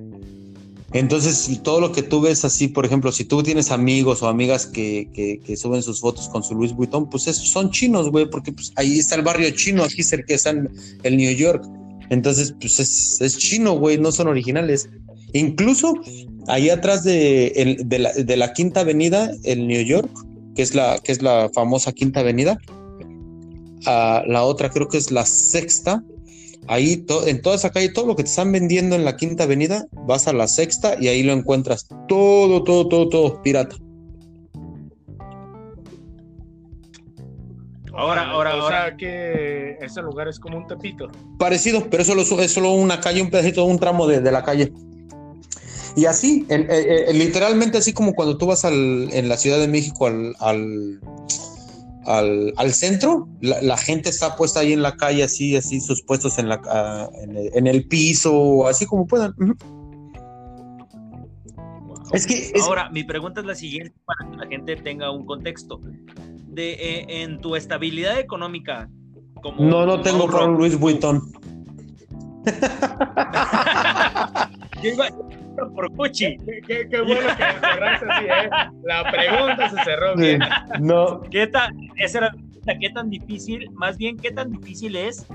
Entonces, 0.93 1.61
todo 1.63 1.79
lo 1.79 1.93
que 1.93 2.03
tú 2.03 2.21
ves 2.21 2.45
así, 2.45 2.67
por 2.67 2.85
ejemplo, 2.85 3.13
si 3.13 3.25
tú 3.25 3.41
tienes 3.45 3.71
amigos 3.71 4.21
o 4.25 4.27
amigas 4.27 4.67
que, 4.67 5.09
que, 5.15 5.57
suben 5.57 5.81
sus 5.85 6.01
fotos 6.01 6.29
con 6.29 6.43
su 6.43 6.57
Luis 6.57 6.73
Vuitton, 6.73 7.09
pues 7.09 7.29
esos 7.29 7.51
son 7.51 7.71
chinos, 7.71 8.11
güey, 8.11 8.29
porque 8.29 8.51
pues 8.51 8.73
ahí 8.75 8.99
está 8.99 9.15
el 9.15 9.23
barrio 9.23 9.49
chino, 9.51 9.85
aquí 9.85 10.03
cerca 10.03 10.35
está 10.35 10.51
el 10.51 11.17
New 11.17 11.33
York. 11.37 11.65
Entonces, 12.11 12.53
pues 12.61 12.81
es, 13.21 13.39
chino, 13.39 13.79
güey, 13.79 13.97
no 13.97 14.11
son 14.11 14.27
originales. 14.27 14.89
Incluso 15.33 15.95
ahí 16.49 16.69
atrás 16.69 17.05
de, 17.05 17.47
el- 17.55 17.89
de, 17.89 18.37
la, 18.37 18.53
Quinta 18.55 18.81
Avenida, 18.81 19.31
en 19.45 19.69
New 19.69 19.85
York, 19.85 20.11
que 20.57 20.63
es 20.63 20.75
la, 20.75 20.99
que 20.99 21.13
es 21.13 21.23
la 21.23 21.49
famosa 21.55 21.93
Quinta 21.93 22.21
Avenida, 22.21 22.59
ah, 23.87 24.23
la 24.27 24.43
otra 24.43 24.71
creo 24.71 24.89
que 24.89 24.99
es 24.99 25.13
la 25.13 25.25
Sexta. 25.25 26.03
Ahí, 26.69 26.97
to- 26.97 27.29
en 27.29 27.41
toda 27.43 27.55
esa 27.55 27.71
calle, 27.71 27.91
todo 27.91 28.07
lo 28.07 28.17
que 28.17 28.25
te 28.25 28.31
están 28.31 28.51
vendiendo 28.51 28.97
en 28.97 29.05
la 29.05 29.17
Quinta 29.17 29.45
Avenida, 29.45 29.87
vas 29.93 30.27
a 30.27 30.33
la 30.33 30.49
Sexta 30.49 30.97
y 31.01 31.07
ahí 31.07 31.23
lo 31.23 31.33
encuentras 31.33 31.87
todo, 32.09 32.65
todo, 32.65 32.89
todo, 32.89 33.09
todo 33.09 33.43
pirata. 33.43 33.77
Ahora, 37.99 38.31
ahora, 38.31 38.57
o 38.57 38.61
ahora. 38.63 38.83
sea 38.89 38.97
que 38.97 39.79
ese 39.81 40.03
lugar 40.03 40.29
es 40.29 40.39
como 40.39 40.59
un 40.59 40.67
tepito. 40.67 41.09
Parecido, 41.39 41.89
pero 41.89 42.03
eso 42.03 42.13
solo, 42.25 42.43
es 42.43 42.51
solo 42.53 42.73
una 42.73 43.01
calle, 43.01 43.23
un 43.23 43.31
pedacito, 43.31 43.65
un 43.65 43.79
tramo 43.79 44.07
de, 44.07 44.21
de 44.21 44.33
la 44.33 44.43
calle. 44.43 44.73
Y 45.97 46.05
así, 46.05 46.45
en- 46.51 46.71
eh, 46.71 47.07
eh, 47.09 47.15
literalmente 47.15 47.79
así 47.79 47.95
como 47.95 48.13
cuando 48.13 48.37
tú 48.37 48.47
vas 48.47 48.67
al, 48.67 49.09
en 49.13 49.29
la 49.31 49.39
Ciudad 49.39 49.59
de 49.59 49.67
México 49.67 50.07
al, 50.07 50.35
al, 50.41 51.01
al, 52.05 52.53
al 52.57 52.73
centro, 52.75 53.27
la, 53.41 53.63
la 53.63 53.79
gente 53.79 54.11
está 54.11 54.37
puesta 54.37 54.61
ahí 54.61 54.75
en 54.75 54.83
la 54.83 54.95
calle, 54.97 55.23
así, 55.25 55.57
así, 55.57 55.81
sus 55.81 56.03
puestos 56.03 56.39
en, 56.39 56.51
la, 56.51 56.61
ah, 56.67 57.09
en, 57.23 57.35
el, 57.37 57.51
en 57.55 57.67
el 57.67 57.89
piso, 57.89 58.67
así 58.69 58.85
como 58.85 59.07
puedan. 59.07 59.35
Es 62.13 62.27
que 62.27 62.51
es- 62.55 62.63
Ahora, 62.63 62.91
mi 62.91 63.03
pregunta 63.05 63.41
es 63.41 63.47
la 63.47 63.55
siguiente 63.55 63.95
para 64.05 64.31
que 64.31 64.37
la 64.37 64.47
gente 64.47 64.77
tenga 64.77 65.11
un 65.11 65.25
contexto. 65.25 65.81
De, 66.49 66.73
eh, 66.73 67.23
en 67.23 67.41
tu 67.41 67.57
estabilidad 67.57 68.19
económica, 68.19 68.91
como. 69.43 69.65
no, 69.65 69.87
no 69.87 69.93
como 69.93 70.03
tengo 70.03 70.25
un 70.45 70.55
Luis 70.59 70.79
Vuitton. 70.79 71.23
Yo 74.83 74.91
iba 74.91 75.09
por 75.75 75.91
Gucci. 75.91 76.37
Qué, 76.67 76.87
bueno 77.01 77.29
que 77.37 77.45
cerraste 77.61 78.07
así, 78.11 78.25
¿eh? 78.27 78.51
La 78.85 79.11
pregunta 79.11 79.71
se 79.71 79.85
cerró 79.85 80.17
bien. 80.17 80.41
No, 80.81 81.21
¿Qué 81.31 81.47
tan, 81.47 81.75
esa 81.97 82.19
era 82.19 82.27
la 82.29 82.33
pregunta, 82.33 82.79
¿qué 82.81 82.91
tan 82.91 83.11
difícil, 83.11 83.71
más 83.73 83.97
bien, 83.97 84.17
qué 84.17 84.31
tan 84.31 84.51
difícil 84.51 84.97
es 84.97 85.27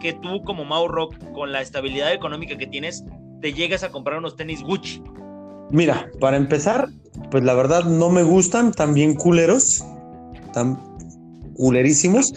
que 0.00 0.12
tú, 0.12 0.42
como 0.44 0.64
Mau 0.64 0.88
Rock, 0.88 1.14
con 1.32 1.52
la 1.52 1.60
estabilidad 1.60 2.12
económica 2.12 2.56
que 2.56 2.66
tienes, 2.66 3.04
te 3.40 3.52
llegues 3.52 3.82
a 3.82 3.90
comprar 3.90 4.18
unos 4.18 4.36
tenis 4.36 4.62
Gucci? 4.62 5.02
Mira, 5.70 6.10
para 6.20 6.36
empezar, 6.36 6.88
pues 7.30 7.44
la 7.44 7.54
verdad 7.54 7.84
no 7.84 8.10
me 8.10 8.22
gustan 8.22 8.72
tan 8.72 8.94
bien 8.94 9.14
culeros, 9.14 9.84
tan 10.52 10.78
culerísimos. 11.54 12.32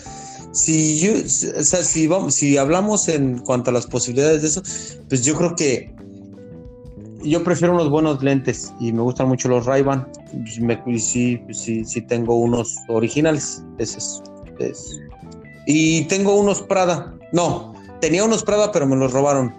Si 0.52 1.00
yo, 1.00 1.14
o 1.14 1.64
sea, 1.64 1.84
si 1.84 2.06
vamos, 2.08 2.36
si 2.36 2.58
hablamos 2.58 3.08
en 3.08 3.40
cuanto 3.40 3.72
a 3.72 3.74
las 3.74 3.88
posibilidades 3.88 4.42
de 4.44 4.48
eso, 4.50 4.62
pues 5.10 5.26
yo 5.26 5.36
creo 5.36 5.56
que 5.56 5.96
yo 7.24 7.44
prefiero 7.44 7.74
unos 7.74 7.90
buenos 7.90 8.22
lentes 8.24 8.74
y 8.80 8.92
me 8.94 9.02
gustan 9.02 9.28
mucho 9.28 9.48
los 9.50 9.66
Ray-Ban. 9.66 10.08
Pues 10.44 10.60
y 10.88 11.00
sí, 11.00 11.42
sí, 11.52 11.86
sí 11.86 12.02
tengo 12.02 12.36
unos 12.36 12.76
originales, 12.88 13.64
esos. 13.78 14.22
es- 14.60 15.00
Y 15.66 16.04
tengo 16.06 16.36
unos 16.36 16.62
Prada. 16.62 17.14
No, 17.32 17.74
tenía 18.02 18.24
unos 18.24 18.44
Prada, 18.44 18.72
pero 18.72 18.86
me 18.86 18.96
los 18.96 19.12
robaron. 19.14 19.54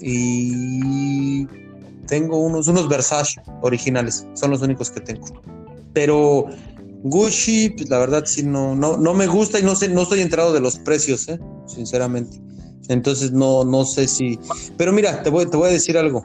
Y 0.00 1.46
tengo 2.06 2.38
unos, 2.38 2.68
unos 2.68 2.88
Versace 2.88 3.40
originales, 3.62 4.26
son 4.34 4.50
los 4.50 4.60
únicos 4.62 4.90
que 4.90 5.00
tengo. 5.00 5.26
Pero 5.92 6.46
Gucci, 7.04 7.70
pues 7.70 7.88
la 7.88 7.98
verdad 7.98 8.24
sí 8.26 8.42
no, 8.42 8.74
no, 8.74 8.96
no 8.96 9.14
me 9.14 9.26
gusta 9.26 9.58
y 9.58 9.62
no 9.62 9.74
sé, 9.74 9.88
no 9.88 10.02
estoy 10.02 10.20
enterado 10.20 10.52
de 10.52 10.60
los 10.60 10.78
precios, 10.78 11.28
¿eh? 11.28 11.38
sinceramente. 11.66 12.38
Entonces 12.88 13.32
no, 13.32 13.64
no 13.64 13.84
sé 13.84 14.08
si. 14.08 14.38
Pero 14.76 14.92
mira, 14.92 15.22
te 15.22 15.30
voy, 15.30 15.46
te 15.46 15.56
voy 15.56 15.70
a 15.70 15.72
decir 15.72 15.96
algo. 15.96 16.24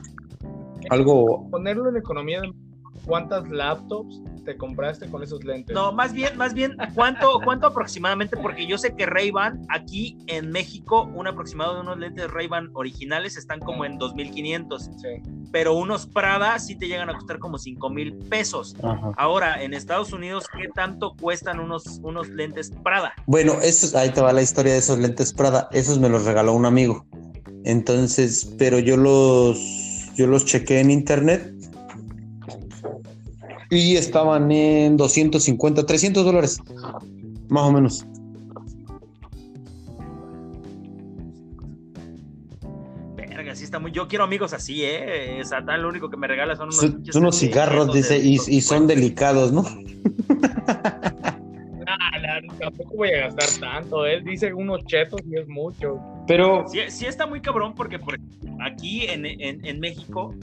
Algo. 0.90 1.48
Ponerlo 1.50 1.90
en 1.90 1.98
economía 1.98 2.42
de 2.42 2.52
cuántas 3.06 3.48
laptops 3.50 4.22
te 4.46 4.56
compraste 4.58 5.10
con 5.10 5.24
esos 5.24 5.44
lentes. 5.44 5.74
No, 5.74 5.92
más 5.92 6.14
bien, 6.14 6.38
más 6.38 6.54
bien, 6.54 6.78
¿cuánto, 6.96 7.42
cuánto 7.44 7.68
aproximadamente? 7.68 8.38
Porque 8.38 8.66
yo 8.66 8.78
sé 8.78 8.96
que 8.96 9.06
Ray-Ban, 9.06 9.62
aquí 9.70 10.18
en 10.28 10.52
México, 10.52 11.10
un 11.14 11.28
aproximado 11.28 11.76
de 11.76 11.82
unos 11.82 11.98
lentes 11.98 12.32
Ray-Ban 12.32 12.70
originales 12.74 13.36
están 13.36 13.60
como 13.60 13.84
en 13.84 14.00
2.500, 14.00 14.80
Sí. 14.80 15.22
pero 15.52 15.74
unos 15.74 16.08
Prada 16.08 16.58
sí 16.60 16.76
te 16.76 16.88
llegan 16.88 17.10
a 17.10 17.16
costar 17.16 17.40
como 17.40 17.58
5.000 17.58 18.30
pesos. 18.30 18.76
Ahora, 19.18 19.62
en 19.62 19.74
Estados 19.74 20.14
Unidos, 20.14 20.46
¿qué 20.58 20.70
tanto 20.74 21.16
cuestan 21.20 21.60
unos, 21.60 22.00
unos 22.04 22.30
lentes 22.30 22.72
Prada? 22.84 23.14
Bueno, 23.26 23.54
esos, 23.62 23.96
ahí 23.96 24.12
te 24.12 24.22
va 24.22 24.32
la 24.32 24.42
historia 24.42 24.74
de 24.74 24.80
esos 24.80 24.98
lentes 24.98 25.34
Prada. 25.34 25.68
Esos 25.72 26.00
me 26.00 26.08
los 26.08 26.24
regaló 26.24 26.54
un 26.54 26.66
amigo. 26.66 27.06
Entonces, 27.66 28.56
pero 28.58 28.80
yo 28.80 28.96
los, 28.96 29.58
yo 30.18 30.26
los 30.26 30.46
chequé 30.46 30.80
en 30.80 30.90
internet 30.90 31.54
y 33.70 33.96
estaban 33.96 34.52
en 34.52 34.98
250, 34.98 35.86
300 35.86 36.26
dólares, 36.26 36.60
más 37.50 37.64
o 37.64 37.72
menos. 37.72 38.06
Verga, 43.16 43.56
sí 43.56 43.64
está 43.66 43.78
muy. 43.78 43.92
Yo 43.92 44.08
quiero 44.08 44.24
amigos 44.24 44.54
así, 44.54 44.84
¿eh? 44.84 45.40
Satán, 45.44 45.84
lo 45.84 45.90
único 45.90 46.10
que 46.10 46.18
me 46.18 46.28
regala 46.28 46.56
son 46.56 46.70
unos, 46.70 46.78
Son, 46.78 46.94
pinches 46.96 47.14
son 47.14 47.24
unos 47.24 47.40
tenis 47.40 47.54
cigarros, 47.54 47.88
de 47.88 47.94
dice, 47.94 48.18
y, 48.18 48.34
y 48.34 48.62
son 48.62 48.88
250. 48.88 48.96
delicados, 48.96 49.52
¿no? 49.52 49.64
Tampoco 52.60 52.96
voy 52.96 53.10
a 53.12 53.28
gastar 53.28 53.50
tanto. 53.60 54.06
Él 54.06 54.24
dice 54.24 54.54
unos 54.54 54.86
chetos 54.86 55.22
y 55.30 55.38
es 55.38 55.48
mucho. 55.48 56.00
Pero 56.28 56.66
Sí, 56.68 56.80
sí 56.90 57.06
está 57.06 57.26
muy 57.28 57.42
cabrón 57.42 57.74
porque 57.76 58.00
por 58.00 58.18
aquí 58.62 59.06
en, 59.06 59.26
en- 59.26 59.66
en 59.66 59.80
México 59.80 60.34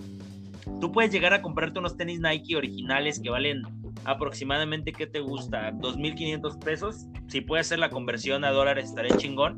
tú 0.80 0.90
puedes 0.92 1.12
llegar 1.12 1.34
a 1.34 1.42
comprarte 1.42 1.78
unos 1.78 1.96
tenis 1.96 2.20
Nike 2.20 2.56
originales 2.56 3.20
que 3.20 3.30
valen 3.30 3.62
aproximadamente, 4.04 4.92
¿qué 4.92 5.06
te 5.06 5.20
gusta? 5.20 5.72
2.500 5.72 6.58
pesos. 6.58 7.06
Si 7.28 7.40
puedes 7.40 7.66
hacer 7.66 7.78
la 7.78 7.90
conversión 7.90 8.44
a 8.44 8.50
dólares 8.50 8.86
estaré 8.86 9.10
chingón. 9.16 9.56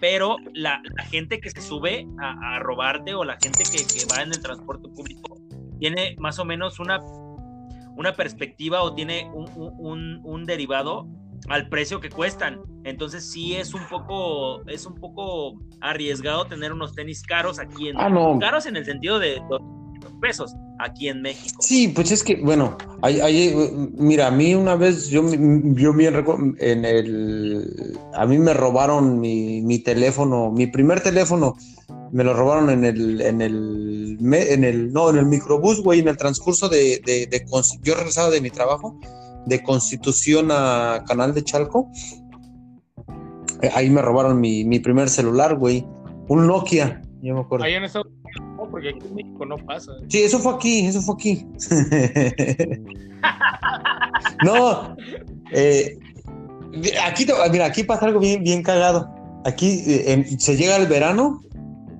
Pero 0.00 0.36
la, 0.52 0.80
la 0.96 1.04
gente 1.04 1.40
que 1.40 1.50
se 1.50 1.60
sube 1.60 2.06
a, 2.20 2.56
a 2.56 2.58
robarte 2.58 3.14
o 3.14 3.24
la 3.24 3.34
gente 3.40 3.62
que, 3.70 3.78
que 3.86 4.04
va 4.04 4.22
en 4.22 4.32
el 4.32 4.42
transporte 4.42 4.88
público 4.88 5.38
tiene 5.78 6.16
más 6.18 6.38
o 6.40 6.44
menos 6.44 6.80
una, 6.80 7.00
una 7.96 8.12
perspectiva 8.12 8.82
o 8.82 8.94
tiene 8.94 9.30
un, 9.32 9.46
un- 9.54 9.74
un- 9.78 10.20
un 10.24 10.44
derivado 10.44 11.06
al 11.48 11.68
precio 11.68 12.00
que 12.00 12.08
cuestan. 12.10 12.60
Entonces 12.84 13.24
sí 13.24 13.54
es 13.54 13.74
un 13.74 13.82
poco, 13.88 14.64
es 14.68 14.86
un 14.86 14.94
poco 14.94 15.60
arriesgado 15.80 16.46
tener 16.46 16.72
unos 16.72 16.94
tenis 16.94 17.22
caros 17.22 17.58
aquí 17.58 17.88
en 17.88 17.98
Ah, 17.98 18.08
no. 18.08 18.38
caros 18.38 18.66
en 18.66 18.76
el 18.76 18.84
sentido 18.84 19.18
de 19.18 19.40
200 19.48 20.12
pesos 20.20 20.54
aquí 20.78 21.08
en 21.08 21.22
México. 21.22 21.60
Sí, 21.62 21.88
pues 21.88 22.10
es 22.10 22.22
que, 22.24 22.36
bueno, 22.36 22.76
hay, 23.02 23.20
hay- 23.20 23.54
mira, 23.94 24.28
a 24.28 24.30
mí 24.30 24.54
una 24.54 24.74
vez, 24.76 25.08
yo, 25.08 25.22
me- 25.22 25.74
yo 25.80 25.92
bien 25.92 26.24
en 26.58 26.84
el, 26.84 27.96
a 28.14 28.26
mí 28.26 28.38
me 28.38 28.52
robaron 28.54 29.20
mi, 29.20 29.62
mi 29.62 29.78
teléfono, 29.78 30.50
mi 30.50 30.66
primer 30.66 31.00
teléfono, 31.00 31.56
me 32.12 32.24
lo 32.24 32.34
robaron 32.34 32.68
en 32.70 32.84
el, 32.84 33.20
en 33.20 33.40
el, 33.40 34.18
en 34.20 34.64
el, 34.64 34.92
no, 34.92 35.10
en 35.10 35.18
el 35.18 35.26
microbús, 35.26 35.82
güey, 35.82 36.00
en 36.00 36.08
el 36.08 36.16
transcurso 36.16 36.68
de, 36.68 37.00
de, 37.06 37.26
de 37.26 37.44
Consti- 37.46 37.78
yo 37.82 37.94
regresaba 37.94 38.30
de 38.30 38.40
mi 38.40 38.50
trabajo, 38.50 38.98
de 39.46 39.62
Constitución 39.62 40.48
a 40.50 41.04
Canal 41.06 41.34
de 41.34 41.42
Chalco, 41.42 41.90
Eh, 43.62 43.70
ahí 43.74 43.88
me 43.90 44.02
robaron 44.02 44.40
mi, 44.40 44.64
mi 44.64 44.80
primer 44.80 45.08
celular, 45.08 45.56
güey, 45.56 45.86
un 46.28 46.48
Nokia, 46.48 47.00
yo 47.22 47.34
me 47.34 47.40
acuerdo. 47.42 47.64
Ahí 47.64 47.74
en 47.74 47.84
Estados 47.84 48.08
Unidos, 48.08 48.56
no, 48.56 48.68
porque 48.68 48.88
aquí 48.88 49.06
en 49.06 49.14
México 49.14 49.46
no 49.46 49.56
pasa. 49.56 49.92
Sí, 50.08 50.22
eso 50.22 50.40
fue 50.40 50.54
aquí, 50.54 50.86
eso 50.86 51.00
fue 51.00 51.14
aquí. 51.14 51.46
no, 54.44 54.96
eh, 55.52 55.96
aquí, 57.06 57.26
mira, 57.52 57.66
aquí 57.66 57.84
pasa 57.84 58.06
algo 58.06 58.18
bien, 58.18 58.42
bien 58.42 58.64
cagado. 58.64 59.14
Aquí 59.44 59.84
eh, 59.86 60.24
se 60.38 60.56
llega 60.56 60.76
el 60.76 60.88
verano. 60.88 61.40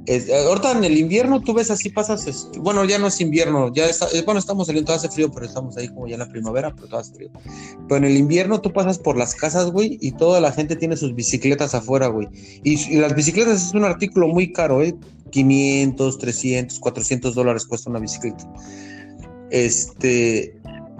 Eh, 0.06 0.44
ahorita 0.48 0.72
en 0.72 0.84
el 0.84 0.98
invierno 0.98 1.40
tú 1.40 1.54
ves 1.54 1.70
así 1.70 1.88
pasas, 1.90 2.26
este, 2.26 2.58
bueno, 2.58 2.84
ya 2.84 2.98
no 2.98 3.06
es 3.06 3.20
invierno, 3.20 3.72
ya 3.72 3.86
está, 3.86 4.06
eh, 4.12 4.22
bueno, 4.24 4.40
estamos 4.40 4.66
saliendo, 4.66 4.92
hace 4.92 5.08
frío, 5.08 5.30
pero 5.30 5.46
estamos 5.46 5.76
ahí 5.76 5.88
como 5.88 6.08
ya 6.08 6.14
en 6.14 6.20
la 6.20 6.28
primavera, 6.28 6.74
pero 6.74 6.88
todo 6.88 7.00
hace 7.00 7.14
frío. 7.14 7.30
Pero 7.88 7.96
en 7.98 8.04
el 8.04 8.16
invierno 8.16 8.60
tú 8.60 8.72
pasas 8.72 8.98
por 8.98 9.16
las 9.16 9.34
casas, 9.34 9.70
güey, 9.70 9.98
y 10.00 10.12
toda 10.12 10.40
la 10.40 10.50
gente 10.52 10.74
tiene 10.74 10.96
sus 10.96 11.14
bicicletas 11.14 11.74
afuera, 11.74 12.08
güey. 12.08 12.28
Y, 12.64 12.94
y 12.94 12.96
las 12.96 13.14
bicicletas 13.14 13.68
es 13.68 13.74
un 13.74 13.84
artículo 13.84 14.28
muy 14.28 14.52
caro, 14.52 14.82
¿eh? 14.82 14.94
500, 15.30 16.18
300, 16.18 16.78
400 16.78 17.34
dólares 17.34 17.64
cuesta 17.64 17.88
una 17.88 18.00
bicicleta. 18.00 18.44
Este, 19.50 20.54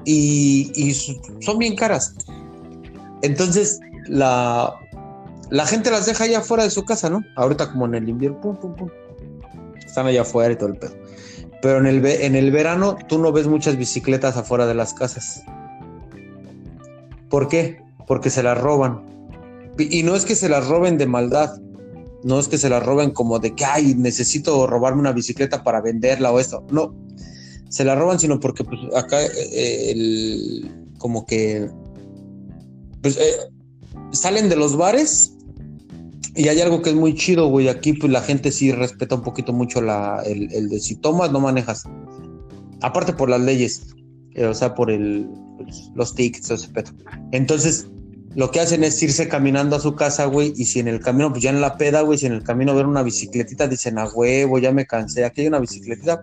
y, 0.05 0.71
y 0.75 0.95
son 0.95 1.59
bien 1.59 1.75
caras. 1.75 2.15
Entonces, 3.23 3.81
la, 4.07 4.75
la 5.53 5.67
gente 5.67 5.91
las 5.91 6.07
deja 6.07 6.25
allá 6.25 6.39
afuera 6.39 6.65
de 6.65 6.71
su 6.71 6.87
casa, 6.87 7.11
¿no? 7.11 7.23
Ahorita 7.37 7.71
como 7.71 7.85
en 7.85 7.95
el 7.95 8.09
invierno, 8.09 8.41
pum, 8.41 8.57
pum, 8.57 8.75
pum. 8.75 8.89
Están 9.85 10.07
allá 10.07 10.23
afuera 10.23 10.51
y 10.51 10.57
todo 10.57 10.71
el 10.71 10.79
pedo. 10.79 10.95
Pero 11.61 11.77
en 11.77 11.87
el, 11.87 12.07
en 12.07 12.37
el 12.37 12.51
verano 12.51 12.97
tú 13.07 13.19
no 13.19 13.33
ves 13.33 13.47
muchas 13.47 13.77
bicicletas 13.77 14.39
afuera 14.39 14.67
de 14.67 14.73
las 14.73 14.95
casas. 14.95 15.43
¿Por 17.29 17.49
qué? 17.49 17.83
Porque 18.07 18.31
se 18.31 18.43
las 18.43 18.59
roban. 18.59 19.03
Y 19.79 20.03
no 20.05 20.17
es 20.17 20.25
que 20.25 20.37
se 20.37 20.49
las 20.49 20.67
roben 20.69 20.97
de 20.97 21.07
maldad. 21.07 21.61
No 22.25 22.41
es 22.41 22.49
que 22.49 22.57
se 22.57 22.71
las 22.71 22.83
roben 22.83 23.11
como 23.11 23.39
de 23.39 23.55
que, 23.55 23.67
ay, 23.67 23.95
necesito 23.95 24.67
robarme 24.67 25.01
una 25.01 25.13
bicicleta 25.13 25.63
para 25.63 25.83
venderla 25.83 26.33
o 26.33 26.41
esto. 26.41 26.65
No, 26.71 26.95
se 27.69 27.85
la 27.85 27.95
roban, 27.95 28.19
sino 28.19 28.41
porque 28.41 28.65
pues 28.65 28.81
acá 28.97 29.23
eh, 29.23 29.91
el, 29.91 30.87
como 30.97 31.27
que 31.27 31.69
pues 33.03 33.19
eh, 33.19 33.35
salen 34.13 34.49
de 34.49 34.57
los 34.57 34.79
bares 34.79 35.35
y 36.35 36.49
hay 36.49 36.61
algo 36.61 36.83
que 36.83 36.91
es 36.91 36.97
muy 36.97 37.15
chido, 37.15 37.49
güey. 37.49 37.69
Aquí 37.69 37.93
pues 37.93 38.11
la 38.13 38.23
gente 38.23 38.51
sí 38.53 38.73
respeta 38.73 39.15
un 39.15 39.23
poquito 39.23 39.53
mucho 39.53 39.81
la, 39.81 40.23
el, 40.25 40.53
el 40.53 40.69
de 40.69 40.81
si 40.81 40.97
tomas, 40.97 41.31
no 41.33 41.41
manejas. 41.41 41.85
Aparte 42.81 43.13
por 43.13 43.29
las 43.29 43.41
leyes, 43.41 43.95
eh, 44.35 44.47
o 44.47 44.55
sea, 44.55 44.75
por 44.75 44.91
el, 44.91 45.29
pues, 45.59 45.91
los 45.95 46.15
tickets, 46.15 46.51
ese 46.51 46.69
pedo. 46.69 46.91
Entonces, 47.33 47.87
lo 48.35 48.51
que 48.51 48.61
hacen 48.61 48.83
es 48.83 49.01
irse 49.03 49.29
caminando 49.29 49.77
a 49.77 49.81
su 49.81 49.95
casa, 49.95 50.25
güey, 50.25 50.55
y 50.57 50.65
si 50.65 50.81
en 50.81 50.89
el 50.89 51.01
camino, 51.01 51.31
pues 51.31 51.43
ya 51.43 51.51
en 51.51 51.61
la 51.61 51.77
peda, 51.77 52.01
güey, 52.01 52.19
si 52.19 52.27
en 52.27 52.33
el 52.33 52.43
camino 52.43 52.75
ven 52.75 52.87
una 52.87 53.03
bicicletita, 53.03 53.69
dicen, 53.69 53.99
a 53.99 54.07
huevo, 54.09 54.59
ya 54.59 54.73
me 54.73 54.87
cansé, 54.87 55.25
aquí 55.27 55.43
hay 55.43 55.49
una 55.49 55.59
bicicletita, 55.61 56.21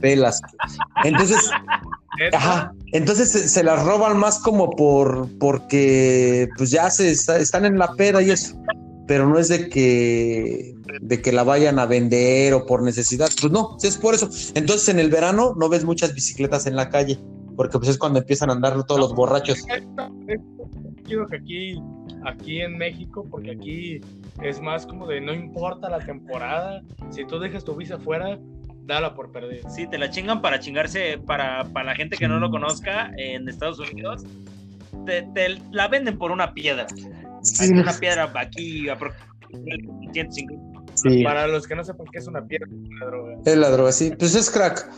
pelas. 0.00 0.40
Entonces, 1.04 1.38
Ajá. 2.32 2.72
Entonces 2.92 3.30
se, 3.30 3.48
se 3.48 3.62
las 3.62 3.84
roban 3.84 4.16
más 4.18 4.40
como 4.40 4.70
por 4.70 5.28
porque 5.38 6.48
pues 6.56 6.70
ya 6.70 6.90
se 6.90 7.10
está- 7.12 7.38
están 7.38 7.64
en 7.64 7.78
la 7.78 7.92
peda 7.94 8.20
y 8.22 8.30
eso. 8.30 8.56
Pero 9.08 9.26
no 9.26 9.38
es 9.38 9.48
de 9.48 9.68
que 9.68 10.78
de 11.00 11.20
que 11.20 11.32
la 11.32 11.42
vayan 11.42 11.78
a 11.78 11.86
vender 11.86 12.54
o 12.54 12.66
por 12.66 12.82
necesidad. 12.82 13.28
Pues 13.40 13.52
no, 13.52 13.76
es 13.82 13.96
por 13.96 14.14
eso. 14.14 14.28
Entonces 14.54 14.88
en 14.88 14.98
el 14.98 15.10
verano 15.10 15.54
no 15.56 15.68
ves 15.68 15.84
muchas 15.84 16.14
bicicletas 16.14 16.66
en 16.66 16.76
la 16.76 16.90
calle. 16.90 17.18
Porque 17.56 17.78
pues 17.78 17.90
es 17.90 17.98
cuando 17.98 18.20
empiezan 18.20 18.50
a 18.50 18.52
andar 18.52 18.84
todos 18.84 19.00
los 19.00 19.14
borrachos. 19.14 19.64
Quiero 21.04 21.26
que 21.26 21.36
aquí, 21.36 21.82
aquí 22.24 22.60
en 22.60 22.78
México, 22.78 23.26
porque 23.28 23.52
aquí 23.52 24.00
es 24.42 24.60
más 24.60 24.86
como 24.86 25.06
de 25.06 25.20
no 25.20 25.34
importa 25.34 25.88
la 25.88 25.98
temporada, 25.98 26.82
si 27.10 27.26
tú 27.26 27.40
dejas 27.40 27.64
tu 27.64 27.74
bici 27.74 27.92
afuera, 27.92 28.38
dala 28.84 29.14
por 29.14 29.32
perdida. 29.32 29.68
Sí, 29.70 29.88
te 29.88 29.98
la 29.98 30.10
chingan 30.10 30.40
para 30.40 30.60
chingarse, 30.60 31.18
para, 31.18 31.64
para 31.64 31.86
la 31.86 31.94
gente 31.96 32.16
que 32.16 32.28
no 32.28 32.38
lo 32.38 32.50
conozca 32.50 33.10
en 33.16 33.48
Estados 33.48 33.78
Unidos. 33.78 34.24
Te, 35.04 35.22
te 35.34 35.60
la 35.72 35.88
venden 35.88 36.18
por 36.18 36.30
una 36.30 36.52
piedra. 36.54 36.86
Sí, 37.42 37.70
Una 37.70 37.92
piedra 37.92 38.32
aquí 38.36 38.88
aproximadamente 38.88 40.12
150. 40.12 40.92
sí. 40.94 41.22
Para 41.22 41.46
los 41.46 41.66
que 41.66 41.74
no 41.74 41.84
sepan 41.84 42.06
qué 42.12 42.18
es 42.18 42.26
una 42.26 42.44
piedra, 42.46 42.66
es 42.66 42.88
una 42.90 43.06
droga. 43.06 43.34
Es 43.44 43.56
la 43.56 43.70
droga, 43.70 43.92
sí. 43.92 44.12
Pues 44.18 44.34
es 44.34 44.50
crack, 44.50 44.90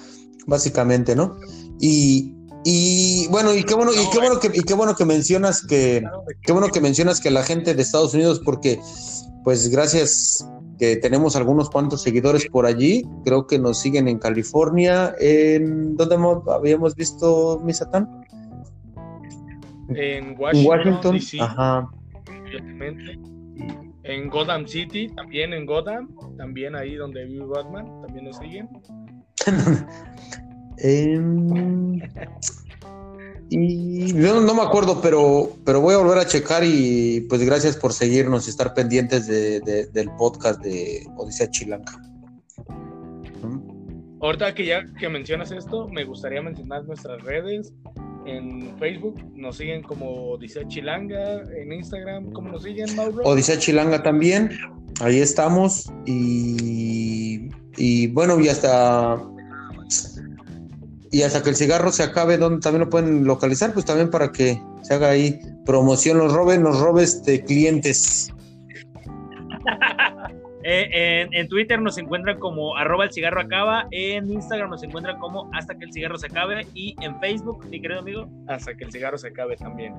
básicamente, 0.46 1.14
¿no? 1.14 1.36
Y, 1.80 2.34
y 2.64 3.26
bueno, 3.28 3.54
y 3.54 3.64
qué 3.64 3.74
bueno, 3.74 3.92
y 3.92 4.10
qué 4.10 4.18
bueno 4.18 4.38
que, 4.40 4.50
y 4.52 4.62
qué 4.62 4.74
bueno 4.74 4.94
que 4.94 5.04
mencionas 5.04 5.64
que, 5.66 6.02
qué 6.42 6.52
bueno 6.52 6.68
que 6.68 6.80
mencionas 6.80 7.20
que 7.20 7.30
la 7.30 7.42
gente 7.42 7.74
de 7.74 7.82
Estados 7.82 8.14
Unidos, 8.14 8.40
porque 8.44 8.80
pues 9.44 9.68
gracias 9.68 10.46
que 10.78 10.96
tenemos 10.96 11.36
algunos 11.36 11.68
cuantos 11.68 12.02
seguidores 12.02 12.46
por 12.46 12.64
allí, 12.66 13.04
creo 13.24 13.46
que 13.46 13.58
nos 13.58 13.78
siguen 13.78 14.08
en 14.08 14.18
California, 14.18 15.14
en 15.20 15.94
¿dónde 15.96 16.16
habíamos 16.50 16.94
visto 16.96 17.60
mi 17.62 17.74
Satán? 17.74 18.08
En 19.90 19.96
En 19.96 20.36
Washington, 20.38 20.66
Washington. 20.66 21.12
D.C., 21.16 21.40
Ajá. 21.40 21.90
Obviamente. 22.56 23.18
En 24.04 24.28
Gotham 24.28 24.66
City, 24.66 25.08
también 25.14 25.52
en 25.52 25.66
Gotham, 25.66 26.08
también 26.38 26.74
ahí 26.74 26.94
donde 26.96 27.24
vive 27.26 27.44
Batman, 27.44 27.86
también 28.02 28.24
nos 28.26 28.38
siguen. 28.38 28.68
Em, 30.82 32.00
y 33.50 34.14
yo 34.14 34.40
no, 34.40 34.54
me 34.54 34.62
acuerdo, 34.62 35.00
pero, 35.02 35.50
pero 35.66 35.80
voy 35.82 35.92
a 35.94 35.98
volver 35.98 36.18
a 36.18 36.26
checar 36.26 36.62
y 36.64 37.26
pues 37.28 37.44
gracias 37.44 37.76
por 37.76 37.92
seguirnos 37.92 38.46
y 38.46 38.50
estar 38.50 38.72
pendientes 38.72 39.26
de- 39.26 39.60
de- 39.60 39.86
del 39.88 40.10
podcast 40.12 40.62
de 40.62 41.06
Odisea 41.18 41.50
Chilanca. 41.50 42.00
Ahorita 44.22 44.54
que 44.54 44.64
ya 44.66 44.86
que 44.98 45.08
mencionas 45.08 45.50
esto, 45.50 45.88
me 45.88 46.04
gustaría 46.04 46.40
mencionar 46.42 46.84
nuestras 46.84 47.20
redes. 47.22 47.72
En 48.30 48.78
Facebook 48.78 49.20
nos 49.34 49.56
siguen 49.56 49.82
como 49.82 50.32
Odisea 50.32 50.66
Chilanga, 50.68 51.42
en 51.56 51.72
Instagram, 51.72 52.30
¿cómo 52.32 52.50
nos 52.50 52.62
siguen, 52.62 52.94
Mauro? 52.94 53.24
Odisea 53.24 53.58
Chilanga 53.58 54.02
también, 54.02 54.50
ahí 55.00 55.18
estamos 55.18 55.90
y, 56.06 57.48
y 57.76 58.06
bueno, 58.08 58.38
y 58.40 58.48
hasta 58.48 59.20
y 61.10 61.22
hasta 61.22 61.42
que 61.42 61.50
el 61.50 61.56
cigarro 61.56 61.90
se 61.90 62.04
acabe, 62.04 62.38
donde 62.38 62.60
también 62.60 62.84
lo 62.84 62.90
pueden 62.90 63.24
localizar, 63.24 63.72
pues 63.72 63.84
también 63.84 64.10
para 64.10 64.30
que 64.30 64.62
se 64.82 64.94
haga 64.94 65.10
ahí 65.10 65.40
promoción, 65.66 66.18
los 66.18 66.32
robes, 66.32 66.60
los 66.60 66.78
robes 66.78 67.24
de 67.24 67.44
clientes. 67.44 68.32
Eh, 70.72 71.20
en, 71.22 71.34
en 71.34 71.48
Twitter 71.48 71.82
nos 71.82 71.98
encuentran 71.98 72.38
como 72.38 72.76
arroba 72.76 73.04
el 73.04 73.12
cigarro 73.12 73.40
acaba, 73.40 73.88
en 73.90 74.30
Instagram 74.30 74.70
nos 74.70 74.84
encuentran 74.84 75.18
como 75.18 75.50
hasta 75.52 75.76
que 75.76 75.84
el 75.84 75.92
cigarro 75.92 76.16
se 76.16 76.26
acabe 76.26 76.64
y 76.74 76.94
en 77.02 77.18
Facebook, 77.18 77.66
mi 77.68 77.80
querido 77.80 77.98
amigo, 78.00 78.28
Hasta 78.46 78.74
que 78.76 78.84
el 78.84 78.92
cigarro 78.92 79.18
se 79.18 79.28
acabe 79.28 79.56
también. 79.56 79.94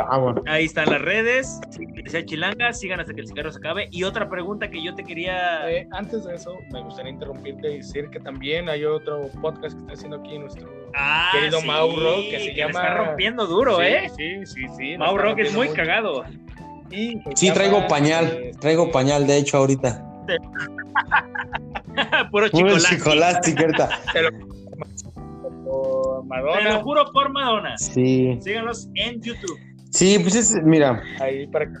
Ah, 0.00 0.16
bueno. 0.18 0.42
ahí 0.46 0.66
están 0.66 0.88
las 0.90 1.00
redes, 1.00 1.58
sea 2.06 2.24
chilanga, 2.24 2.72
sigan 2.72 3.00
hasta 3.00 3.12
que 3.14 3.22
el 3.22 3.26
cigarro 3.26 3.50
se 3.50 3.58
acabe. 3.58 3.88
Y 3.90 4.04
otra 4.04 4.28
pregunta 4.28 4.70
que 4.70 4.80
yo 4.80 4.94
te 4.94 5.02
quería... 5.02 5.68
Eh, 5.72 5.88
antes 5.90 6.24
de 6.24 6.34
eso, 6.36 6.54
me 6.70 6.80
gustaría 6.82 7.10
interrumpirte 7.10 7.72
y 7.72 7.76
decir 7.78 8.08
que 8.10 8.20
también 8.20 8.68
hay 8.68 8.84
otro 8.84 9.22
podcast 9.40 9.74
que 9.74 9.80
está 9.80 9.92
haciendo 9.94 10.18
aquí 10.18 10.38
nuestro 10.38 10.68
Ah, 10.94 11.30
querido 11.32 11.60
Mauro, 11.62 12.14
que 12.30 12.38
se 12.38 12.46
la 12.48 12.54
llama- 12.54 12.80
está 12.80 12.94
rompiendo 12.94 13.46
duro, 13.46 13.78
sí, 13.78 13.82
¿eh? 13.86 14.08
Sí, 14.16 14.46
sí, 14.46 14.66
sí. 14.76 14.96
Mauro 14.98 15.34
que 15.34 15.42
es 15.42 15.54
muy 15.54 15.68
cagado. 15.70 16.24
Y 16.90 17.20
Sí, 17.34 17.50
traigo 17.52 17.86
pañal, 17.88 18.26
eh, 18.26 18.52
traigo 18.60 18.90
pañal, 18.90 19.26
de 19.26 19.38
hecho, 19.38 19.58
ahorita. 19.58 20.04
Puro 22.30 22.50
Puro 22.50 22.78
chocolate. 22.78 22.96
chocolate, 22.96 23.54
ahorita. 23.58 23.88
o 25.66 26.20
Te 26.22 26.28
Madonna, 26.28 26.72
lo 26.74 26.82
juro 26.82 27.04
por 27.12 27.30
Madonna. 27.30 27.76
Sí. 27.78 28.38
Síganlos 28.42 28.88
en 28.94 29.20
YouTube. 29.20 29.58
Sí, 29.90 30.18
pues 30.18 30.34
es, 30.34 30.54
mira, 30.64 31.02
ahí 31.20 31.46
para 31.46 31.66
que 31.66 31.72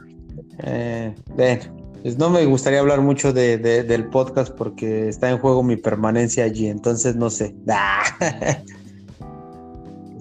eh, 0.64 1.14
ven, 1.36 1.60
pues 2.02 2.16
no 2.18 2.30
me 2.30 2.44
gustaría 2.46 2.80
hablar 2.80 3.00
mucho 3.02 3.32
de, 3.32 3.58
de- 3.58 3.82
del 3.82 4.06
podcast 4.08 4.54
porque 4.56 5.08
está 5.08 5.30
en 5.30 5.38
juego 5.38 5.62
mi 5.62 5.76
permanencia 5.76 6.44
allí, 6.44 6.68
entonces 6.68 7.16
no 7.16 7.30
sé. 7.30 7.54
Ah. 7.70 8.02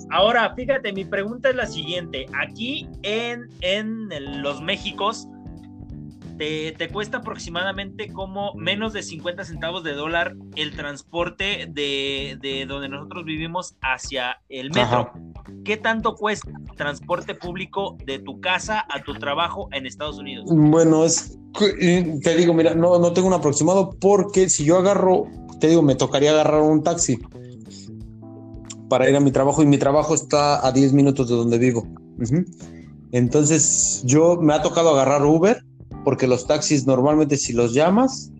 Ahora, 0.09 0.53
fíjate, 0.55 0.93
mi 0.93 1.05
pregunta 1.05 1.49
es 1.49 1.55
la 1.55 1.65
siguiente. 1.65 2.25
Aquí 2.39 2.87
en, 3.03 3.49
en 3.61 4.41
los 4.41 4.61
Méxicos, 4.61 5.27
te, 6.37 6.71
te 6.73 6.89
cuesta 6.89 7.17
aproximadamente 7.17 8.11
como 8.13 8.53
menos 8.53 8.93
de 8.93 9.03
50 9.03 9.43
centavos 9.43 9.83
de 9.83 9.93
dólar 9.93 10.35
el 10.55 10.75
transporte 10.75 11.67
de, 11.69 12.37
de 12.41 12.65
donde 12.65 12.89
nosotros 12.89 13.25
vivimos 13.25 13.75
hacia 13.81 14.39
el 14.49 14.69
metro. 14.69 14.99
Ajá. 14.99 15.13
¿Qué 15.63 15.77
tanto 15.77 16.15
cuesta 16.15 16.49
el 16.49 16.75
transporte 16.75 17.33
público 17.33 17.97
de 18.05 18.19
tu 18.19 18.39
casa 18.39 18.85
a 18.89 19.03
tu 19.03 19.13
trabajo 19.15 19.69
en 19.71 19.85
Estados 19.85 20.17
Unidos? 20.17 20.45
Bueno, 20.47 21.03
es 21.03 21.37
te 21.57 22.35
digo, 22.35 22.53
mira, 22.53 22.75
no, 22.75 22.99
no 22.99 23.13
tengo 23.13 23.27
un 23.27 23.33
aproximado 23.33 23.97
porque 23.99 24.49
si 24.49 24.65
yo 24.65 24.77
agarro, 24.77 25.25
te 25.59 25.67
digo, 25.67 25.81
me 25.81 25.95
tocaría 25.95 26.31
agarrar 26.31 26.61
un 26.61 26.83
taxi 26.83 27.17
para 28.89 29.09
ir 29.09 29.15
a 29.15 29.19
mi 29.19 29.31
trabajo 29.31 29.61
y 29.61 29.65
mi 29.65 29.77
trabajo 29.77 30.15
está 30.15 30.65
a 30.65 30.71
10 30.71 30.93
minutos 30.93 31.29
de 31.29 31.35
donde 31.35 31.57
vivo. 31.57 31.87
Entonces, 33.11 34.01
yo 34.05 34.37
me 34.37 34.53
ha 34.53 34.61
tocado 34.61 34.89
agarrar 34.89 35.25
Uber 35.25 35.63
porque 36.03 36.27
los 36.27 36.47
taxis 36.47 36.87
normalmente 36.87 37.37
si 37.37 37.53
los 37.53 37.73
llamas, 37.73 38.31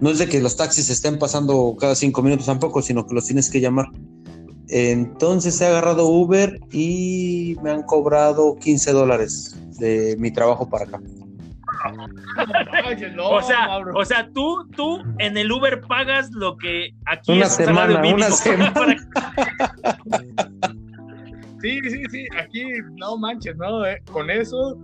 no 0.00 0.10
es 0.10 0.18
de 0.18 0.28
que 0.28 0.40
los 0.40 0.56
taxis 0.56 0.90
estén 0.90 1.18
pasando 1.18 1.76
cada 1.78 1.94
cinco 1.94 2.22
minutos 2.22 2.46
tampoco, 2.46 2.82
sino 2.82 3.06
que 3.06 3.14
los 3.14 3.26
tienes 3.26 3.50
que 3.50 3.60
llamar. 3.60 3.86
Entonces 4.68 5.60
he 5.60 5.66
agarrado 5.66 6.06
Uber 6.06 6.60
y 6.70 7.56
me 7.62 7.70
han 7.70 7.82
cobrado 7.82 8.56
15 8.56 8.92
dólares 8.92 9.56
de 9.78 10.16
mi 10.18 10.30
trabajo 10.30 10.68
para 10.68 10.84
acá. 10.84 11.00
O 13.22 13.42
sea, 13.42 13.78
o 13.94 14.04
sea, 14.04 14.28
tú, 14.32 14.66
tú 14.76 15.02
en 15.18 15.36
el 15.36 15.50
Uber 15.52 15.80
pagas 15.82 16.30
lo 16.32 16.56
que 16.56 16.90
aquí 17.06 17.32
Una 17.32 17.46
es 17.46 17.54
semana, 17.54 18.00
mínimo. 18.00 18.16
una 18.16 18.30
semana. 18.30 18.72
Para- 18.74 18.96
Sí, 21.60 21.80
sí, 21.90 22.02
sí, 22.10 22.26
aquí 22.40 22.62
no 22.96 23.16
manches, 23.16 23.56
¿no? 23.56 23.84
Eh, 23.84 24.00
Con 24.12 24.30
eso 24.30 24.78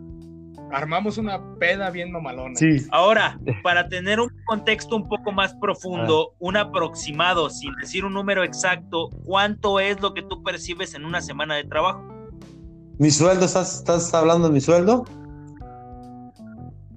armamos 0.73 1.19
una 1.19 1.41
peda 1.61 1.89
bien 1.91 2.11
mamalona. 2.11 2.57
Sí. 2.57 2.85
Ahora, 2.91 3.39
para 3.63 3.89
tener 3.89 4.19
un 4.19 4.29
contexto 4.47 4.97
un 4.97 5.09
poco 5.09 5.31
más 5.31 5.55
profundo, 5.55 6.33
un 6.41 6.57
aproximado, 6.57 7.49
sin 7.49 7.73
decir 7.77 8.05
un 8.05 8.13
número 8.15 8.43
exacto, 8.43 9.09
¿cuánto 9.25 9.79
es 9.79 10.01
lo 10.01 10.15
que 10.15 10.23
tú 10.23 10.43
percibes 10.43 10.95
en 10.95 11.05
una 11.05 11.21
semana 11.21 11.55
de 11.55 11.63
trabajo? 11.65 12.03
¿Mi 12.99 13.11
sueldo? 13.13 13.45
¿Estás, 13.45 13.77
estás 13.79 14.13
hablando 14.13 14.49
de 14.49 14.55
mi 14.55 14.61
sueldo? 14.61 15.05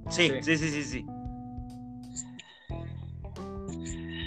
Sí, 0.10 0.30
Sí. 0.30 0.34
sí, 0.42 0.58
sí, 0.58 0.70
sí, 0.70 0.84
sí. 0.84 1.06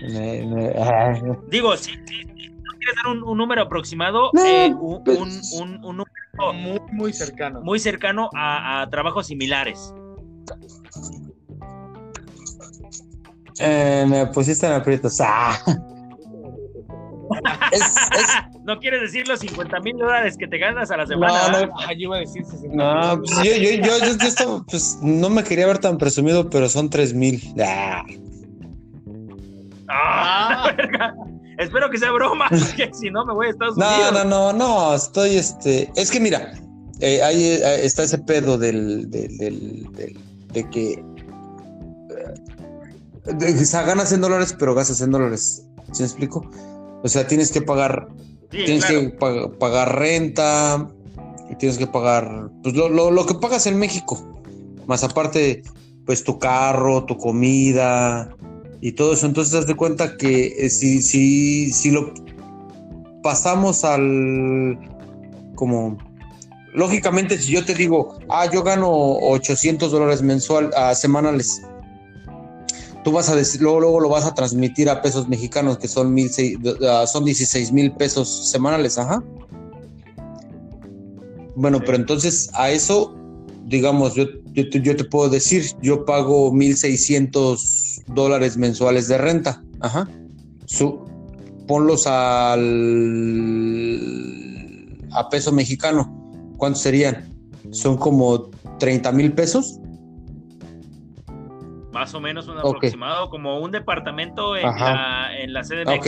Me- 0.02 0.44
me- 0.46 0.72
ah, 0.78 1.14
Digo, 1.48 1.76
si, 1.76 1.92
si- 1.92 2.22
si 2.22 2.48
no 2.50 2.72
quieres 2.78 2.96
dar 3.04 3.12
un, 3.12 3.22
un 3.22 3.38
número 3.38 3.62
aproximado, 3.62 4.30
No, 4.32 4.44
eh, 4.44 4.74
un, 4.78 5.04
pues- 5.04 5.52
un- 5.52 5.62
un- 5.62 5.84
un 5.84 5.96
número 5.98 6.52
Muy, 6.54 6.80
muy 6.92 7.12
cercano. 7.12 7.60
muy 7.60 7.78
cercano 7.78 8.30
a, 8.34 8.82
a 8.82 8.90
trabajos 8.90 9.26
similares. 9.26 9.92
eh, 13.58 14.06
me 14.08 14.26
pusiste 14.28 14.66
en 14.66 14.72
aprietos. 14.72 15.20
Ah. 15.20 15.58
Es, 17.72 17.80
es- 17.82 18.60
No 18.64 18.78
quieres 18.78 19.00
decir 19.02 19.26
los 19.26 19.40
50 19.40 19.80
mil 19.80 19.96
dólares 19.96 20.36
que 20.38 20.46
te 20.46 20.58
ganas 20.58 20.90
a 20.90 20.96
la 20.98 21.06
semana. 21.06 21.48
no, 21.50 21.66
no, 21.66 21.72
Ah, 21.80 21.92
yo 21.94 22.00
iba 22.02 22.16
a 22.16 22.20
decir 22.20 22.44
60 22.44 22.68
no, 22.74 23.16
mil. 23.16 23.20
pues 23.24 23.36
yo, 23.38 23.56
yo, 23.56 23.70
yo, 23.70 23.98
yo- 24.06 24.16
yo 24.18 24.28
estaba, 24.28 24.62
pues, 24.64 24.98
no 25.02 25.28
me 25.30 25.42
quería 25.42 25.66
ver 25.66 25.78
tan 25.78 25.98
presumido, 25.98 26.48
pero 26.50 26.68
son 26.68 26.88
tres 26.90 27.12
mil. 27.14 27.42
Ah. 27.60 28.04
Ah, 29.88 30.72
verga. 30.76 31.14
Espero 31.58 31.90
que 31.90 31.98
sea 31.98 32.12
broma, 32.12 32.46
porque 32.50 32.90
si 32.94 33.10
no 33.10 33.24
me 33.26 33.32
voy 33.34 33.46
a 33.48 33.50
Estados 33.50 33.76
No, 33.76 33.86
Unidos. 33.88 34.12
no, 34.12 34.24
no, 34.24 34.52
no, 34.52 34.94
estoy, 34.94 35.36
este, 35.36 35.90
es 35.96 36.10
que 36.10 36.20
mira, 36.20 36.52
eh, 37.00 37.22
ahí 37.22 37.44
eh, 37.44 37.84
está 37.84 38.02
ese 38.04 38.18
pedo 38.18 38.56
del, 38.56 39.10
del, 39.10 39.36
del- 39.36 39.92
del- 39.92 40.18
de 40.52 40.70
que 40.70 40.92
eh, 40.92 41.04
de- 43.34 43.52
o 43.62 43.64
sea, 43.64 43.82
ganas 43.82 44.12
en 44.12 44.20
dólares, 44.20 44.54
pero 44.58 44.74
gastas 44.74 45.00
en 45.00 45.10
dólares. 45.10 45.66
¿Sí 45.92 46.02
me 46.02 46.06
explico? 46.06 46.48
O 47.02 47.08
sea, 47.08 47.26
tienes 47.26 47.50
que 47.52 47.62
pagar 47.62 48.08
tienes 48.50 48.84
que 48.84 49.10
pagar 49.58 49.98
renta, 49.98 50.88
tienes 51.58 51.78
que 51.78 51.86
pagar 51.86 52.50
pues, 52.62 52.74
lo, 52.74 52.88
lo, 52.88 53.26
que 53.26 53.34
pagas 53.34 53.66
en 53.66 53.78
México, 53.78 54.20
más 54.86 55.04
aparte, 55.04 55.62
pues 56.04 56.24
tu 56.24 56.38
carro, 56.38 57.04
tu 57.04 57.16
comida 57.16 58.36
y 58.80 58.92
todo 58.92 59.12
eso. 59.12 59.26
Entonces, 59.26 59.52
das 59.52 59.66
de 59.66 59.76
cuenta 59.76 60.16
que 60.16 60.46
eh, 60.58 60.70
si, 60.70 61.02
si, 61.02 61.72
si 61.72 61.90
lo 61.90 62.12
pasamos 63.22 63.84
al 63.84 64.78
como 65.54 65.98
lógicamente 66.72 67.36
si 67.38 67.52
yo 67.52 67.64
te 67.64 67.74
digo, 67.74 68.18
ah, 68.28 68.48
yo 68.50 68.62
gano 68.62 68.90
800 68.90 69.92
dólares 69.92 70.22
mensual 70.22 70.70
a 70.74 70.94
semanales, 70.94 71.62
tú 73.04 73.12
vas 73.12 73.28
a 73.28 73.36
decir, 73.36 73.60
luego, 73.60 73.80
luego 73.80 74.00
lo 74.00 74.08
vas 74.08 74.24
a 74.24 74.34
transmitir 74.34 74.88
a 74.88 75.02
pesos 75.02 75.28
mexicanos 75.28 75.78
que 75.78 75.88
son 75.88 76.12
mil 76.12 76.30
son 76.30 77.24
16 77.24 77.72
mil 77.72 77.92
pesos 77.92 78.50
semanales, 78.50 78.98
ajá. 78.98 79.22
Bueno, 81.56 81.80
pero 81.80 81.96
entonces 81.96 82.50
a 82.54 82.70
eso, 82.70 83.14
digamos, 83.64 84.14
yo, 84.14 84.24
yo, 84.52 84.96
te 84.96 85.04
puedo 85.04 85.28
decir, 85.28 85.64
yo 85.82 86.04
pago 86.04 86.52
1.600 86.52 88.04
dólares 88.14 88.56
mensuales 88.56 89.08
de 89.08 89.18
renta, 89.18 89.62
ajá. 89.80 90.08
Su, 90.66 91.04
ponlos 91.66 92.06
al 92.06 92.60
a 95.12 95.28
peso 95.28 95.52
mexicano. 95.52 96.16
¿Cuántos 96.56 96.82
serían? 96.82 97.34
Son 97.70 97.96
como 97.96 98.50
30 98.78 99.12
mil 99.12 99.32
pesos. 99.32 99.79
Más 101.92 102.14
o 102.14 102.20
menos 102.20 102.46
un 102.46 102.58
aproximado, 102.58 103.30
como 103.30 103.60
un 103.60 103.72
departamento 103.72 104.56
en 104.56 104.62
la, 104.62 105.30
en 105.36 105.52
la 105.52 105.64
sede 105.64 105.82
Ok, 105.92 106.06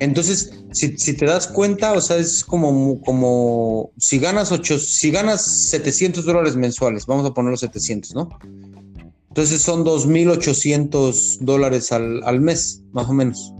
entonces, 0.00 0.64
si, 0.72 1.14
te 1.14 1.26
das 1.26 1.46
cuenta, 1.46 1.92
o 1.92 2.00
sea, 2.00 2.16
es 2.16 2.42
como, 2.42 3.00
como 3.02 3.90
si 3.98 4.18
ganas 4.18 4.50
ocho, 4.50 4.78
si 4.78 5.10
ganas 5.10 5.42
700 5.68 6.24
dólares 6.24 6.56
mensuales, 6.56 7.04
vamos 7.04 7.26
a 7.26 7.34
poner 7.34 7.50
los 7.50 7.60
700, 7.60 8.14
¿no? 8.14 8.28
Entonces 9.28 9.62
son 9.62 9.84
2.800 9.84 11.38
dólares 11.40 11.92
al, 11.92 12.22
al 12.24 12.40
mes, 12.40 12.82
más 12.92 13.08
o 13.08 13.12
menos. 13.12 13.52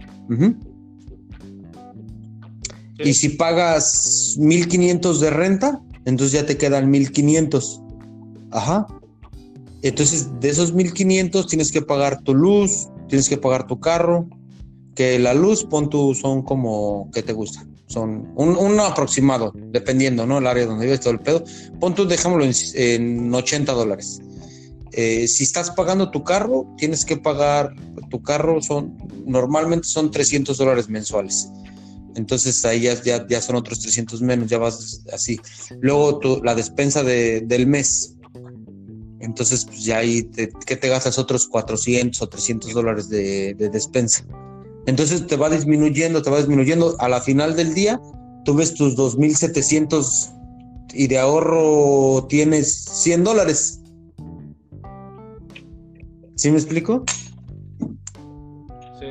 Y 2.98 3.14
si 3.14 3.30
pagas 3.30 4.36
1.500 4.38 5.18
de 5.18 5.30
renta, 5.30 5.82
entonces 6.04 6.40
ya 6.40 6.46
te 6.46 6.56
quedan 6.56 6.92
1.500. 6.92 8.48
Ajá. 8.52 8.86
Entonces, 9.82 10.28
de 10.40 10.50
esos 10.50 10.72
1500 10.72 11.46
tienes 11.46 11.72
que 11.72 11.82
pagar 11.82 12.22
tu 12.22 12.34
luz, 12.34 12.88
tienes 13.08 13.28
que 13.28 13.38
pagar 13.38 13.66
tu 13.66 13.80
carro, 13.80 14.28
que 14.94 15.18
la 15.18 15.34
luz, 15.34 15.64
pon 15.64 15.88
tú, 15.88 16.14
son 16.14 16.42
como, 16.42 17.10
¿qué 17.12 17.22
te 17.22 17.32
gusta? 17.32 17.66
Son 17.86 18.30
un, 18.36 18.78
aproximado, 18.78 19.52
dependiendo, 19.54 20.26
¿no? 20.26 20.38
El 20.38 20.46
área 20.46 20.66
donde 20.66 20.84
vives, 20.84 21.00
todo 21.00 21.12
el 21.12 21.20
pedo. 21.20 21.42
Pon 21.80 21.94
tú, 21.94 22.06
dejámoslo 22.06 22.44
en, 22.74 23.34
80 23.34 23.72
dólares. 23.72 24.20
Eh, 24.92 25.26
si 25.26 25.44
estás 25.44 25.70
pagando 25.70 26.10
tu 26.10 26.22
carro, 26.22 26.66
tienes 26.76 27.04
que 27.04 27.16
pagar, 27.16 27.74
tu 28.10 28.22
carro 28.22 28.60
son, 28.60 28.96
normalmente 29.26 29.88
son 29.88 30.10
300 30.10 30.58
dólares 30.58 30.88
mensuales. 30.88 31.50
Entonces 32.16 32.64
ahí 32.64 32.80
ya, 32.80 33.26
ya, 33.26 33.40
son 33.40 33.56
otros 33.56 33.80
300 33.80 34.20
menos, 34.20 34.50
ya 34.50 34.58
vas 34.58 35.02
así. 35.12 35.40
Luego 35.80 36.18
tu, 36.18 36.42
la 36.42 36.54
despensa 36.54 37.02
del 37.02 37.66
mes, 37.66 38.16
entonces, 39.20 39.66
pues 39.66 39.84
ya 39.84 39.98
ahí, 39.98 40.22
te, 40.22 40.50
¿qué 40.66 40.76
te 40.76 40.88
gastas? 40.88 41.18
Otros 41.18 41.46
400 41.46 42.20
o 42.22 42.28
300 42.28 42.72
dólares 42.72 43.08
de, 43.10 43.54
despensa. 43.54 44.24
Entonces 44.86 45.26
te 45.26 45.36
va 45.36 45.50
disminuyendo, 45.50 46.22
te 46.22 46.30
va 46.30 46.38
disminuyendo. 46.38 46.96
A 46.98 47.08
la 47.08 47.20
final 47.20 47.54
del 47.54 47.74
día, 47.74 48.00
tú 48.44 48.54
ves 48.54 48.74
tus 48.74 48.96
2.700 48.96 50.32
y 50.94 51.06
de 51.06 51.18
ahorro 51.18 52.26
tienes 52.28 52.72
100 52.74 53.24
dólares. 53.24 53.82
¿Sí 56.34 56.50
me 56.50 56.56
explico? 56.56 57.04
Sí. 58.98 59.06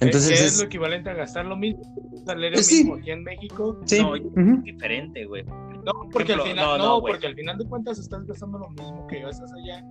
Entonces 0.00 0.40
es, 0.40 0.58
lo 0.58 0.64
equivalente 0.64 1.10
a 1.10 1.14
gastar 1.14 1.44
lo 1.44 1.56
mismo, 1.56 1.82
salario 2.24 2.62
sí. 2.62 2.76
mismo 2.76 2.94
aquí 2.94 3.10
en 3.10 3.24
México. 3.24 3.78
Sí. 3.84 4.00
No, 4.00 4.16
es 4.16 4.22
diferente, 4.64 5.26
güey. 5.26 5.44
No, 5.88 6.08
porque 6.10 6.34
al 6.34 6.42
final, 6.42 6.78
no, 6.78 7.00
porque 7.00 7.26
al 7.26 7.34
final 7.34 7.56
de 7.56 7.64
cuentas 7.64 7.98
estás 7.98 8.26
gastando 8.26 8.58
lo 8.58 8.68
mismo 8.68 9.06
que 9.06 9.20
gastas 9.20 9.50
allá, 9.54 9.82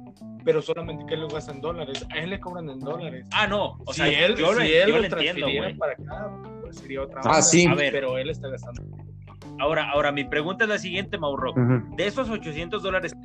pero 0.46 0.62
solamente 0.62 1.04
que 1.08 1.16
él 1.16 1.22
lo 1.22 1.28
gasta 1.28 1.52
en 1.52 1.60
dólares. 1.60 2.06
A 2.14 2.20
él 2.20 2.30
le 2.30 2.40
cobran 2.40 2.70
en 2.70 2.80
dólares. 2.80 3.26
Ah, 3.32 3.48
no. 3.48 3.80
O 3.84 3.94
sea, 3.94 4.08
él, 4.08 4.36
yo, 4.36 4.54
si 4.54 4.74
él 4.74 4.92
lo 4.92 5.04
entiendo, 5.04 5.48
para 5.80 5.94
acá, 5.94 6.32
pues 6.62 6.78
sería 6.78 7.02
otra 7.02 7.22
Ah, 7.26 7.42
sí. 7.42 7.66
A 7.66 7.74
ver, 7.74 7.92
pero 7.92 8.18
él 8.20 8.30
está 8.30 8.48
gastando. 8.48 8.84
Ahora, 9.60 9.90
ahora, 9.90 10.12
mi 10.12 10.24
pregunta 10.24 10.66
es 10.66 10.70
la 10.70 10.78
siguiente, 10.78 11.18
Mauro. 11.18 11.54
De 11.96 12.06
esos 12.06 12.30
800 12.30 12.84
dólares 12.84 13.16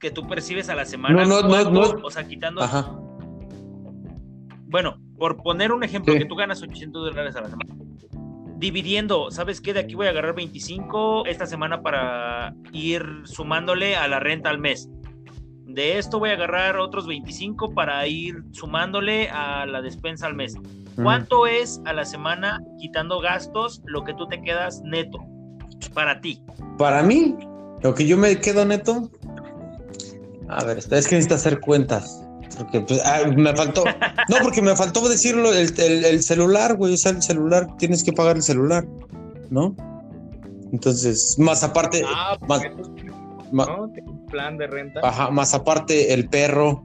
que 0.00 0.10
tú 0.10 0.26
percibes 0.26 0.68
a 0.68 0.74
la 0.74 0.84
semana, 0.84 1.24
no, 1.24 1.42
no, 1.42 1.70
no, 1.70 1.80
o 2.02 2.10
sea, 2.10 2.26
quitando. 2.26 2.62
Ajá. 2.62 2.98
Bueno, 4.66 4.98
por 5.16 5.36
poner 5.36 5.72
un 5.72 5.84
ejemplo, 5.84 6.14
que 6.14 6.24
tú 6.24 6.34
ganas 6.34 6.62
800 6.62 7.10
dólares 7.10 7.36
a 7.36 7.42
la 7.42 7.48
semana 7.48 7.74
dividiendo, 8.58 9.30
¿sabes 9.30 9.60
qué? 9.60 9.72
De 9.72 9.80
aquí 9.80 9.94
voy 9.94 10.06
a 10.06 10.10
agarrar 10.10 10.34
25 10.34 11.26
esta 11.26 11.46
semana 11.46 11.80
para 11.80 12.54
ir 12.72 13.04
sumándole 13.24 13.96
a 13.96 14.08
la 14.08 14.18
renta 14.18 14.50
al 14.50 14.58
mes. 14.58 14.88
De 15.64 15.98
esto 15.98 16.18
voy 16.18 16.30
a 16.30 16.32
agarrar 16.32 16.76
otros 16.78 17.06
25 17.06 17.72
para 17.72 18.04
ir 18.06 18.42
sumándole 18.50 19.28
a 19.30 19.64
la 19.66 19.80
despensa 19.80 20.26
al 20.26 20.34
mes. 20.34 20.56
¿Cuánto 20.96 21.46
es 21.46 21.80
a 21.84 21.92
la 21.92 22.04
semana 22.04 22.60
quitando 22.80 23.20
gastos 23.20 23.80
lo 23.84 24.02
que 24.02 24.14
tú 24.14 24.26
te 24.26 24.42
quedas 24.42 24.82
neto 24.82 25.18
para 25.94 26.20
ti? 26.20 26.42
Para 26.76 27.04
mí, 27.04 27.36
lo 27.82 27.94
que 27.94 28.04
yo 28.04 28.16
me 28.16 28.40
quedo 28.40 28.64
neto. 28.64 29.08
A 30.48 30.64
ver, 30.64 30.78
es 30.78 30.86
que 30.86 30.94
necesito 30.96 31.36
hacer 31.36 31.60
cuentas. 31.60 32.27
Porque 32.58 32.80
pues, 32.80 33.00
ah, 33.04 33.20
me 33.34 33.54
faltó. 33.54 33.84
No, 34.28 34.36
porque 34.42 34.60
me 34.60 34.74
faltó 34.76 35.08
decirlo, 35.08 35.52
el, 35.52 36.22
celular, 36.22 36.76
güey. 36.76 36.94
O 36.94 36.96
sea, 36.96 37.12
el 37.12 37.22
celular, 37.22 37.68
tienes 37.78 38.02
que 38.02 38.12
pagar 38.12 38.36
el 38.36 38.42
celular, 38.42 38.84
¿no? 39.50 39.74
Entonces, 40.72 41.36
más 41.38 41.62
aparte. 41.62 42.02
Ah, 42.06 42.36
más, 42.46 42.62
¿no? 43.52 43.90
plan 44.30 44.58
de 44.58 44.66
renta. 44.66 45.00
Ajá, 45.02 45.30
más 45.30 45.54
aparte 45.54 46.12
el 46.12 46.28
perro. 46.28 46.84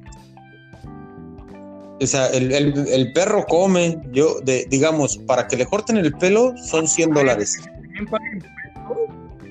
O 2.02 2.08
sea, 2.08 2.28
el, 2.28 3.12
perro 3.14 3.46
come, 3.46 4.02
yo, 4.12 4.42
de, 4.42 4.66
digamos, 4.70 5.18
para 5.20 5.48
que 5.48 5.56
le 5.56 5.66
corten 5.66 5.98
el 5.98 6.14
pelo 6.14 6.54
son 6.58 6.88
100 6.88 7.12
dólares. 7.12 7.62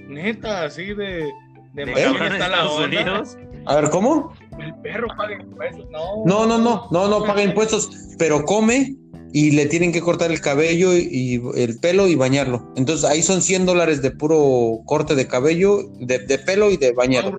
Neta, 0.09 0.65
así 0.65 0.93
de, 0.93 1.31
de 1.73 1.83
¿Eh? 1.83 2.13
está 2.33 2.49
la 2.49 2.71
Unidos. 2.71 3.39
A 3.65 3.77
ver, 3.77 3.91
¿cómo? 3.91 4.33
El 4.59 4.75
perro 4.83 5.09
paga 5.17 5.35
impuestos, 5.35 5.89
no. 5.91 6.25
No, 6.27 6.47
no, 6.47 6.59
no, 6.59 6.89
no, 6.91 7.09
no 7.09 7.25
paga 7.25 7.43
impuestos, 7.43 7.91
pero 8.19 8.45
come 8.45 8.97
y 9.33 9.53
le 9.53 9.67
tienen 9.67 9.93
que 9.93 10.01
cortar 10.01 10.31
el 10.31 10.41
cabello 10.41 10.95
y, 10.95 11.43
el 11.57 11.79
pelo 11.79 12.07
y 12.07 12.15
bañarlo. 12.15 12.71
Entonces 12.77 13.09
ahí 13.09 13.23
son 13.23 13.41
100 13.41 13.67
dólares 13.67 14.03
de 14.03 14.11
puro 14.11 14.81
corte 14.85 15.15
de 15.15 15.27
cabello, 15.27 15.85
de, 16.01 16.39
pelo 16.39 16.71
y 16.71 16.77
de 16.77 16.93
bañado. 16.93 17.39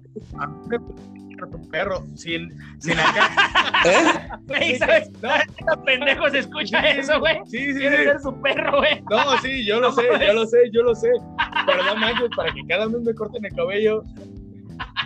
Tu 1.52 1.70
perro 1.70 2.06
sin, 2.16 2.54
sin 2.80 2.98
acá. 2.98 3.30
¿Eh? 3.86 4.30
Güey, 4.48 4.78
¿sabes? 4.78 5.12
No. 5.22 5.84
pendejo 5.84 6.30
se 6.30 6.40
escucha 6.40 6.80
eso, 6.90 7.20
güey. 7.20 7.36
Sí, 7.48 7.74
sí, 7.74 7.80
Quiere 7.80 7.98
sí. 7.98 8.04
ser 8.04 8.22
su 8.22 8.42
perro, 8.42 8.78
güey. 8.78 9.02
No, 9.10 9.38
sí, 9.42 9.66
yo 9.66 9.82
lo 9.82 9.92
sé, 9.94 10.04
yo 10.26 10.34
lo 10.34 10.46
sé, 10.48 10.58
yo 10.72 10.84
lo 10.84 10.96
sé. 10.96 11.10
Pero 11.66 11.84
no 11.84 11.98
manches, 11.98 12.30
para 12.36 12.54
que 12.54 12.62
cada 12.68 12.88
mes 12.88 13.02
me 13.02 13.14
corten 13.14 13.44
el 13.44 13.54
cabello, 13.54 14.04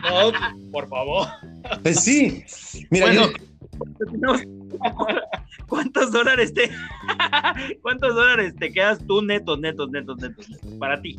no, 0.04 0.32
por 0.72 0.88
favor. 0.90 1.28
Pues 1.84 2.02
sí. 2.02 2.44
Mira, 2.90 3.08
¿cuántos 5.68 6.12
dólares 6.12 6.54
te 6.54 6.70
cuántos 7.82 8.16
dólares 8.16 8.54
te 8.60 8.72
quedas 8.72 9.00
tú 9.06 9.22
netos, 9.22 9.60
netos, 9.60 9.90
netos, 9.92 10.18
netos, 10.18 10.48
para 10.80 11.02
ti? 11.02 11.18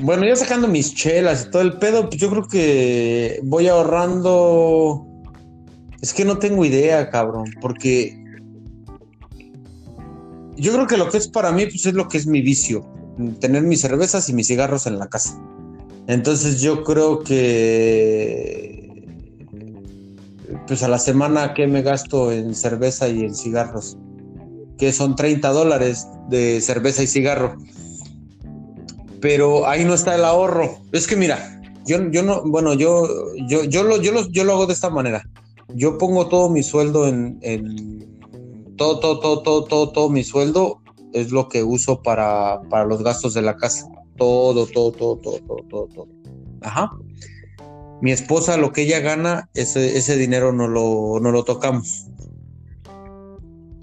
Bueno, 0.00 0.26
ya 0.26 0.36
sacando 0.36 0.68
mis 0.68 0.94
chelas 0.94 1.46
y 1.46 1.50
todo 1.50 1.62
el 1.62 1.78
pedo, 1.78 2.08
pues 2.08 2.20
yo 2.20 2.28
creo 2.30 2.46
que 2.46 3.40
voy 3.44 3.68
ahorrando. 3.68 5.06
Es 6.02 6.12
que 6.12 6.24
no 6.24 6.38
tengo 6.38 6.64
idea, 6.64 7.08
cabrón, 7.08 7.46
porque 7.60 8.22
yo 10.56 10.72
creo 10.72 10.86
que 10.86 10.96
lo 10.96 11.10
que 11.10 11.16
es 11.16 11.28
para 11.28 11.52
mí, 11.52 11.64
pues 11.66 11.86
es 11.86 11.94
lo 11.94 12.08
que 12.08 12.18
es 12.18 12.26
mi 12.26 12.42
vicio, 12.42 12.86
tener 13.40 13.62
mis 13.62 13.80
cervezas 13.80 14.28
y 14.28 14.34
mis 14.34 14.46
cigarros 14.46 14.86
en 14.86 14.98
la 14.98 15.08
casa. 15.08 15.40
Entonces 16.08 16.60
yo 16.60 16.84
creo 16.84 17.20
que 17.20 18.86
pues 20.66 20.82
a 20.82 20.88
la 20.88 20.98
semana 20.98 21.54
que 21.54 21.66
me 21.66 21.82
gasto 21.82 22.32
en 22.32 22.54
cerveza 22.54 23.08
y 23.08 23.22
en 23.24 23.34
cigarros, 23.34 23.96
que 24.78 24.92
son 24.92 25.16
30 25.16 25.50
dólares 25.50 26.06
de 26.28 26.60
cerveza 26.60 27.02
y 27.02 27.06
cigarro. 27.06 27.56
Pero 29.20 29.66
ahí 29.66 29.84
no 29.84 29.94
está 29.94 30.14
el 30.14 30.24
ahorro. 30.24 30.78
Es 30.92 31.06
que 31.06 31.16
mira, 31.16 31.60
yo, 31.86 31.98
yo 32.10 32.22
no, 32.22 32.42
bueno, 32.44 32.74
yo, 32.74 33.34
yo, 33.48 33.64
yo, 33.64 33.82
lo, 33.82 34.00
yo, 34.00 34.12
lo, 34.12 34.28
yo 34.30 34.44
lo 34.44 34.52
hago 34.52 34.66
de 34.66 34.74
esta 34.74 34.90
manera. 34.90 35.28
Yo 35.74 35.98
pongo 35.98 36.28
todo 36.28 36.48
mi 36.50 36.62
sueldo 36.62 37.06
en, 37.06 37.38
en 37.42 38.76
todo, 38.76 39.00
todo, 39.00 39.20
todo, 39.20 39.42
todo, 39.42 39.64
todo, 39.64 39.92
todo 39.92 40.10
mi 40.10 40.22
sueldo 40.22 40.80
es 41.12 41.30
lo 41.32 41.48
que 41.48 41.62
uso 41.62 42.02
para, 42.02 42.60
para 42.68 42.84
los 42.84 43.02
gastos 43.02 43.34
de 43.34 43.42
la 43.42 43.56
casa. 43.56 43.88
Todo, 44.16 44.66
todo, 44.66 44.92
todo, 44.92 45.16
todo, 45.16 45.38
todo, 45.40 45.64
todo, 45.68 45.86
todo. 45.94 46.08
Ajá. 46.62 46.90
Mi 48.00 48.12
esposa, 48.12 48.56
lo 48.56 48.72
que 48.72 48.82
ella 48.82 49.00
gana, 49.00 49.48
ese, 49.54 49.96
ese 49.96 50.16
dinero 50.16 50.52
no 50.52 50.68
lo, 50.68 51.18
no 51.20 51.30
lo 51.30 51.44
tocamos. 51.44 52.06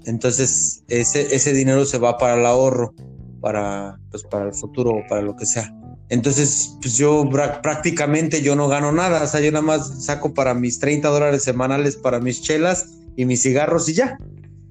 Entonces, 0.06 0.84
ese, 0.88 1.34
ese 1.34 1.52
dinero 1.52 1.84
se 1.84 1.98
va 1.98 2.18
para 2.18 2.34
el 2.34 2.46
ahorro, 2.46 2.94
para, 3.40 3.98
pues, 4.10 4.22
para 4.24 4.46
el 4.46 4.54
futuro 4.54 4.90
o 4.90 5.06
para 5.08 5.22
lo 5.22 5.34
que 5.34 5.46
sea. 5.46 5.74
Entonces, 6.10 6.76
pues 6.80 6.96
yo 6.96 7.28
prácticamente 7.62 8.42
yo 8.42 8.54
no 8.54 8.68
gano 8.68 8.92
nada, 8.92 9.22
o 9.22 9.26
sea, 9.26 9.40
yo 9.40 9.50
nada 9.50 9.64
más 9.64 10.04
saco 10.04 10.34
para 10.34 10.54
mis 10.54 10.78
30 10.78 11.08
dólares 11.08 11.42
semanales 11.42 11.96
para 11.96 12.20
mis 12.20 12.42
chelas 12.42 12.90
y 13.16 13.24
mis 13.24 13.42
cigarros 13.42 13.88
y 13.88 13.94
ya. 13.94 14.18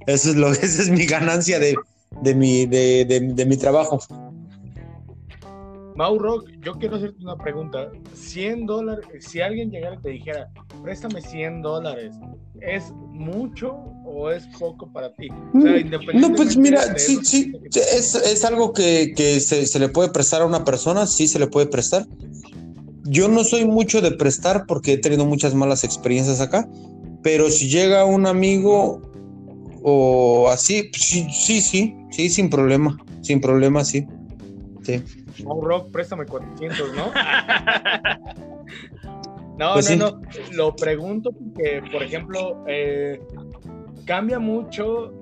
Eso 0.05 0.29
es 0.29 0.35
lo, 0.35 0.51
esa 0.53 0.81
es 0.81 0.89
mi 0.89 1.05
ganancia 1.05 1.59
de, 1.59 1.75
de 2.21 2.35
mi, 2.35 2.65
de, 2.65 3.05
de 3.05 3.45
mi 3.45 3.57
trabajo. 3.57 3.99
Mauro, 5.95 6.43
yo 6.61 6.73
quiero 6.73 6.95
hacerte 6.95 7.23
una 7.23 7.37
pregunta. 7.37 7.91
100 8.13 8.65
dólares, 8.65 9.05
si 9.19 9.41
alguien 9.41 9.69
llegara 9.69 9.95
y 9.95 10.01
te 10.01 10.09
dijera, 10.09 10.49
préstame 10.81 11.21
100 11.21 11.61
dólares, 11.61 12.15
¿es 12.61 12.91
mucho 13.11 13.75
o 14.05 14.31
es 14.31 14.47
poco 14.59 14.91
para 14.91 15.13
ti? 15.13 15.29
Mm, 15.53 15.91
no, 16.19 16.33
pues 16.35 16.57
mira, 16.57 16.97
sí, 16.97 17.19
sí, 17.23 17.51
es, 17.73 18.15
es, 18.15 18.45
algo 18.45 18.73
que, 18.73 19.13
que 19.15 19.39
se, 19.39 19.65
se, 19.65 19.79
le 19.79 19.89
puede 19.89 20.09
prestar 20.09 20.41
a 20.41 20.45
una 20.45 20.63
persona, 20.63 21.05
sí 21.05 21.27
se 21.27 21.39
le 21.39 21.47
puede 21.47 21.67
prestar. 21.67 22.07
Yo 23.05 23.27
no 23.27 23.43
soy 23.43 23.65
mucho 23.65 24.01
de 24.01 24.11
prestar 24.11 24.65
porque 24.65 24.93
he 24.93 24.97
tenido 24.97 25.25
muchas 25.25 25.53
malas 25.53 25.83
experiencias 25.83 26.41
acá, 26.41 26.67
pero 27.21 27.51
si 27.51 27.69
llega 27.69 28.05
un 28.05 28.25
amigo 28.25 29.01
o 29.83 30.49
así, 30.49 30.89
sí, 30.93 31.27
sí, 31.31 31.61
sí, 31.61 31.95
sí, 32.11 32.29
sin 32.29 32.49
problema, 32.49 32.97
sin 33.21 33.41
problema, 33.41 33.83
sí. 33.83 34.07
Sí. 34.83 35.01
No, 35.43 35.61
Rock, 35.61 35.91
préstame 35.91 36.25
400, 36.25 36.95
¿no? 36.95 37.05
no, 39.57 39.73
pues 39.73 39.97
no, 39.97 40.11
no. 40.11 40.21
Lo 40.51 40.75
pregunto 40.75 41.31
porque, 41.31 41.81
por 41.91 42.03
ejemplo, 42.03 42.63
eh, 42.67 43.21
cambia 44.05 44.39
mucho 44.39 45.13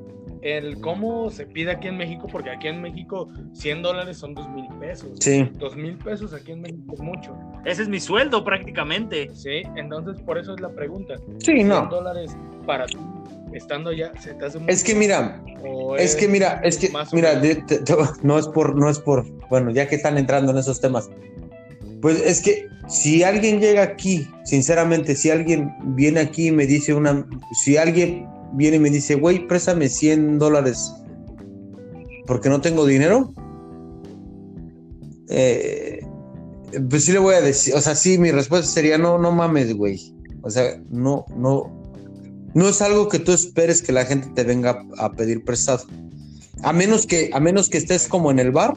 el 0.42 0.82
cómo 0.82 1.30
se 1.30 1.46
pide 1.46 1.72
aquí 1.72 1.88
en 1.88 1.98
México, 1.98 2.28
porque 2.32 2.50
aquí 2.50 2.68
en 2.68 2.82
México 2.82 3.30
100 3.54 3.84
dólares 3.84 4.18
son 4.18 4.34
2 4.34 4.50
mil 4.50 4.68
pesos. 4.80 5.12
Sí. 5.20 5.50
2 5.60 5.76
mil 5.76 5.98
pesos 5.98 6.34
aquí 6.34 6.52
en 6.52 6.62
México 6.62 6.94
es 6.94 7.00
mucho. 7.00 7.38
Ese 7.64 7.84
es 7.84 7.90
mi 7.90 8.00
sueldo 8.00 8.44
prácticamente. 8.44 9.30
Sí, 9.34 9.62
entonces 9.76 10.22
por 10.24 10.38
eso 10.38 10.56
es 10.56 10.62
la 10.62 10.70
pregunta. 10.70 11.16
Sí, 11.40 11.64
no. 11.64 11.78
100 11.78 11.90
dólares 11.90 12.38
para 12.66 12.88
ti 12.88 12.98
estando 13.54 13.90
allá 13.90 14.12
se 14.22 14.34
te 14.34 14.46
hace 14.46 14.60
Es 14.68 14.84
que 14.84 14.96
mira, 14.96 15.44
es, 15.98 16.16
que 16.16 16.28
mira, 16.28 16.62
es 16.64 16.78
que 16.78 16.92
mira, 17.14 17.42
no 18.24 18.38
es 18.38 18.48
por, 18.48 18.76
no 18.76 18.90
es 18.90 19.00
por, 19.00 19.26
bueno, 19.50 19.72
ya 19.72 19.88
que 19.88 19.96
están 19.96 20.18
entrando 20.18 20.52
en 20.52 20.58
esos 20.58 20.80
temas, 20.80 21.10
pues 22.02 22.22
es 22.26 22.42
que 22.42 22.68
si 22.88 23.24
alguien 23.24 23.60
llega 23.60 23.84
aquí, 23.84 24.28
sinceramente, 24.44 25.16
si 25.16 25.30
alguien 25.30 25.72
viene 25.96 26.20
aquí 26.20 26.48
y 26.48 26.52
me 26.52 26.66
dice 26.66 26.94
una, 26.94 27.26
si 27.64 27.78
alguien 27.78 28.28
viene 28.54 28.78
y 28.78 28.80
me 28.80 28.90
dice, 28.90 29.16
güey, 29.16 29.48
préstame 29.48 29.88
100 29.88 30.40
dólares 30.40 30.94
porque 32.26 32.50
no 32.50 32.62
tengo 32.62 32.86
dinero, 32.86 33.34
eh, 35.30 36.06
pues 36.90 37.06
sí 37.06 37.12
le 37.12 37.20
voy 37.20 37.36
a 37.36 37.42
decir, 37.42 37.74
o 37.76 37.82
sea, 37.82 37.96
sí, 37.96 38.18
mi 38.18 38.32
respuesta 38.32 38.68
sería, 38.68 38.98
no, 38.98 39.18
no 39.18 39.32
mames, 39.32 39.76
güey. 39.76 40.14
O 40.42 40.50
sea, 40.50 40.82
no, 40.90 41.26
no, 41.36 41.81
no 42.54 42.68
es 42.68 42.82
algo 42.82 43.08
que 43.08 43.20
tú 43.20 43.32
esperes 43.32 43.82
que 43.82 43.92
la 43.92 44.06
gente 44.06 44.30
te 44.34 44.44
venga 44.44 44.84
a 44.98 45.12
pedir 45.12 45.44
prestado. 45.44 45.86
A 46.64 46.74
menos 46.74 47.06
que, 47.06 47.30
a 47.34 47.40
menos 47.40 47.70
que 47.70 47.78
estés 47.78 48.08
como 48.08 48.32
en 48.32 48.40
el 48.40 48.52
bar, 48.52 48.76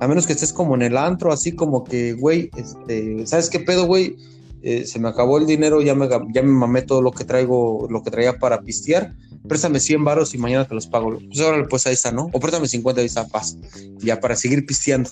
a 0.00 0.08
menos 0.08 0.26
que 0.26 0.32
estés 0.32 0.52
como 0.52 0.74
en 0.74 0.82
el 0.82 0.96
antro, 0.96 1.32
así 1.32 1.52
como 1.52 1.84
que, 1.84 2.14
güey, 2.14 2.50
este, 2.56 3.26
¿sabes 3.26 3.50
qué 3.50 3.60
pedo, 3.60 3.86
güey? 3.86 4.16
Eh, 4.62 4.84
se 4.86 4.98
me 4.98 5.08
acabó 5.08 5.38
el 5.38 5.46
dinero, 5.46 5.80
ya 5.80 5.94
me, 5.94 6.08
ya 6.08 6.42
me 6.42 6.52
mamé 6.52 6.82
todo 6.82 7.02
lo 7.02 7.12
que 7.12 7.24
traigo, 7.24 7.86
lo 7.90 8.02
que 8.02 8.10
traía 8.10 8.38
para 8.38 8.62
pistear. 8.62 9.14
Préstame 9.48 9.80
100 9.80 10.04
varos 10.04 10.34
y 10.34 10.38
mañana 10.38 10.66
te 10.66 10.74
los 10.74 10.86
pago. 10.86 11.18
Pues 11.18 11.40
ahora 11.40 11.66
pues 11.68 11.86
ahí 11.86 11.94
está, 11.94 12.12
¿no? 12.12 12.28
O 12.32 12.40
préstame 12.40 12.68
50 12.68 13.02
y 13.02 13.06
está 13.06 13.26
paz. 13.26 13.56
Ya 13.98 14.20
para 14.20 14.36
seguir 14.36 14.66
pisteando. 14.66 15.10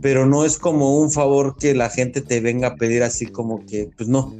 Pero 0.00 0.26
no 0.26 0.44
es 0.44 0.58
como 0.58 0.98
un 0.98 1.10
favor 1.10 1.56
que 1.58 1.74
la 1.74 1.88
gente 1.88 2.20
te 2.20 2.40
venga 2.40 2.68
a 2.68 2.76
pedir 2.76 3.02
así 3.02 3.26
como 3.26 3.64
que, 3.64 3.90
pues 3.96 4.08
no 4.08 4.34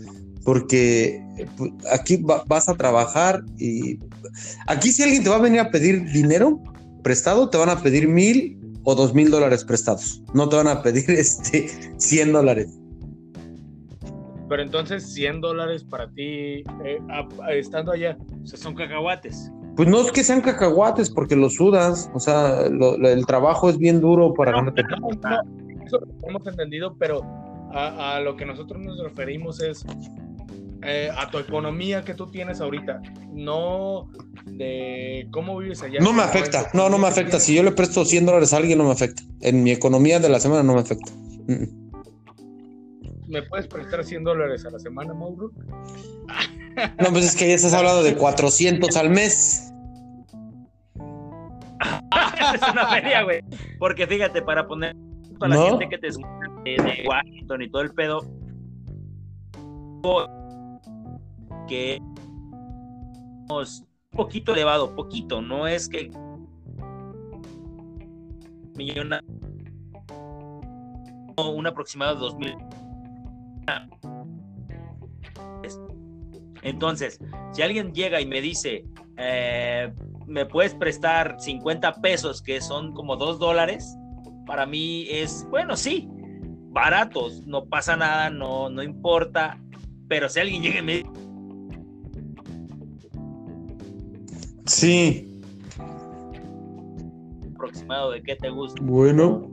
porque 0.44 1.22
pues, 1.56 1.72
aquí 1.92 2.22
vas 2.22 2.68
a 2.68 2.74
trabajar 2.74 3.42
y 3.58 3.98
aquí 4.66 4.92
si 4.92 5.02
alguien 5.02 5.24
te 5.24 5.30
va 5.30 5.36
a 5.36 5.40
venir 5.40 5.60
a 5.60 5.70
pedir 5.70 6.04
dinero 6.12 6.60
prestado, 7.02 7.48
te 7.48 7.58
van 7.58 7.70
a 7.70 7.80
pedir 7.80 8.08
mil 8.08 8.58
o 8.84 8.94
dos 8.94 9.14
mil 9.14 9.30
dólares 9.30 9.64
prestados, 9.64 10.22
no 10.34 10.48
te 10.48 10.56
van 10.56 10.68
a 10.68 10.82
pedir 10.82 11.04
este 11.10 11.68
100 11.96 12.32
dólares. 12.32 12.78
Pero 14.48 14.62
entonces 14.62 15.12
100 15.14 15.40
dólares 15.40 15.84
para 15.84 16.10
ti, 16.10 16.62
eh, 16.84 16.98
estando 17.50 17.92
allá, 17.92 18.16
o 18.42 18.46
sea, 18.46 18.58
son 18.58 18.74
cacahuates. 18.74 19.50
Pues 19.74 19.88
no 19.88 20.02
es 20.02 20.12
que 20.12 20.22
sean 20.22 20.40
cacahuates 20.40 21.10
porque 21.10 21.34
lo 21.34 21.50
sudas, 21.50 22.08
o 22.14 22.20
sea, 22.20 22.60
el 22.66 23.26
trabajo 23.26 23.70
es 23.70 23.78
bien 23.78 24.00
duro 24.00 24.32
para 24.34 24.52
ganarte. 24.52 24.82
eso 25.84 25.98
lo 26.00 26.28
hemos 26.28 26.46
entendido, 26.46 26.94
pero 26.96 27.22
a, 27.72 28.20
lo 28.20 28.36
que 28.36 28.46
nosotros 28.46 28.80
nos 28.80 29.02
referimos 29.02 29.60
es 29.60 29.84
eh, 30.84 31.10
a 31.16 31.30
tu 31.30 31.38
economía 31.38 32.04
que 32.04 32.14
tú 32.14 32.30
tienes 32.30 32.60
ahorita, 32.60 33.00
no 33.32 34.10
de 34.44 35.26
cómo 35.30 35.56
vives 35.58 35.82
allá. 35.82 36.00
No 36.00 36.12
me 36.12 36.22
afecta, 36.22 36.68
no, 36.74 36.88
no 36.90 36.98
me 36.98 37.08
afecta. 37.08 37.40
Si 37.40 37.54
yo 37.54 37.62
le 37.62 37.72
presto 37.72 38.04
100 38.04 38.26
dólares 38.26 38.52
a 38.52 38.58
alguien, 38.58 38.78
no 38.78 38.84
me 38.84 38.92
afecta. 38.92 39.22
En 39.40 39.62
mi 39.62 39.70
economía 39.70 40.20
de 40.20 40.28
la 40.28 40.40
semana 40.40 40.62
no 40.62 40.74
me 40.74 40.80
afecta. 40.80 41.10
¿Me 43.26 43.42
puedes 43.42 43.66
prestar 43.66 44.04
100 44.04 44.24
dólares 44.24 44.64
a 44.66 44.70
la 44.70 44.78
semana, 44.78 45.14
Mauro? 45.14 45.50
No, 47.00 47.10
pues 47.10 47.24
es 47.24 47.36
que 47.36 47.48
ya 47.48 47.54
estás 47.54 47.72
hablando 47.72 48.02
de 48.02 48.14
400 48.16 48.96
al 48.96 49.10
mes. 49.10 49.72
es 52.54 52.68
una 52.70 52.86
feria, 52.88 53.22
güey. 53.22 53.40
Porque 53.78 54.06
fíjate, 54.06 54.42
para 54.42 54.66
poner 54.66 54.94
a 55.40 55.48
la 55.48 55.70
gente 55.70 55.88
que 55.88 55.98
te 55.98 56.08
escucha 56.08 56.28
de 56.64 57.04
Washington 57.06 57.62
y 57.62 57.70
todo 57.70 57.82
el 57.82 57.92
pedo, 57.92 58.20
que 61.66 62.00
es 63.60 63.80
un 63.80 64.16
poquito 64.16 64.52
elevado, 64.52 64.94
poquito, 64.94 65.42
no 65.42 65.66
es 65.66 65.88
que 65.88 66.10
millón 68.76 69.12
un 71.36 71.66
aproximado 71.66 72.14
de 72.14 72.20
2000 72.20 72.56
entonces 76.62 77.18
si 77.52 77.62
alguien 77.62 77.92
llega 77.92 78.20
y 78.20 78.26
me 78.26 78.40
dice 78.40 78.84
eh, 79.16 79.92
me 80.26 80.46
puedes 80.46 80.74
prestar 80.74 81.36
50 81.38 82.00
pesos 82.00 82.42
que 82.42 82.60
son 82.60 82.92
como 82.94 83.16
2 83.16 83.38
dólares 83.38 83.96
para 84.46 84.66
mí 84.66 85.06
es 85.10 85.46
bueno 85.50 85.76
sí 85.76 86.08
baratos 86.70 87.46
no 87.46 87.66
pasa 87.66 87.96
nada 87.96 88.30
no 88.30 88.70
no 88.70 88.82
importa 88.82 89.60
pero 90.08 90.28
si 90.28 90.40
alguien 90.40 90.62
llega 90.62 90.78
y 90.80 90.82
me 90.82 91.04
Sí. 94.66 95.42
Aproximado 97.54 98.10
de 98.12 98.22
qué 98.22 98.36
te 98.36 98.50
gusta. 98.50 98.80
Bueno. 98.82 99.48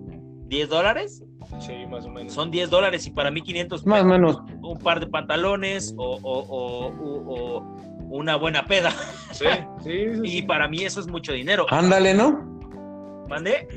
¿10 0.47 0.67
dólares? 0.67 1.23
Sí, 1.59 1.73
más 1.89 2.05
o 2.05 2.09
menos. 2.09 2.33
Son 2.33 2.51
10 2.51 2.69
dólares 2.69 3.05
y 3.07 3.11
para 3.11 3.31
mí 3.31 3.41
500 3.41 3.85
Más 3.85 4.03
o 4.03 4.05
menos. 4.05 4.37
Un 4.61 4.77
par 4.79 4.99
de 4.99 5.07
pantalones 5.07 5.93
o, 5.97 6.19
o, 6.21 7.57
o, 7.57 7.77
una 8.09 8.35
buena 8.35 8.65
peda. 8.65 8.91
Sí, 9.31 9.45
sí, 9.83 10.05
Y 10.23 10.41
para 10.43 10.67
mí 10.67 10.83
eso 10.83 10.99
es 10.99 11.07
mucho 11.07 11.33
dinero. 11.33 11.65
Ándale, 11.69 12.13
¿no? 12.13 12.31
¿Mande? 13.29 13.67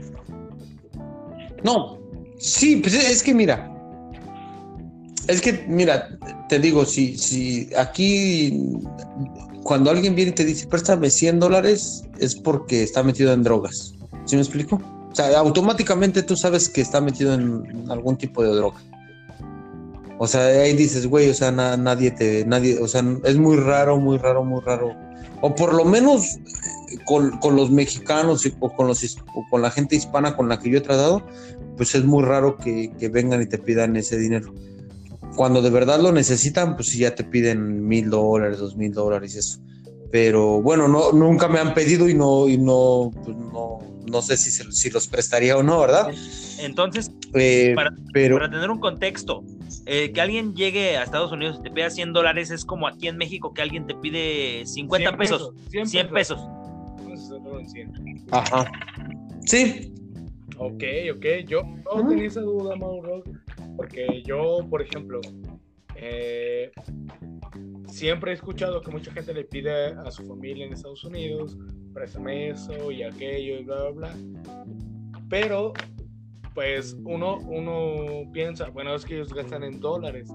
No. 1.63 1.99
Sí, 2.39 2.77
pues 2.77 2.95
es 2.95 3.23
que 3.23 3.35
mira. 3.35 3.74
Es 5.27 5.41
que, 5.41 5.65
mira, 5.67 6.19
te 6.49 6.59
digo, 6.59 6.85
si, 6.85 7.17
si 7.17 7.71
aquí 7.77 8.77
cuando 9.63 9.91
alguien 9.91 10.15
viene 10.15 10.31
y 10.31 10.35
te 10.35 10.45
dice, 10.45 10.67
préstame 10.67 11.09
100 11.11 11.41
dólares, 11.41 12.05
es 12.19 12.37
porque 12.37 12.83
está 12.83 13.03
metido 13.03 13.33
en 13.33 13.43
drogas. 13.43 13.95
¿Sí 14.27 14.37
me 14.37 14.43
explico? 14.43 14.81
O 15.11 15.15
sea, 15.15 15.39
automáticamente 15.39 16.23
tú 16.23 16.37
sabes 16.37 16.69
que 16.69 16.83
está 16.83 17.01
metido 17.01 17.35
en 17.35 17.91
algún 17.91 18.17
tipo 18.17 18.43
de 18.43 18.51
droga. 18.51 18.83
O 20.19 20.27
sea, 20.27 20.47
ahí 20.47 20.75
dices, 20.75 21.07
güey, 21.07 21.31
o 21.31 21.35
sea, 21.35 21.51
nadie 21.51 22.11
te, 22.11 22.45
nadie, 22.45 22.79
o 22.79 22.87
sea, 22.87 23.03
es 23.25 23.37
muy 23.37 23.57
raro, 23.57 23.99
muy 23.99 24.19
raro, 24.19 24.45
muy 24.45 24.61
raro. 24.61 24.95
O 25.41 25.55
por 25.55 25.75
lo 25.75 25.85
menos 25.85 26.39
con, 27.07 27.33
los 27.57 27.71
mexicanos 27.71 28.47
o 28.61 28.73
con, 28.73 28.87
los, 28.87 29.17
con 29.51 29.63
la 29.63 29.71
gente 29.71 29.97
hispana 29.97 30.37
con 30.37 30.49
la 30.49 30.59
que 30.59 30.71
yo 30.71 30.79
he 30.79 30.83
tratado, 30.83 31.23
pues 31.77 31.95
es 31.95 32.05
muy 32.05 32.23
raro 32.23 32.57
que 32.59 33.11
vengan 33.11 33.41
y 33.43 33.47
te 33.47 33.59
pidan 33.59 33.97
ese 33.97 34.19
dinero 34.19 34.53
cuando 35.37 35.63
de 35.63 35.71
verdad 35.71 36.01
lo 36.01 36.13
necesitan, 36.13 36.77
pues 36.77 36.89
sí 36.89 36.99
ya 36.99 37.15
te 37.15 37.25
piden 37.25 37.87
mil 37.87 38.11
dólares, 38.11 38.59
dos 38.59 38.77
mil 38.77 38.93
dólares 38.93 39.35
y 39.35 39.39
eso. 39.39 39.61
Pero 40.11 40.63
bueno, 40.63 40.87
no, 40.87 41.13
nunca 41.13 41.49
me 41.49 41.59
han 41.59 41.75
pedido 41.75 42.09
y 42.09 42.15
no, 42.15 42.49
y 42.49 42.57
no, 42.57 43.11
pues 43.25 43.37
no, 43.37 43.79
no 44.07 44.23
sé 44.23 44.37
si, 44.37 44.51
si 44.51 44.91
los 44.91 45.09
prestaría 45.09 45.57
o 45.57 45.63
no, 45.63 45.81
¿verdad? 45.81 46.09
Entonces, 46.61 47.11
Eh, 47.35 47.73
para, 47.75 47.91
pero 48.13 48.37
para 48.37 48.49
tener 48.49 48.71
un 48.71 48.79
contexto, 48.79 49.43
eh, 49.87 50.13
que 50.13 50.21
alguien 50.21 50.55
llegue 50.55 50.97
a 50.97 51.03
Estados 51.03 51.33
Unidos 51.33 51.57
y 51.59 51.65
te 51.65 51.71
pida 51.71 51.91
100 51.91 52.13
dólares 52.13 52.51
es 52.53 52.65
como 52.65 52.87
aquí 52.87 53.09
en 53.09 53.17
México 53.17 53.53
que 53.53 53.63
alguien 53.63 53.87
te 53.87 53.95
pide 53.97 54.65
50 54.67 55.09
100 55.11 55.19
pesos, 55.19 55.53
100 55.71 55.89
100 55.89 56.11
pesos. 56.11 56.39
Vamos 56.39 57.21
a 57.21 57.25
hacerlo 57.25 57.59
en 57.61 57.69
100. 57.69 58.25
ajá. 58.31 58.71
Sí, 59.47 59.91
Ok, 60.57 60.85
ok. 61.17 61.27
Yo 61.49 61.63
no 61.65 62.09
tenía 62.09 62.29
esa 62.29 62.41
duda, 62.41 62.77
Mauro, 62.77 63.25
porque 63.77 64.23
yo, 64.23 64.67
por 64.69 64.83
ejemplo, 64.83 65.21
eh, 65.97 66.71
siempre 67.89 68.33
he 68.33 68.35
escuchado 68.35 68.81
que 68.81 68.91
mucha 68.91 69.13
gente 69.13 69.33
le 69.33 69.45
pide 69.45 69.87
a 69.87 70.11
su 70.11 70.25
familia 70.27 70.67
en 70.67 70.73
Estados 70.73 71.05
Unidos, 71.05 71.57
préstame 71.93 72.51
eso 72.51 72.91
y 72.91 73.03
aquello 73.03 73.61
y 73.61 73.65
bla, 73.65 73.91
bla, 73.91 73.91
bla. 73.91 74.65
Pero, 75.29 75.73
pues, 76.55 76.97
uno, 77.05 77.39
uno 77.39 78.31
piensa, 78.33 78.69
bueno, 78.71 78.95
es 78.95 79.05
que 79.05 79.15
ellos 79.15 79.33
gastan 79.33 79.63
en 79.65 79.81
dólares, 79.81 80.29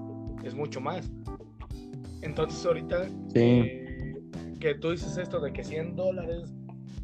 es 0.44 0.54
mucho 0.54 0.80
más. 0.80 1.10
Entonces, 2.22 2.64
ahorita 2.64 3.08
sí. 3.08 3.38
eh, 3.38 4.16
que 4.58 4.74
tú 4.74 4.90
dices 4.90 5.16
esto 5.16 5.40
de 5.40 5.52
que 5.52 5.64
100 5.64 5.96
dólares 5.96 6.52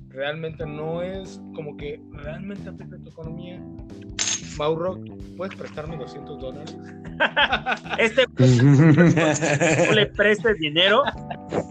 realmente 0.08 0.64
no 0.66 1.02
es 1.02 1.40
como 1.54 1.76
que 1.76 2.00
realmente 2.10 2.68
afecta 2.68 2.98
tu 2.98 3.10
economía. 3.10 3.62
Mauro, 4.58 5.00
¿puedes 5.36 5.54
prestarme 5.54 5.96
200 5.96 6.40
dólares? 6.40 6.76
Este 7.98 8.26
no 8.38 9.92
le 9.92 10.06
prestes 10.06 10.58
dinero 10.58 11.02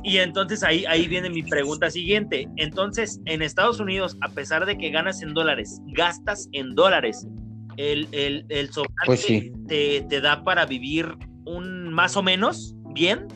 y 0.04 0.18
entonces 0.18 0.64
ahí, 0.64 0.86
ahí 0.86 1.08
viene 1.08 1.30
mi 1.30 1.44
pregunta 1.44 1.92
siguiente. 1.92 2.48
Entonces, 2.58 3.20
en 3.26 3.44
Estados 3.44 3.80
Unidos, 3.80 4.18
a 4.22 4.30
pesar 4.30 4.66
de 4.66 4.76
que 4.76 4.90
ganas 4.90 5.22
en 5.22 5.36
dólares, 5.36 5.82
gastas 5.94 6.50
en 6.52 6.74
dólares, 6.74 7.28
el, 7.78 8.08
el, 8.12 8.46
el 8.50 8.72
sobrante 8.72 9.06
Pues 9.06 9.22
sí. 9.22 9.52
te, 9.68 10.02
te 10.10 10.22
da 10.22 10.44
para 10.44 10.66
vivir 10.66 11.16
un 11.46 11.94
más 11.94 12.18
o 12.18 12.24
menos 12.24 12.76
bien. 12.94 13.28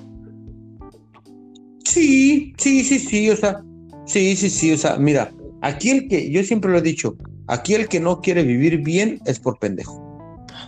Sí, 1.85 2.53
sí, 2.57 2.83
sí, 2.83 2.99
sí, 2.99 3.29
o 3.29 3.35
sea, 3.35 3.61
sí, 4.05 4.35
sí, 4.35 4.49
sí, 4.49 4.71
o 4.71 4.77
sea, 4.77 4.97
mira, 4.97 5.31
aquí 5.61 5.89
el 5.89 6.07
que, 6.07 6.31
yo 6.31 6.43
siempre 6.43 6.71
lo 6.71 6.77
he 6.77 6.81
dicho, 6.81 7.15
aquí 7.49 7.73
el 7.73 7.87
que 7.87 7.99
no 7.99 8.21
quiere 8.21 8.43
vivir 8.43 8.77
bien 8.77 9.19
es 9.25 9.39
por 9.39 9.59
pendejo. 9.59 10.09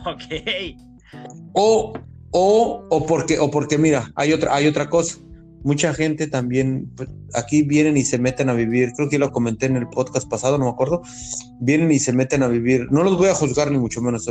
Ok. 0.06 0.24
O, 1.54 1.94
o, 2.32 2.88
o 2.90 3.06
porque, 3.06 3.40
o 3.40 3.52
porque, 3.52 3.78
mira, 3.78 4.12
hay 4.16 4.34
otra, 4.34 4.56
hay 4.56 4.68
otra 4.68 4.90
cosa. 4.90 5.18
Mucha 5.64 5.94
gente 5.94 6.26
también, 6.26 6.92
pues, 6.96 7.08
aquí 7.36 7.62
vienen 7.62 7.96
y 7.96 8.04
se 8.04 8.18
meten 8.18 8.50
a 8.50 8.54
vivir, 8.54 8.94
creo 8.96 9.10
que 9.10 9.20
lo 9.20 9.32
comenté 9.32 9.68
en 9.68 9.76
el 9.76 9.88
podcast 9.88 10.28
pasado, 10.28 10.58
no 10.58 10.66
me 10.66 10.72
acuerdo, 10.72 11.04
vienen 11.60 11.92
y 11.92 12.00
se 12.00 12.14
meten 12.14 12.42
a 12.42 12.48
vivir, 12.48 12.88
no 12.92 13.04
los 13.04 13.16
voy 13.16 13.28
a 13.28 13.36
juzgar 13.36 13.70
ni 13.70 13.78
mucho 13.78 14.02
menos, 14.02 14.28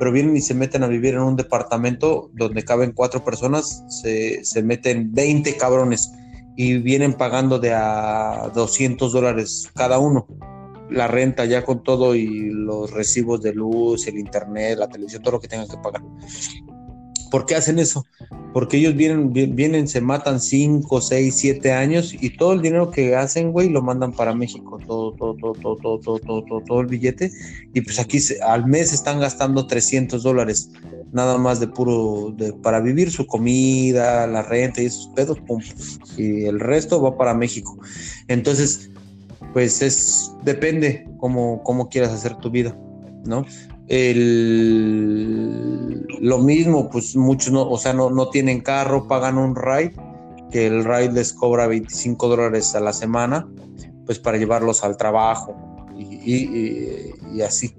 pero 0.00 0.10
vienen 0.10 0.36
y 0.36 0.40
se 0.40 0.54
meten 0.54 0.82
a 0.82 0.88
vivir 0.88 1.14
en 1.14 1.20
un 1.20 1.36
departamento 1.36 2.32
donde 2.34 2.64
caben 2.64 2.90
cuatro 2.90 3.22
personas, 3.22 3.84
se, 4.02 4.44
se 4.44 4.62
meten 4.64 5.14
20 5.14 5.56
cabrones 5.56 6.10
y 6.56 6.78
vienen 6.78 7.12
pagando 7.12 7.60
de 7.60 7.72
a 7.72 8.50
200 8.52 9.12
dólares 9.12 9.70
cada 9.76 10.00
uno 10.00 10.26
la 10.90 11.08
renta 11.08 11.44
ya 11.44 11.64
con 11.64 11.82
todo 11.82 12.14
y 12.14 12.50
los 12.50 12.90
recibos 12.92 13.40
de 13.42 13.54
luz, 13.54 14.06
el 14.06 14.18
internet, 14.18 14.78
la 14.78 14.88
televisión, 14.88 15.22
todo 15.22 15.32
lo 15.32 15.40
que 15.40 15.48
tengan 15.48 15.68
que 15.68 15.76
pagar. 15.78 16.02
¿Por 17.30 17.46
qué 17.46 17.54
hacen 17.54 17.78
eso? 17.78 18.06
Porque 18.52 18.78
ellos 18.78 18.96
vienen, 18.96 19.32
vi- 19.32 19.46
vienen, 19.46 19.86
se 19.86 20.00
matan 20.00 20.40
5, 20.40 21.00
6, 21.00 21.36
7 21.36 21.70
años 21.72 22.12
y 22.20 22.36
todo 22.36 22.52
el 22.54 22.60
dinero 22.62 22.90
que 22.90 23.14
hacen, 23.14 23.52
güey, 23.52 23.68
lo 23.68 23.82
mandan 23.82 24.12
para 24.12 24.34
México, 24.34 24.80
todo, 24.84 25.12
todo, 25.12 25.34
todo, 25.36 25.52
todo, 25.54 25.76
todo, 25.76 25.98
todo, 26.00 26.18
todo, 26.18 26.44
todo, 26.44 26.60
todo 26.66 26.80
el 26.80 26.88
billete. 26.88 27.30
Y 27.72 27.80
pues 27.82 28.00
aquí 28.00 28.18
se- 28.18 28.42
al 28.42 28.66
mes 28.66 28.92
están 28.92 29.20
gastando 29.20 29.68
300 29.68 30.24
dólares, 30.24 30.70
nada 31.12 31.38
más 31.38 31.60
de 31.60 31.68
puro, 31.68 32.34
de, 32.36 32.52
para 32.52 32.80
vivir 32.80 33.12
su 33.12 33.24
comida, 33.26 34.26
la 34.26 34.42
renta 34.42 34.82
y 34.82 34.86
esos 34.86 35.06
pedos, 35.14 35.38
pum. 35.46 35.62
Y 36.16 36.46
el 36.46 36.58
resto 36.58 37.00
va 37.00 37.16
para 37.16 37.34
México. 37.34 37.78
Entonces, 38.26 38.89
pues 39.52 39.82
es, 39.82 40.32
depende 40.42 41.08
cómo, 41.18 41.62
cómo 41.62 41.88
quieras 41.88 42.12
hacer 42.12 42.36
tu 42.36 42.50
vida, 42.50 42.76
¿no? 43.24 43.44
El, 44.70 46.06
lo 46.20 46.38
mismo, 46.38 46.88
pues 46.90 47.16
muchos 47.16 47.52
no, 47.52 47.68
o 47.68 47.76
sea, 47.78 47.92
no, 47.92 48.10
no 48.10 48.28
tienen 48.28 48.60
carro, 48.60 49.08
pagan 49.08 49.38
un 49.38 49.56
ride, 49.56 49.94
que 50.50 50.66
el 50.66 50.84
ride 50.84 51.12
les 51.12 51.32
cobra 51.32 51.66
25 51.66 52.28
dólares 52.28 52.74
a 52.74 52.80
la 52.80 52.92
semana, 52.92 53.48
pues 54.06 54.18
para 54.18 54.38
llevarlos 54.38 54.84
al 54.84 54.96
trabajo 54.96 55.56
y, 55.96 56.04
y- 56.04 57.12
y- 57.32 57.36
y 57.36 57.42
así. 57.42 57.74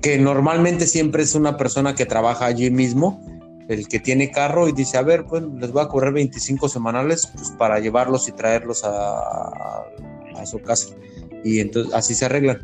Que 0.00 0.18
normalmente 0.18 0.86
siempre 0.86 1.22
es 1.22 1.34
una 1.36 1.56
persona 1.56 1.94
que 1.94 2.06
trabaja 2.06 2.46
allí 2.46 2.70
mismo, 2.70 3.20
el 3.68 3.86
que 3.88 3.98
tiene 4.00 4.30
carro 4.30 4.68
y 4.68 4.72
dice, 4.72 4.96
a 4.98 5.02
ver, 5.02 5.26
pues 5.26 5.42
les 5.42 5.72
voy 5.72 5.82
a 5.82 5.88
cobrar 5.88 6.12
25 6.12 6.68
semanales 6.68 7.28
pues, 7.34 7.50
para 7.52 7.78
llevarlos 7.80 8.28
y 8.28 8.32
traerlos 8.32 8.84
a, 8.84 9.84
a 10.38 10.46
su 10.46 10.60
casa. 10.60 10.94
Y 11.44 11.60
entonces 11.60 11.92
así 11.94 12.14
se 12.14 12.24
arreglan. 12.24 12.58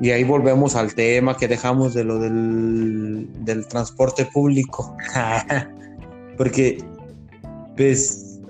Y 0.00 0.10
ahí 0.10 0.24
volvemos 0.24 0.76
al 0.76 0.94
tema 0.94 1.36
que 1.36 1.48
dejamos 1.48 1.94
de 1.94 2.04
lo 2.04 2.18
del, 2.18 3.28
del 3.44 3.66
transporte 3.66 4.26
público. 4.26 4.94
Porque, 6.36 6.78
pues, 7.76 8.40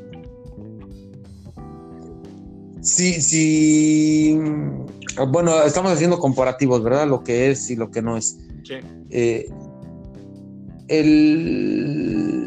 sí, 2.80 3.20
sí, 3.20 4.36
bueno, 5.28 5.62
estamos 5.62 5.92
haciendo 5.92 6.18
comparativos, 6.18 6.82
¿verdad? 6.82 7.06
Lo 7.06 7.22
que 7.22 7.50
es 7.50 7.70
y 7.70 7.76
lo 7.76 7.90
que 7.90 8.02
no 8.02 8.16
es. 8.16 8.38
Sí. 8.64 8.74
Eh, 9.10 9.48
el, 10.88 12.46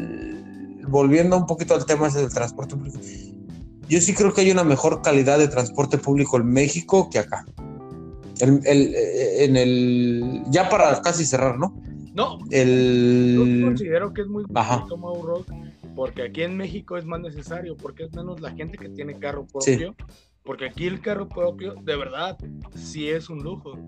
volviendo 0.88 1.36
un 1.36 1.46
poquito 1.46 1.74
al 1.74 1.84
tema 1.86 2.08
del 2.08 2.28
transporte 2.32 2.76
público, 2.76 2.98
yo 3.90 4.00
sí 4.00 4.14
creo 4.14 4.32
que 4.32 4.40
hay 4.42 4.50
una 4.50 4.64
mejor 4.64 5.02
calidad 5.02 5.38
de 5.38 5.48
transporte 5.48 5.98
público 5.98 6.36
en 6.38 6.46
México 6.46 7.10
que 7.10 7.18
acá. 7.18 7.44
El- 8.40 8.60
el- 8.64 8.94
eh, 8.94 9.44
en 9.44 9.56
el, 9.56 10.42
ya 10.48 10.68
para 10.70 11.02
casi 11.02 11.26
cerrar, 11.26 11.58
¿no? 11.58 11.74
No, 12.14 12.38
yo 12.50 13.64
considero 13.66 14.12
que 14.14 14.22
es 14.22 14.26
muy 14.28 14.44
Ajá. 14.54 14.76
bonito, 14.78 14.96
Mauro, 14.96 15.44
porque 15.94 16.22
aquí 16.22 16.42
en 16.42 16.56
México 16.56 16.96
es 16.96 17.04
más 17.04 17.20
necesario, 17.20 17.76
porque 17.76 18.04
es 18.04 18.12
menos 18.14 18.40
la 18.40 18.50
gente 18.52 18.78
que 18.78 18.88
tiene 18.88 19.18
carro 19.18 19.46
Sí. 19.60 19.76
propio, 19.76 19.94
porque 20.42 20.64
aquí 20.66 20.86
el 20.86 21.00
carro 21.00 21.28
propio, 21.28 21.74
de 21.82 21.96
verdad, 21.96 22.36
sí 22.74 23.08
es 23.08 23.28
un 23.28 23.40
lujo. 23.42 23.78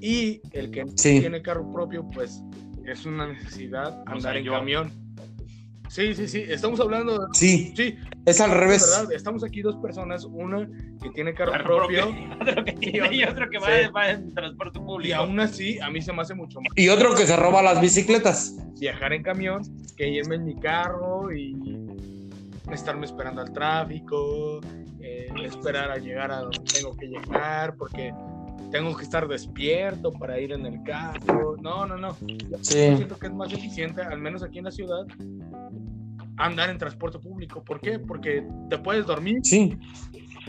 Y 0.00 0.40
el 0.52 0.70
que 0.70 0.84
no 0.86 0.92
Sí. 0.96 1.20
tiene 1.20 1.42
carro 1.42 1.70
propio, 1.70 2.08
pues 2.10 2.42
es 2.86 3.04
una 3.06 3.26
necesidad 3.32 3.98
O 4.06 4.10
andar 4.10 4.20
sea, 4.32 4.38
en 4.38 4.44
yo. 4.44 4.52
camión. 4.52 4.90
Sí, 5.92 6.14
sí, 6.14 6.26
sí, 6.26 6.42
estamos 6.48 6.80
hablando 6.80 7.18
de... 7.18 7.26
sí, 7.34 7.74
Sí, 7.76 7.94
es 8.24 8.40
al 8.40 8.50
revés. 8.50 8.80
verdad, 8.96 9.12
estamos 9.12 9.44
aquí 9.44 9.60
dos 9.60 9.76
personas, 9.76 10.24
una 10.24 10.66
que 11.02 11.10
tiene 11.10 11.34
carro, 11.34 11.52
propio, 11.62 12.08
Otro 12.40 12.64
que 12.64 12.72
tiene 12.72 13.14
y 13.14 13.24
otro 13.24 13.50
que 13.50 13.58
va, 13.58 13.66
Sí. 13.66 13.90
va 13.94 14.10
en 14.10 14.32
transporte 14.32 14.78
y 14.78 14.82
público. 14.82 15.16
aún 15.16 15.38
así 15.38 15.78
a 15.80 15.90
mí 15.90 16.00
se 16.00 16.10
me 16.14 16.22
hace 16.22 16.34
mucho 16.34 16.60
más 16.62 16.72
Y 16.76 16.88
otro 16.88 17.14
que 17.14 17.26
se 17.26 17.36
roba 17.36 17.60
las 17.62 17.78
bicicletas. 17.78 18.56
viajar 18.80 19.12
en 19.12 19.22
camión 19.22 19.60
que 19.94 20.08
irme 20.08 20.36
en 20.36 20.44
mi 20.46 20.56
carro 20.58 21.30
y 21.30 21.54
estarme 22.72 23.04
esperando 23.04 23.42
al 23.42 23.52
tráfico, 23.52 24.60
eh, 25.02 25.28
esperar 25.44 25.90
a 25.90 25.98
llegar 25.98 26.30
a 26.32 26.38
donde 26.40 26.60
tengo 26.72 26.96
que 26.96 27.06
llegar, 27.06 27.76
porque 27.76 28.14
tengo 28.70 28.96
que 28.96 29.02
estar 29.04 29.28
despierto 29.28 30.10
para 30.12 30.40
ir 30.40 30.52
en 30.52 30.64
el 30.64 30.82
carro. 30.84 31.56
No, 31.60 31.84
no, 31.86 31.98
no. 31.98 32.16
Yo 32.22 32.56
Sí. 32.62 32.96
siento 32.96 33.18
que 33.18 33.26
es 33.26 33.32
más 33.34 33.52
eficiente, 33.52 34.00
al 34.00 34.18
menos 34.18 34.42
aquí 34.42 34.58
en 34.60 34.64
la 34.64 34.70
ciudad, 34.70 35.04
andar 36.36 36.70
en 36.70 36.78
transporte 36.78 37.18
público. 37.18 37.62
¿Por 37.64 37.80
qué? 37.80 37.98
Porque 37.98 38.44
te 38.70 38.78
puedes 38.78 39.06
dormir 39.06 39.40
Sí. 39.42 39.76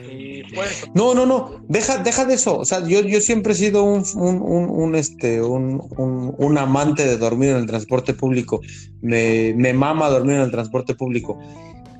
y 0.09 0.43
puedes... 0.53 0.85
No, 0.95 1.13
no, 1.13 1.25
no, 1.25 1.63
deja, 1.67 1.97
deja 1.99 2.25
de 2.25 2.35
eso. 2.35 2.57
O 2.57 2.65
sea, 2.65 2.85
yo, 2.87 3.01
yo 3.01 3.21
siempre 3.21 3.53
he 3.53 3.55
sido 3.55 3.83
un, 3.83 4.03
un, 4.15 4.41
un, 4.41 4.69
un, 4.69 4.95
este, 4.95 5.41
un, 5.41 5.81
un, 5.97 6.35
un 6.37 6.57
amante 6.57 7.05
de 7.05 7.17
dormir 7.17 7.49
en 7.49 7.57
el 7.57 7.65
transporte 7.67 8.13
público. 8.13 8.61
Me, 9.01 9.53
me 9.55 9.73
mama 9.73 10.09
dormir 10.09 10.35
en 10.37 10.41
el 10.41 10.51
transporte 10.51 10.95
público. 10.95 11.39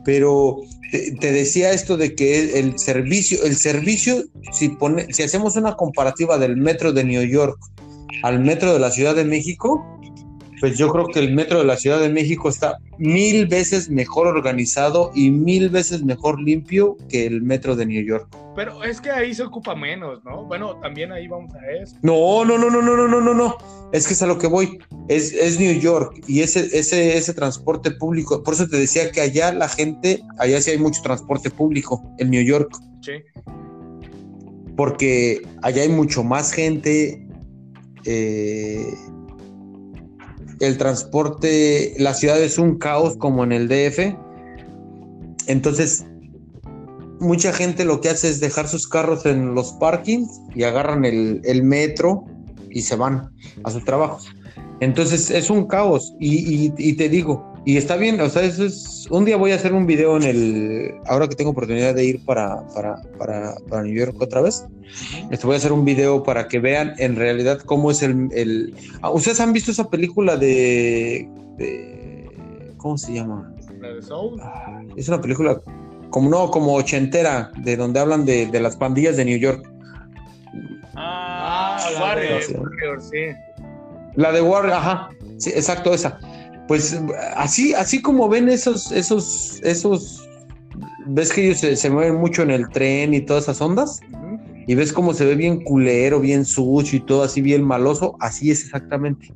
Pero 0.06 0.58
te, 0.92 1.12
te 1.16 1.32
decía 1.32 1.72
esto 1.72 1.96
de 1.98 2.14
que 2.16 2.60
el 2.60 2.78
servicio, 2.78 3.44
el 3.44 3.56
servicio, 3.56 4.24
si, 4.52 4.70
pone, 4.70 5.14
si 5.14 5.24
hacemos 5.24 5.56
una 5.56 5.76
comparativa 5.76 6.38
del 6.38 6.58
metro 6.58 6.92
de 6.94 7.04
New 7.04 7.24
York 7.24 7.58
al 8.24 8.40
metro 8.40 8.74
de 8.74 8.80
la 8.80 8.92
Ciudad 8.92 9.16
de 9.16 9.24
México, 9.26 9.93
pues 10.64 10.78
yo 10.78 10.88
creo 10.88 11.08
que 11.08 11.20
el 11.20 11.34
metro 11.34 11.60
de 11.60 11.66
la 11.66 11.76
Ciudad 11.76 12.00
de 12.00 12.08
México 12.08 12.48
está 12.48 12.78
mil 12.98 13.48
veces 13.48 13.90
mejor 13.90 14.28
organizado 14.28 15.12
y 15.14 15.30
mil 15.30 15.68
veces 15.68 16.06
mejor 16.06 16.40
limpio 16.40 16.96
que 17.10 17.26
el 17.26 17.42
metro 17.42 17.76
de 17.76 17.86
New 17.86 18.02
York. 18.02 18.30
Pero 18.56 18.82
es 18.82 19.02
que 19.02 19.12
ahí 19.12 19.34
se 19.34 19.44
ocupa 19.44 19.76
menos, 19.76 20.24
¿no? 20.24 20.46
Bueno, 20.46 20.78
también 20.78 21.12
ahí 21.12 21.28
vamos 21.28 21.54
a 21.54 21.70
eso. 21.70 21.98
No, 22.02 22.46
no, 22.46 22.58
no, 22.58 22.70
no, 22.70 22.82
no, 22.82 22.96
no, 22.96 23.10
no, 23.10 23.20
no, 23.20 23.34
no. 23.34 23.58
Es 23.92 24.08
que 24.08 24.14
es 24.14 24.22
a 24.22 24.26
lo 24.26 24.38
que 24.38 24.48
voy. 24.48 24.80
Es, 25.10 25.34
es 25.34 25.60
New 25.60 25.78
York 25.82 26.24
y 26.28 26.40
ese, 26.40 26.62
ese, 26.72 27.18
ese 27.18 27.34
transporte 27.34 27.92
público. 27.92 28.42
Por 28.42 28.54
eso 28.54 28.66
te 28.66 28.78
decía 28.78 29.12
que 29.12 29.20
allá 29.20 29.52
la 29.52 29.68
gente, 29.68 30.24
allá 30.40 30.62
sí 30.62 30.72
hay 30.72 30.78
mucho 30.78 31.02
transporte 31.02 31.50
público, 31.50 32.02
en 32.20 32.30
New 32.30 32.42
York. 32.42 32.74
Sí. 33.02 33.12
porque 34.78 35.42
allá 35.62 35.82
hay 35.82 35.90
mucho 35.90 36.24
más 36.24 36.54
gente. 36.54 37.28
eh, 38.06 38.94
el 40.66 40.78
transporte, 40.78 41.94
la 41.98 42.14
ciudad 42.14 42.42
es 42.42 42.58
un 42.58 42.78
caos 42.78 43.16
como 43.18 43.44
en 43.44 43.52
el 43.52 43.68
DF. 43.68 44.16
Entonces, 45.48 46.06
mucha 47.20 47.54
gente 47.54 47.86
lo 47.86 48.02
que 48.02 48.10
hace 48.10 48.30
es 48.30 48.40
dejar 48.40 48.68
sus 48.68 48.88
carros 48.88 49.26
en 49.26 49.56
los 49.56 49.74
parkings 49.74 50.42
y 50.56 50.64
agarran 50.64 51.06
el, 51.06 51.64
metro 51.64 52.26
y 52.70 52.82
se 52.82 52.96
van 52.96 53.30
a 53.64 53.72
sus 53.72 53.84
trabajos. 53.86 54.28
Entonces 54.80 55.30
es 55.32 55.50
un 55.50 55.68
caos 55.68 56.14
y, 56.20 56.66
y- 56.66 56.74
y 56.78 56.94
te 56.94 57.08
digo, 57.10 57.53
y 57.66 57.78
está 57.78 57.96
bien, 57.96 58.20
o 58.22 58.30
sea, 58.30 58.44
eso 58.44 58.66
es, 58.66 59.08
un 59.10 59.26
día 59.26 59.38
voy 59.38 59.52
a 59.52 59.56
hacer 59.56 59.74
un 59.74 59.86
video 59.86 60.18
en 60.18 60.24
el, 60.24 60.94
ahora 61.06 61.28
que 61.28 61.36
tengo 61.36 61.52
oportunidad 61.52 61.94
de 61.96 62.04
ir 62.06 62.24
para, 62.26 62.66
para, 62.74 63.02
para, 63.18 63.56
para 63.70 63.84
New 63.84 63.94
York 63.94 64.16
otra 64.22 64.42
vez, 64.42 64.66
este, 65.32 65.46
voy 65.46 65.56
a 65.56 65.58
hacer 65.58 65.72
un 65.72 65.86
video 65.86 66.24
para 66.24 66.48
que 66.48 66.60
vean 66.60 66.94
en 66.98 67.16
realidad 67.16 67.60
cómo 67.60 67.90
es 67.92 68.02
el, 68.04 68.30
el- 68.34 68.76
Ah, 69.02 69.12
¿ustedes 69.12 69.40
han 69.40 69.54
visto 69.54 69.72
esa 69.72 69.90
película 69.90 70.36
de, 70.38 71.28
de- 71.58 72.30
¿cómo 72.78 72.98
se 72.98 73.14
llama? 73.14 73.54
La 73.80 73.90
de 73.94 74.02
Soul. 74.02 74.40
Ah, 74.42 74.82
Es 74.96 75.08
una 75.10 75.20
película 75.22 75.60
como 76.10 76.30
no, 76.30 76.52
como 76.52 76.74
ochentera, 76.76 77.52
de 77.64 77.76
donde 77.76 78.00
hablan 78.00 78.24
de, 78.26 78.46
de 78.46 78.60
las 78.60 78.76
pandillas 78.76 79.18
de 79.18 79.26
New 79.26 79.38
York. 79.40 79.68
Ah, 80.96 81.78
la 81.94 82.02
Warrior. 82.02 82.48
de 82.48 82.58
Warrior, 82.60 83.02
sí. 83.02 83.18
La 84.16 84.32
de 84.32 84.42
Warrior, 84.42 84.74
ajá, 84.74 85.10
sí, 85.38 85.50
exacto, 85.50 85.94
esa. 85.94 86.20
Pues 86.74 87.00
así, 87.36 87.76
así 87.76 88.02
como 88.02 88.28
ven 88.28 88.50
esos, 88.50 88.92
esos, 88.92 89.62
esos, 89.62 90.28
ves 91.06 91.32
que 91.32 91.46
ellos 91.46 91.60
se, 91.60 91.76
se 91.76 91.88
mueven 91.92 92.16
mucho 92.16 92.42
en 92.42 92.50
el 92.50 92.68
tren 92.70 93.14
y 93.14 93.22
todas 93.22 93.44
esas 93.44 93.62
ondas, 93.62 94.00
Ujú. 94.12 94.40
y 94.66 94.74
ves 94.74 94.92
cómo 94.92 95.14
se 95.14 95.24
ve 95.24 95.36
bien 95.36 95.64
culero, 95.64 96.20
bien 96.20 96.46
sucio 96.46 96.98
y 96.98 97.02
todo 97.02 97.22
así 97.22 97.42
bien 97.42 97.64
maloso, 97.64 98.16
así 98.20 98.50
es 98.50 98.64
exactamente, 98.64 99.32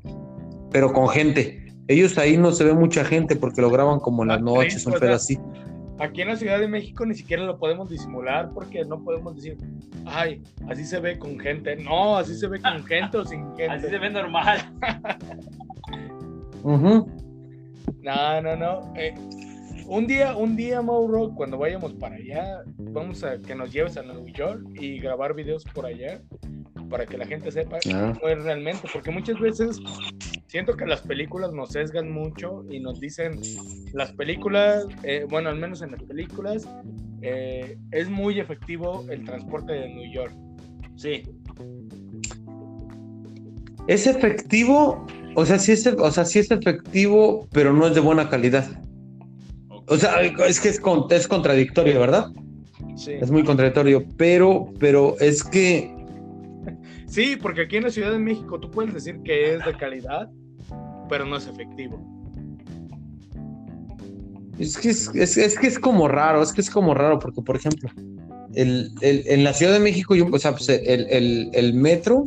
pero 0.72 0.92
con 0.92 1.10
gente. 1.10 1.64
Ellos 1.88 2.18
ahí 2.18 2.38
no 2.38 2.52
se 2.54 2.64
ve 2.64 2.74
mucha 2.74 3.06
gente 3.06 3.36
porque 3.36 3.62
lo 3.62 3.70
graban 3.70 4.00
como 4.00 4.24
en 4.24 4.30
las 4.30 4.40
Ah, 4.40 4.42
noches, 4.42 4.84
un 4.88 4.94
pedo 4.94 5.14
así. 5.14 5.38
Aquí 6.00 6.24
en 6.24 6.30
la 6.30 6.38
Ciudad 6.38 6.58
de 6.60 6.68
México 6.68 7.06
ni 7.06 7.14
siquiera 7.14 7.44
lo 7.44 7.60
podemos 7.60 7.88
disimular 7.88 8.50
porque 8.52 8.84
no 8.84 9.04
podemos 9.04 9.36
decir, 9.36 9.58
ay, 10.06 10.42
así 10.68 10.86
se 10.86 11.00
ve 11.00 11.20
con 11.20 11.38
gente. 11.38 11.76
No, 11.76 12.18
así 12.18 12.36
se 12.36 12.48
ve 12.48 12.60
con 12.60 12.84
gente 12.88 13.16
o 13.16 13.26
sin 13.26 13.46
gente. 13.56 13.68
Así 13.68 13.90
se 13.90 14.00
ve 14.00 14.10
normal. 14.10 14.58
Ujú. 16.64 17.27
No, 18.02 18.42
no, 18.42 18.56
no. 18.56 18.94
Eh, 18.96 19.14
un 19.88 20.08
día, 20.08 20.36
un 20.36 20.56
día, 20.56 20.82
Mauro, 20.82 21.34
cuando 21.36 21.58
vayamos 21.58 21.94
para 21.94 22.16
allá, 22.16 22.64
vamos 22.78 23.24
a 23.24 23.38
que 23.42 23.56
nos 23.56 23.72
lleves 23.72 23.98
a 23.98 24.04
Nueva 24.04 24.26
York 24.32 24.62
y 24.80 25.00
grabar 25.00 25.34
videos 25.34 25.64
por 25.64 25.86
allá 25.86 26.22
para 26.90 27.06
que 27.06 27.18
la 27.18 27.26
gente 27.26 27.52
sepa 27.52 27.78
Ah. 27.94 28.14
cómo 28.20 28.32
es 28.32 28.44
realmente. 28.44 28.88
Porque 28.92 29.12
muchas 29.12 29.40
veces 29.40 29.80
siento 30.48 30.76
que 30.78 30.86
las 30.86 31.02
películas 31.02 31.52
nos 31.54 31.70
sesgan 31.72 32.12
mucho 32.12 32.66
y 32.70 32.80
nos 32.80 33.00
dicen 33.00 33.40
las 33.94 34.12
películas, 34.14 34.86
eh, 35.04 35.26
bueno, 35.30 35.50
al 35.50 35.58
menos 35.58 35.82
en 35.82 35.92
las 35.92 36.04
películas, 36.04 36.68
eh, 37.22 37.78
es 37.92 38.10
muy 38.10 38.40
efectivo 38.40 39.06
el 39.10 39.24
transporte 39.26 39.74
de 39.74 39.90
New 39.90 40.12
York. 40.14 40.34
Sí. 40.96 41.24
Es 43.88 44.06
efectivo, 44.08 45.06
o 45.40 45.46
sea, 45.46 45.60
sí 45.60 45.72
es, 45.72 45.86
o 45.86 46.12
sea, 46.12 46.26
sí 46.26 46.40
es 46.40 46.50
efectivo, 46.50 47.48
pero 47.52 47.72
no 47.72 47.86
es 47.86 47.94
de 47.94 48.00
buena 48.02 48.28
calidad. 48.28 48.66
O 49.88 49.96
sea, 49.96 50.22
es 50.22 50.60
que 50.60 50.70
es, 50.70 50.80
con- 50.80 51.06
es 51.12 51.28
contradictorio, 51.28 52.00
¿verdad? 52.00 52.32
Sí. 52.96 53.12
Es 53.22 53.30
muy 53.30 53.44
contradictorio, 53.44 54.04
pero, 54.18 54.74
pero 54.80 55.16
es 55.20 55.44
que 55.44 55.96
sí, 57.08 57.36
porque 57.40 57.62
aquí 57.62 57.78
en 57.78 57.84
la 57.84 57.92
Ciudad 57.92 58.12
de 58.12 58.18
México 58.18 58.60
tú 58.60 58.72
puedes 58.72 58.96
decir 58.96 59.20
que 59.24 59.54
es 59.54 59.64
de 59.64 59.76
calidad, 59.78 60.28
pero 61.08 61.24
no 61.26 61.38
es 61.38 61.46
efectivo. 61.46 62.02
es 64.58 64.76
que 64.80 64.90
es, 64.90 65.12
es- 65.14 65.38
es 65.38 65.60
que 65.60 65.68
es 65.68 65.78
como 65.78 66.08
raro, 66.08 66.42
es 66.42 66.52
que 66.52 66.62
es 66.62 66.70
como 66.72 66.96
raro, 66.96 67.20
porque 67.20 67.44
por 67.44 67.56
ejemplo, 67.56 67.92
el, 68.56 68.90
el- 69.02 69.24
en 69.28 69.44
la 69.44 69.54
Ciudad 69.54 69.74
de 69.74 69.80
México, 69.80 70.16
yo, 70.16 70.26
o 70.32 70.40
sea, 70.40 70.54
pues, 70.54 70.68
el, 70.70 71.50
el- 71.54 71.74
metro 71.76 72.26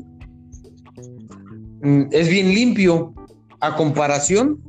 es 1.82 2.28
bien 2.28 2.54
limpio 2.54 3.14
a 3.60 3.76
comparación 3.76 4.60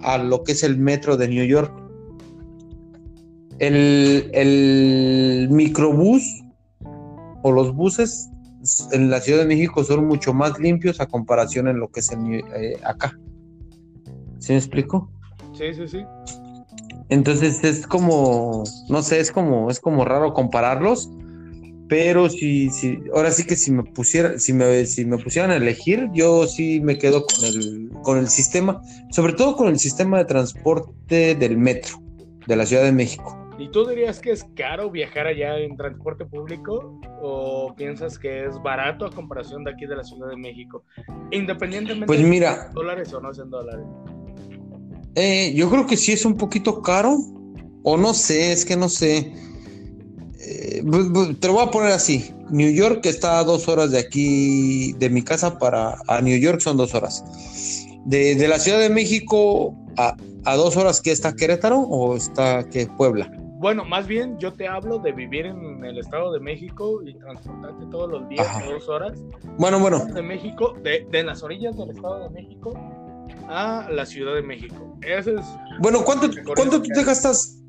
a 0.00 0.18
lo 0.18 0.42
que 0.42 0.52
es 0.52 0.62
el 0.62 0.76
metro 0.78 1.16
de 1.16 1.28
New 1.28 1.44
York. 1.44 1.72
El, 3.58 4.30
el 4.32 5.48
microbús 5.50 6.22
o 7.42 7.52
los 7.52 7.74
buses 7.74 8.28
en 8.92 9.10
la 9.10 9.20
Ciudad 9.20 9.40
de 9.40 9.46
México 9.46 9.84
son 9.84 10.06
mucho 10.06 10.32
más 10.32 10.58
limpios 10.58 11.00
a 11.00 11.06
comparación 11.06 11.68
en 11.68 11.78
lo 11.78 11.88
que 11.88 12.00
es 12.00 12.16
New- 12.16 12.44
eh, 12.56 12.78
acá. 12.84 13.18
¿Sí 14.38 14.52
me 14.52 14.58
explico? 14.58 15.10
Sí, 15.52 15.74
sí, 15.74 15.86
sí. 15.86 16.04
Entonces 17.08 17.62
es 17.62 17.86
como, 17.86 18.64
no 18.88 19.02
sé, 19.02 19.20
es 19.20 19.30
como, 19.30 19.70
es 19.70 19.78
como 19.80 20.04
raro 20.04 20.32
compararlos, 20.32 21.10
pero 21.92 22.30
si, 22.30 22.70
si, 22.70 22.98
ahora 23.14 23.30
sí 23.30 23.44
que 23.44 23.54
si 23.54 23.70
me 23.70 23.82
pusiera, 23.82 24.38
si 24.38 24.54
me, 24.54 24.86
si 24.86 25.04
me 25.04 25.18
pusieran 25.18 25.50
a 25.50 25.56
elegir, 25.56 26.08
yo 26.14 26.46
sí 26.46 26.80
me 26.80 26.96
quedo 26.96 27.26
con 27.26 27.44
el, 27.44 27.90
con 28.02 28.16
el 28.16 28.28
sistema, 28.28 28.80
sobre 29.10 29.34
todo 29.34 29.56
con 29.56 29.68
el 29.68 29.78
sistema 29.78 30.16
de 30.16 30.24
transporte 30.24 31.34
del 31.34 31.58
metro 31.58 31.98
de 32.46 32.56
la 32.56 32.64
Ciudad 32.64 32.84
de 32.84 32.92
México. 32.92 33.36
¿Y 33.58 33.68
tú 33.70 33.86
dirías 33.86 34.20
que 34.20 34.30
es 34.30 34.42
caro 34.56 34.90
viajar 34.90 35.26
allá 35.26 35.58
en 35.58 35.76
transporte 35.76 36.24
público 36.24 36.98
o 37.20 37.74
piensas 37.76 38.18
que 38.18 38.46
es 38.46 38.54
barato 38.62 39.04
a 39.04 39.10
comparación 39.10 39.62
de 39.62 39.72
aquí 39.72 39.84
de 39.84 39.96
la 39.96 40.02
Ciudad 40.02 40.30
de 40.30 40.36
México? 40.36 40.84
Independientemente 41.30 42.06
Pues 42.06 42.20
de 42.20 42.24
mira, 42.24 42.70
dólares 42.72 43.12
o 43.12 43.20
no 43.20 43.32
es 43.32 43.38
en 43.38 43.50
dólares. 43.50 43.84
eh, 45.14 45.52
yo 45.54 45.68
creo 45.68 45.86
que 45.86 45.98
sí 45.98 46.12
es 46.12 46.24
un 46.24 46.38
poquito 46.38 46.80
caro, 46.80 47.18
o 47.82 47.98
no 47.98 48.14
sé, 48.14 48.52
es 48.52 48.64
que 48.64 48.78
no 48.78 48.88
sé. 48.88 49.34
Eh, 50.44 50.82
bu- 50.84 51.08
bu- 51.12 51.38
te 51.38 51.46
lo 51.46 51.54
voy 51.54 51.64
a 51.64 51.70
poner 51.70 51.92
así. 51.92 52.34
New 52.50 52.70
York 52.72 53.06
está 53.06 53.38
a 53.38 53.44
dos 53.44 53.68
horas 53.68 53.92
de 53.92 53.98
aquí, 53.98 54.92
de 54.94 55.08
mi 55.08 55.22
casa 55.22 55.58
para 55.58 55.96
a 56.08 56.20
New 56.20 56.36
York 56.38 56.60
son 56.60 56.76
dos 56.76 56.94
horas. 56.94 57.24
De, 58.04 58.34
de 58.34 58.48
la 58.48 58.58
Ciudad 58.58 58.80
de 58.80 58.90
México 58.90 59.74
a, 59.96 60.16
a 60.44 60.56
dos 60.56 60.76
horas, 60.76 61.00
¿qué 61.00 61.12
está 61.12 61.34
Querétaro 61.34 61.78
o 61.78 62.16
está 62.16 62.68
qué 62.68 62.86
Puebla? 62.88 63.30
Bueno, 63.60 63.84
más 63.84 64.08
bien 64.08 64.36
yo 64.40 64.52
te 64.52 64.66
hablo 64.66 64.98
de 64.98 65.12
vivir 65.12 65.46
en 65.46 65.84
el 65.84 65.96
Estado 65.98 66.32
de 66.32 66.40
México 66.40 67.00
y 67.06 67.14
transportarte 67.14 67.86
todos 67.92 68.10
los 68.10 68.28
días 68.28 68.44
Ajá. 68.44 68.64
dos 68.68 68.88
horas 68.88 69.12
Bueno, 69.56 69.78
bueno, 69.78 70.04
de 70.06 70.22
México, 70.22 70.74
de, 70.82 71.06
de 71.12 71.22
las 71.22 71.44
orillas 71.44 71.76
del 71.76 71.90
Estado 71.90 72.24
de 72.24 72.30
México 72.30 72.72
a 73.48 73.86
la 73.92 74.04
Ciudad 74.04 74.34
de 74.34 74.42
México. 74.42 74.98
Ese 75.02 75.34
es. 75.34 75.46
bueno, 75.80 76.02
¿cuánto, 76.04 76.28
cuánto 76.56 76.82
tú 76.82 76.88
te 76.92 77.04
gastas? 77.04 77.61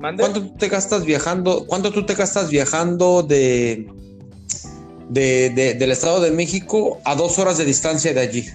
¿Mande? 0.00 0.22
¿Cuánto 0.22 0.40
tú 0.42 0.54
te 0.56 0.68
gastas 0.68 1.04
viajando? 1.04 1.64
¿Cuánto 1.66 1.90
tú 1.92 2.04
te 2.06 2.14
gastas 2.14 2.50
viajando 2.50 3.22
de, 3.22 3.88
de, 5.08 5.50
de- 5.50 5.74
del 5.74 5.90
Estado 5.90 6.20
de 6.20 6.30
México 6.30 7.00
a 7.04 7.14
dos 7.14 7.38
horas 7.38 7.58
de 7.58 7.64
distancia 7.64 8.12
de 8.14 8.20
allí? 8.20 8.46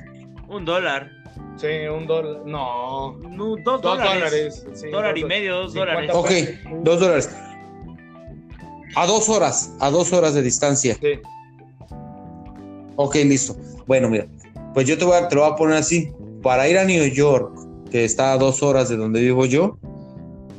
Un 0.48 0.64
dólar. 0.66 1.10
Sí, 1.58 1.68
un 1.94 2.08
dólar. 2.08 2.42
No. 2.46 3.18
No, 3.18 3.56
dos, 3.58 3.64
Dos 3.64 3.82
dólares. 3.82 4.14
dólares. 4.14 4.66
sí, 4.74 4.88
Dólar 4.90 5.18
y 5.18 5.24
medio, 5.26 5.56
dos 5.56 5.74
50 5.74 5.94
dólares. 6.02 6.12
Ok, 6.14 6.82
dos 6.84 7.00
dólares. 7.00 7.30
A 8.96 9.06
dos 9.08 9.28
horas, 9.30 9.72
a 9.80 9.90
dos 9.90 10.14
horas 10.14 10.34
de 10.36 10.42
distancia. 10.44 10.96
Sí. 11.02 11.20
Ok, 12.96 13.16
listo. 13.16 13.56
Bueno, 13.88 14.10
mira, 14.10 14.28
pues 14.74 14.88
yo 14.88 14.98
te, 14.98 15.06
voy 15.06 15.16
a, 15.18 15.28
te 15.28 15.36
lo 15.36 15.42
voy 15.42 15.52
a 15.52 15.56
poner 15.56 15.78
así. 15.78 16.12
Para 16.42 16.68
ir 16.68 16.78
a 16.78 16.84
New 16.86 17.06
York, 17.08 17.58
que 17.90 18.04
está 18.06 18.34
a 18.34 18.38
dos 18.38 18.62
horas 18.62 18.90
de 18.90 18.98
donde 18.98 19.22
vivo 19.22 19.46
yo, 19.46 19.78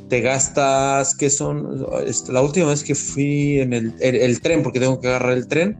te 0.09 0.21
gastas, 0.21 1.15
que 1.15 1.29
son? 1.29 1.85
La 2.29 2.41
última 2.41 2.67
vez 2.67 2.83
que 2.83 2.95
fui 2.95 3.59
en 3.59 3.73
el, 3.73 3.93
el- 3.99 4.15
el 4.15 4.41
tren, 4.41 4.61
porque 4.63 4.79
tengo 4.79 4.99
que 4.99 5.07
agarrar 5.07 5.33
el 5.33 5.47
tren, 5.47 5.77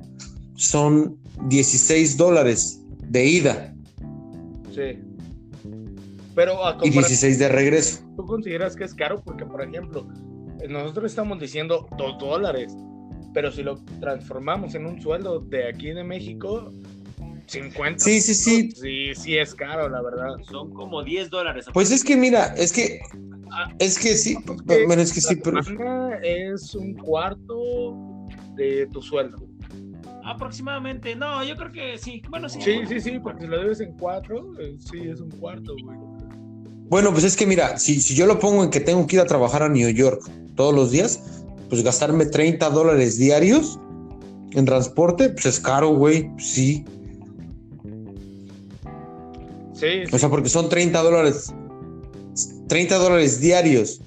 son 0.55 1.17
16 1.47 2.17
dólares 2.17 2.81
de 3.09 3.25
ida 3.25 3.71
Sí. 4.73 4.99
Pero 6.33 6.65
a 6.65 6.71
y 6.71 6.73
comparación 6.73 6.93
16 7.03 7.39
de 7.39 7.47
regreso. 7.49 7.99
¿Tú 8.17 8.25
consideras 8.25 8.75
que 8.75 8.83
es 8.83 8.93
caro? 8.93 9.21
Porque, 9.23 9.45
por 9.45 9.61
ejemplo, 9.61 10.05
nosotros 10.69 11.11
estamos 11.11 11.39
diciendo 11.39 11.87
dos 11.97 12.17
dólares, 12.19 12.75
pero 13.33 13.51
si 13.51 13.63
lo 13.63 13.75
transformamos 14.01 14.75
en 14.75 14.85
un 14.85 14.99
sueldo 15.01 15.39
de 15.39 15.69
aquí 15.69 15.91
de 15.91 16.03
México, 16.03 16.71
50. 17.47 17.99
Sí, 17.99 18.21
sí, 18.21 18.35
sí. 18.35 18.71
Sí, 18.71 19.15
sí 19.15 19.37
es 19.37 19.53
caro, 19.53 19.89
la 19.89 20.01
verdad. 20.01 20.35
Son 20.49 20.73
como 20.73 21.03
10 21.03 21.29
dólares. 21.29 21.65
Pues 21.73 21.91
es 21.91 22.03
que 22.03 22.15
mira, 22.15 22.53
es 22.57 22.71
que, 22.71 22.99
es 23.79 23.99
que 23.99 24.15
sí, 24.15 24.37
bueno, 24.87 25.01
es 25.01 25.13
que 25.13 25.21
sí, 25.21 25.35
pero... 25.35 25.59
es 26.23 26.75
un 26.75 26.93
cuarto 26.95 28.27
de 28.55 28.87
tu 28.87 29.01
sueldo. 29.01 29.37
Aproximadamente. 30.23 31.15
No, 31.15 31.43
yo 31.43 31.55
creo 31.55 31.71
que 31.71 31.97
sí. 31.97 32.21
Bueno, 32.29 32.49
sí. 32.49 32.59
Sí, 32.61 32.79
sí, 32.87 32.99
sí, 32.99 33.19
porque 33.19 33.43
si 33.43 33.47
lo 33.47 33.59
debes 33.59 33.79
en 33.79 33.95
cuatro, 33.97 34.53
eh, 34.59 34.75
sí 34.79 35.07
es 35.07 35.21
un 35.21 35.29
cuarto, 35.31 35.75
güey. 35.83 35.97
Bueno, 36.87 37.11
pues 37.11 37.23
es 37.23 37.35
que 37.35 37.45
mira, 37.45 37.77
si, 37.77 38.01
si 38.01 38.15
yo 38.15 38.25
lo 38.25 38.39
pongo 38.39 38.63
en 38.63 38.69
que 38.69 38.79
tengo 38.79 39.05
que 39.05 39.17
ir 39.17 39.21
a 39.21 39.25
trabajar 39.25 39.63
a 39.63 39.69
New 39.69 39.89
York 39.89 40.21
todos 40.55 40.73
los 40.73 40.91
días, 40.91 41.43
pues 41.69 41.83
gastarme 41.83 42.25
30 42.25 42.69
dólares 42.69 43.17
diarios, 43.17 43.79
En 44.51 44.65
transporte, 44.65 45.29
pues 45.29 45.45
es 45.45 45.59
caro, 45.59 45.89
güey. 45.89 46.31
Sí. 46.37 46.85
Sí, 49.75 50.03
O 50.11 50.17
sea, 50.17 50.29
porque 50.29 50.49
son 50.49 50.69
30 50.69 51.01
dólares. 51.03 51.53
30 52.67 52.95
dólares 52.97 53.39
diarios. 53.39 54.01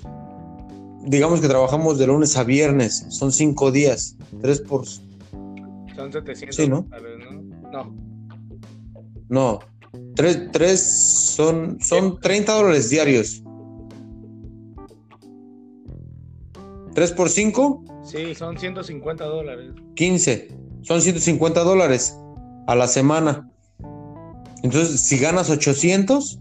Digamos 1.05 1.41
que 1.41 1.49
trabajamos 1.49 1.99
de 1.99 2.07
lunes 2.07 2.37
a 2.37 2.45
viernes. 2.45 3.07
Son 3.11 3.31
5 3.33 3.71
días. 3.71 4.17
3 4.41 4.61
por. 4.63 4.87
son 4.87 6.13
700 6.13 6.57
Sí, 6.57 6.69
¿no? 6.69 6.83
dólares, 6.83 7.19
¿no? 7.31 7.71
No. 7.71 7.95
No. 9.29 9.59
3, 10.15 10.51
tres 10.53 11.33
son, 11.35 11.79
son 11.81 12.21
30 12.21 12.53
dólares 12.55 12.91
diarios. 12.91 13.43
3 16.95 17.13
por 17.13 17.29
5, 17.31 17.85
Sí, 18.05 18.35
son 18.35 18.59
150 18.59 19.25
dólares. 19.25 19.73
15. 19.95 20.49
Son 20.83 21.01
150 21.03 21.63
dólares 21.63 22.17
a 22.67 22.75
la 22.75 22.87
semana. 22.89 23.51
Entonces, 24.63 25.01
si 25.01 25.19
ganas 25.19 25.51
800 25.51 26.41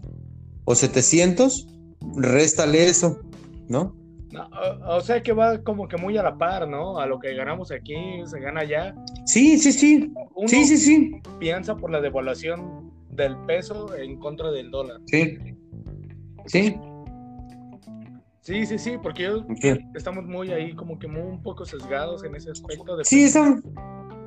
o 0.64 0.74
700, 0.74 1.66
réstale 2.16 2.86
eso, 2.88 3.20
¿no? 3.68 3.94
No, 4.30 4.46
o, 4.86 5.00
sea 5.00 5.22
que 5.22 5.32
va 5.32 5.62
como 5.62 5.88
que 5.88 5.96
muy 5.96 6.18
a 6.18 6.22
la 6.22 6.36
par, 6.36 6.68
¿no? 6.68 6.98
A 6.98 7.06
lo 7.06 7.18
que 7.18 7.34
ganamos 7.34 7.72
aquí, 7.72 7.94
se 8.26 8.38
gana 8.40 8.60
allá. 8.60 8.94
Sí, 9.24 9.58
sí, 9.58 9.72
sí. 9.72 10.12
Uno 10.34 10.48
Sí, 10.48 10.64
sí, 10.66 10.76
sí. 10.76 11.12
piensa 11.38 11.76
por 11.76 11.90
la 11.90 12.00
devaluación 12.00 12.92
del 13.10 13.36
peso 13.46 13.96
en 13.96 14.18
contra 14.18 14.50
del 14.50 14.70
dólar. 14.70 15.00
Sí. 15.06 15.38
Sí. 16.46 16.76
Sí, 18.42 18.64
sí, 18.66 18.78
sí, 18.78 18.92
porque 19.02 19.22
yo- 19.24 19.44
estamos 19.94 20.24
muy 20.24 20.50
ahí 20.52 20.74
como 20.74 20.98
que 20.98 21.06
muy 21.06 21.22
un 21.22 21.42
poco 21.42 21.64
sesgados 21.64 22.24
en 22.24 22.34
ese 22.34 22.50
aspecto. 22.50 22.96
De 22.96 23.04
Sí, 23.04 23.24
están. 23.24 23.62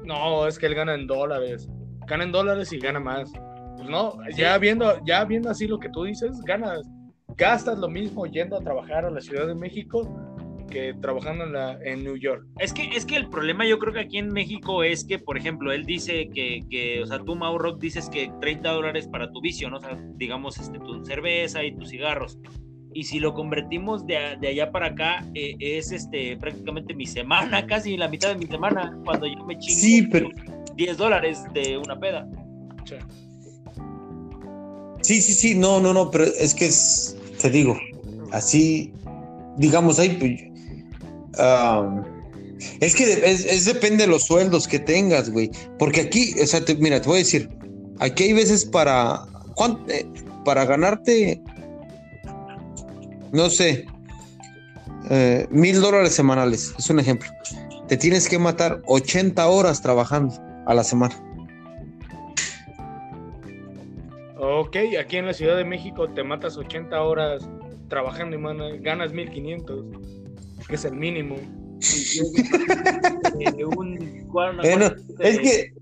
No, 0.04 0.48
es 0.48 0.58
que 0.58 0.66
él 0.66 0.76
gana 0.76 0.96
en 0.96 1.08
dólares. 1.08 1.68
Gana 2.08 2.24
en 2.24 2.32
dólares 2.32 2.72
y 2.74 2.80
gana 2.80 3.00
más. 3.00 3.32
Pues 3.82 3.90
no, 3.90 4.14
ya 4.38 4.58
viendo, 4.60 5.04
ya 5.06 5.26
viendo 5.26 5.50
así 5.50 5.68
lo 5.68 5.80
que 5.80 5.90
tú 5.90 6.04
dices, 6.04 6.40
ganas, 6.42 6.88
gastas 7.36 7.80
lo 7.80 7.90
mismo 7.90 8.28
yendo 8.28 8.56
a 8.58 8.62
trabajar 8.62 9.06
a 9.06 9.10
la 9.10 9.22
Ciudad 9.22 9.48
de 9.48 9.56
México 9.56 10.08
que 10.70 10.94
trabajando 11.02 11.46
en, 11.46 11.54
la, 11.54 11.78
en 11.84 12.04
New 12.04 12.16
York. 12.16 12.46
Es 12.60 12.74
que, 12.74 12.84
es 12.96 13.06
que 13.06 13.18
el 13.18 13.28
problema 13.28 13.66
yo 13.66 13.80
creo 13.80 13.92
que 13.92 14.02
aquí 14.02 14.20
en 14.20 14.30
México 14.30 14.84
es 14.84 15.04
que, 15.04 15.18
por 15.20 15.36
ejemplo, 15.38 15.72
él 15.72 15.86
dice 15.86 16.30
que, 16.30 16.62
que 16.70 17.02
o 17.02 17.08
sea, 17.08 17.20
tú, 17.20 17.36
Mau 17.36 17.58
Rock, 17.58 17.82
dices 17.82 18.08
que 18.10 18.32
30 18.40 18.70
dólares 18.72 19.08
para 19.08 19.32
tu 19.32 19.42
vicio, 19.42 19.70
¿no? 19.70 19.78
O 19.78 19.82
sea, 19.82 20.00
digamos, 20.16 20.60
este, 20.60 20.78
tu 20.80 21.04
cerveza 21.04 21.64
y 21.64 21.76
tus 21.76 21.90
cigarros. 21.90 22.38
Y 22.94 23.04
si 23.04 23.20
lo 23.20 23.34
convertimos 23.34 24.06
de, 24.06 24.38
de 24.40 24.48
allá 24.48 24.72
para 24.72 24.88
acá, 24.88 25.26
eh, 25.34 25.56
es 25.60 25.92
este, 25.92 26.38
prácticamente 26.38 26.94
mi 26.94 27.06
semana, 27.08 27.66
casi 27.68 27.98
la 27.98 28.08
mitad 28.08 28.30
de 28.30 28.36
mi 28.38 28.46
semana, 28.46 28.98
cuando 29.04 29.26
yo 29.28 29.44
me 29.46 29.58
chingo 29.58 29.80
Sí, 29.80 30.08
pero- 30.12 30.30
10 30.76 30.98
dólares 30.98 31.44
de 31.54 31.78
una 31.78 32.00
peda. 32.00 32.28
Sea, 32.86 33.00
Sí, 35.02 35.22
sí, 35.22 35.34
sí. 35.34 35.56
No, 35.56 35.80
no, 35.80 35.94
no. 35.94 36.12
Pero 36.12 36.26
es 36.26 36.54
que 36.54 36.66
es. 36.68 37.16
Te 37.42 37.50
digo. 37.50 37.78
Así. 38.32 38.94
Digamos, 39.58 40.00
ahí. 40.00 40.10
pues, 40.20 41.32
ah, 41.38 42.04
es 42.80 42.96
que 42.96 43.12
es, 43.12 43.46
es 43.46 43.66
depende 43.66 44.06
de 44.06 44.10
los 44.12 44.24
sueldos 44.24 44.68
que 44.68 44.80
tengas, 44.80 45.30
güey. 45.30 45.50
Porque 45.80 46.02
aquí, 46.02 46.34
o 46.42 46.46
sea, 46.48 46.64
te- 46.64 46.76
mira, 46.76 47.02
te 47.02 47.08
voy 47.08 47.18
a 47.18 47.20
decir. 47.20 47.50
Aquí 48.00 48.24
hay 48.24 48.34
veces 48.34 48.66
para. 48.66 49.22
¿cuán- 49.56 49.84
eh, 49.90 50.06
para 50.46 50.66
ganarte. 50.66 51.42
No 53.32 53.50
sé. 53.50 53.86
eh, 55.10 55.48
mil 55.50 55.82
dólares 55.82 56.14
semanales. 56.14 56.74
Es 56.78 56.90
un 56.90 57.00
ejemplo. 57.00 57.30
Te 57.88 57.98
tienes 57.98 58.30
que 58.30 58.40
matar 58.40 58.82
80 58.86 59.48
horas 59.48 59.82
trabajando 59.82 60.34
a 60.66 60.74
la 60.74 60.84
semana. 60.84 61.16
Ok, 64.42 64.76
aquí 65.00 65.18
en 65.18 65.26
la 65.28 65.34
Ciudad 65.34 65.56
de 65.58 65.66
México 65.66 66.10
te 66.10 66.24
matas 66.24 66.58
80 66.58 67.02
horas 67.02 67.48
trabajando 67.88 68.36
y 68.36 68.40
mana- 68.40 68.76
ganas 68.80 69.14
1500, 69.14 69.86
que 70.68 70.76
es 70.76 70.86
el 70.86 70.94
mínimo. 70.96 71.36
Un, 73.78 74.28
Bueno, 74.32 74.62
es 75.20 75.38
de- 75.38 75.42
que-. 75.42 75.74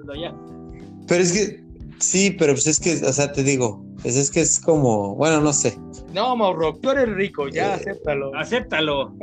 Pero 1.08 1.22
es 1.24 1.32
que, 1.32 1.64
sí, 2.00 2.32
pero 2.32 2.54
pues 2.54 2.68
es 2.68 2.80
que, 2.80 2.94
o 3.06 3.14
sea, 3.14 3.32
te 3.32 3.44
digo, 3.44 3.84
pues 4.02 4.16
es 4.16 4.30
que 4.32 4.42
es 4.42 4.60
como, 4.60 5.16
bueno, 5.16 5.42
no 5.42 5.52
sé. 5.54 5.78
No, 6.14 6.36
Mauro, 6.36 6.76
tú 6.76 6.90
eres 6.92 7.10
rico, 7.10 7.48
ya 7.50 7.72
Eh, 7.72 7.74
acéptalo. 7.76 8.36
Acéptalo. 8.36 9.14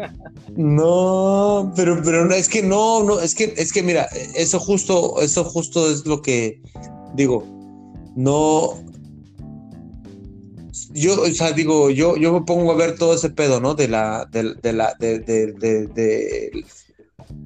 No, 0.57 1.73
pero, 1.77 2.01
pero 2.05 2.25
no, 2.27 2.35
es 2.35 2.49
que 2.49 2.63
no, 2.63 3.03
no, 3.03 3.21
es 3.21 3.35
que, 3.35 3.55
es 3.57 3.73
que 3.73 3.83
mira, 3.83 4.09
eso 4.37 4.59
justo, 4.61 5.21
eso 5.21 5.45
justo 5.45 5.91
es 5.91 6.07
lo 6.07 6.23
que 6.23 6.61
digo, 7.15 7.45
no. 8.15 8.75
Yo, 10.99 11.21
o 11.23 11.27
sea, 11.27 11.53
digo, 11.53 11.91
yo, 11.91 12.17
yo 12.17 12.33
me 12.33 12.41
pongo 12.47 12.73
a 12.73 12.77
ver 12.77 12.97
todo 12.97 13.15
ese 13.15 13.31
pedo, 13.31 13.61
¿no? 13.61 13.75
De 13.75 13.87
la, 13.89 14.27
de, 14.31 14.55
de 14.55 14.73
la, 14.73 14.95
de, 14.99 15.19
de, 15.21 15.53
de- 15.53 15.87
de- 15.89 16.65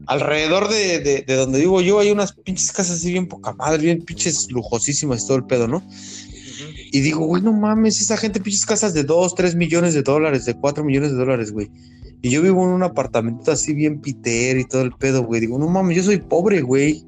alrededor 0.06 0.68
de, 0.68 1.00
de, 1.00 1.22
de 1.22 1.34
donde 1.36 1.58
vivo 1.58 1.80
yo 1.80 1.98
hay 2.00 2.10
unas 2.10 2.32
pinches 2.32 2.70
casas 2.72 2.98
así 2.98 3.12
bien 3.12 3.26
poca 3.28 3.52
madre, 3.54 3.82
bien 3.82 4.02
pinches 4.04 4.50
lujosísimas 4.50 5.24
y 5.24 5.26
todo 5.26 5.36
el 5.38 5.44
pedo, 5.46 5.66
¿no? 5.68 5.82
Y 6.92 7.00
digo, 7.00 7.24
güey, 7.26 7.42
no 7.42 7.52
mames, 7.52 8.00
esa 8.00 8.16
gente 8.16 8.40
pinches 8.40 8.66
casas 8.66 8.94
de 8.94 9.04
2, 9.04 9.34
3 9.34 9.54
millones 9.56 9.94
de 9.94 10.02
dólares, 10.02 10.44
de 10.44 10.54
4 10.54 10.84
millones 10.84 11.12
de 11.12 11.16
dólares, 11.18 11.52
güey. 11.52 11.70
Y 12.22 12.30
yo 12.30 12.42
vivo 12.42 12.62
en 12.64 12.70
un 12.70 12.82
apartamento 12.82 13.50
así 13.52 13.72
bien 13.72 14.00
piter 14.00 14.58
y 14.58 14.64
todo 14.66 14.82
el 14.82 14.92
pedo, 14.92 15.24
güey. 15.24 15.40
Digo, 15.40 15.58
no 15.58 15.68
mames, 15.68 15.96
yo 15.96 16.02
soy 16.02 16.18
pobre, 16.18 16.60
güey. 16.60 17.04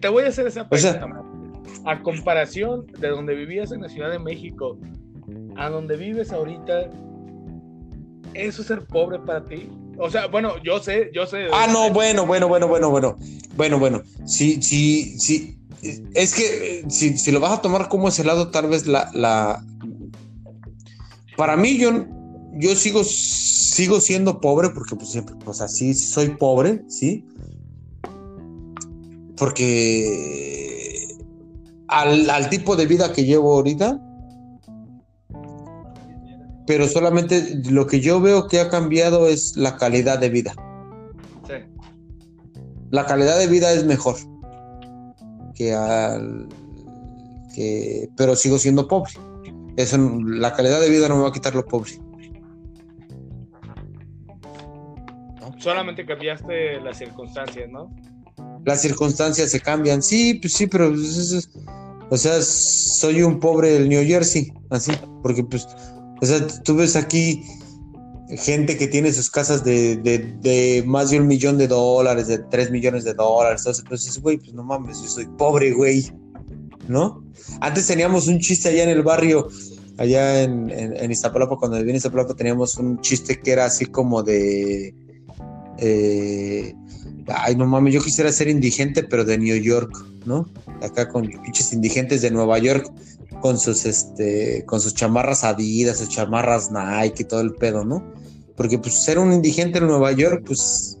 Te 0.00 0.08
voy 0.08 0.24
a 0.24 0.28
hacer 0.28 0.46
esa 0.46 0.66
O 0.70 0.76
sea- 0.76 0.92
pregunta. 0.98 1.06
Mauro. 1.14 1.25
A 1.86 2.02
comparación 2.02 2.86
de 2.98 3.08
donde 3.08 3.34
vivías 3.34 3.72
en 3.72 3.82
la 3.82 3.88
Ciudad 3.88 4.10
de 4.10 4.18
México 4.18 4.76
a 5.56 5.70
donde 5.70 5.96
vives 5.96 6.32
ahorita, 6.32 6.90
¿eso 8.34 8.62
es 8.62 8.68
ser 8.68 8.84
pobre 8.84 9.18
para 9.20 9.44
ti? 9.44 9.70
O 9.98 10.10
sea, 10.10 10.26
bueno, 10.26 10.62
yo 10.62 10.78
sé, 10.80 11.10
yo 11.14 11.26
sé. 11.26 11.46
Ah, 11.52 11.68
no, 11.72 11.90
bueno, 11.90 12.26
bueno, 12.26 12.48
bueno, 12.48 12.68
bueno, 12.68 12.90
bueno. 12.90 13.16
Bueno, 13.56 13.78
bueno. 13.78 14.02
Sí, 14.26 14.60
sí, 14.60 15.18
sí. 15.18 15.58
Es 16.14 16.34
que 16.34 16.80
eh, 16.80 16.84
si, 16.88 17.16
si 17.16 17.32
lo 17.32 17.40
vas 17.40 17.52
a 17.52 17.62
tomar 17.62 17.88
como 17.88 18.08
ese 18.08 18.24
lado, 18.24 18.50
tal 18.50 18.68
vez 18.68 18.86
la, 18.86 19.10
la... 19.14 19.64
Para 21.36 21.56
mí, 21.56 21.78
yo, 21.78 22.04
yo 22.54 22.74
sigo, 22.74 23.04
sigo 23.04 24.00
siendo 24.00 24.40
pobre 24.40 24.70
porque 24.70 24.96
pues 24.96 25.10
siempre, 25.10 25.34
pues 25.44 25.60
así 25.60 25.94
soy 25.94 26.30
pobre, 26.30 26.82
¿sí? 26.88 27.24
Porque 29.36 30.75
al, 31.88 32.30
al 32.30 32.48
tipo 32.48 32.76
de 32.76 32.86
vida 32.86 33.12
que 33.12 33.24
llevo 33.24 33.54
ahorita, 33.54 34.00
pero 36.66 36.88
solamente 36.88 37.60
lo 37.70 37.86
que 37.86 38.00
yo 38.00 38.20
veo 38.20 38.48
que 38.48 38.60
ha 38.60 38.68
cambiado 38.68 39.28
es 39.28 39.56
la 39.56 39.76
calidad 39.76 40.18
de 40.18 40.30
vida. 40.30 40.54
Sí. 41.46 41.54
La 42.90 43.06
calidad 43.06 43.38
de 43.38 43.46
vida 43.46 43.72
es 43.72 43.84
mejor 43.84 44.16
que 45.54 45.74
al 45.74 46.48
que 47.54 48.08
pero 48.16 48.36
sigo 48.36 48.58
siendo 48.58 48.86
pobre. 48.88 49.12
Eso 49.76 49.96
la 49.98 50.52
calidad 50.52 50.80
de 50.80 50.90
vida 50.90 51.08
no 51.08 51.16
me 51.16 51.22
va 51.22 51.28
a 51.28 51.32
quitar 51.32 51.54
lo 51.54 51.64
pobre. 51.64 51.92
Solamente 55.58 56.04
cambiaste 56.04 56.80
las 56.80 56.98
circunstancias, 56.98 57.68
¿no? 57.70 57.90
Las 58.66 58.82
circunstancias 58.82 59.50
se 59.50 59.60
cambian. 59.60 60.02
Sí, 60.02 60.34
pues 60.34 60.52
sí, 60.52 60.66
pero 60.66 60.90
pues, 60.90 61.48
o 62.10 62.16
sea, 62.16 62.42
soy 62.42 63.22
un 63.22 63.40
pobre 63.40 63.70
del 63.70 63.88
New 63.88 64.04
Jersey, 64.06 64.52
así, 64.70 64.92
porque 65.22 65.42
pues 65.42 65.66
o 66.20 66.26
sea, 66.26 66.46
tú 66.64 66.76
ves 66.76 66.96
aquí 66.96 67.42
gente 68.28 68.76
que 68.76 68.88
tiene 68.88 69.12
sus 69.12 69.30
casas 69.30 69.62
de, 69.62 69.96
de, 69.96 70.82
más 70.86 71.10
de 71.10 71.20
un 71.20 71.26
millón 71.26 71.58
de 71.58 71.68
dólares, 71.68 72.26
de 72.26 72.38
tres 72.38 72.70
millones 72.70 73.04
de 73.04 73.14
dólares, 73.14 73.60
entonces 73.60 73.84
pues 73.88 74.20
güey, 74.20 74.38
pues 74.38 74.52
no 74.52 74.64
mames, 74.64 75.00
yo 75.02 75.08
soy 75.08 75.26
pobre, 75.26 75.72
güey, 75.72 76.10
¿no? 76.88 77.22
Antes 77.60 77.86
teníamos 77.86 78.26
un 78.26 78.40
chiste 78.40 78.68
allá 78.68 78.82
en 78.84 78.88
el 78.88 79.02
barrio, 79.02 79.48
allá 79.98 80.42
en, 80.42 80.70
en, 80.70 80.96
en 80.96 81.10
Iztapalapa, 81.10 81.56
cuando 81.56 81.76
viví 81.78 81.90
en 81.90 81.96
Iztapalapa 81.96 82.34
teníamos 82.34 82.76
un 82.78 83.00
chiste 83.00 83.40
que 83.40 83.52
era 83.52 83.66
así 83.66 83.86
como 83.86 84.22
de, 84.22 84.92
eh, 85.78 86.74
ay, 87.28 87.56
no 87.56 87.66
mames, 87.66 87.94
yo 87.94 88.02
quisiera 88.02 88.30
ser 88.32 88.48
indigente, 88.48 89.02
pero 89.02 89.24
de 89.24 89.38
New 89.38 89.56
York, 89.56 89.92
¿no? 90.24 90.48
Acá 90.82 91.08
con 91.08 91.26
pinches 91.26 91.72
indigentes 91.72 92.22
de 92.22 92.30
Nueva 92.30 92.58
York, 92.58 92.90
con 93.40 93.58
sus, 93.58 93.84
este, 93.84 94.64
con 94.66 94.80
sus 94.80 94.94
chamarras 94.94 95.44
Adidas, 95.44 95.98
sus 95.98 96.08
chamarras 96.08 96.70
Nike 96.70 97.22
y 97.22 97.24
todo 97.26 97.40
el 97.40 97.54
pedo, 97.54 97.84
¿no? 97.84 98.02
Porque 98.56 98.78
pues 98.78 98.94
ser 98.94 99.18
un 99.18 99.32
indigente 99.32 99.78
en 99.78 99.86
Nueva 99.86 100.12
York, 100.12 100.42
pues 100.46 100.98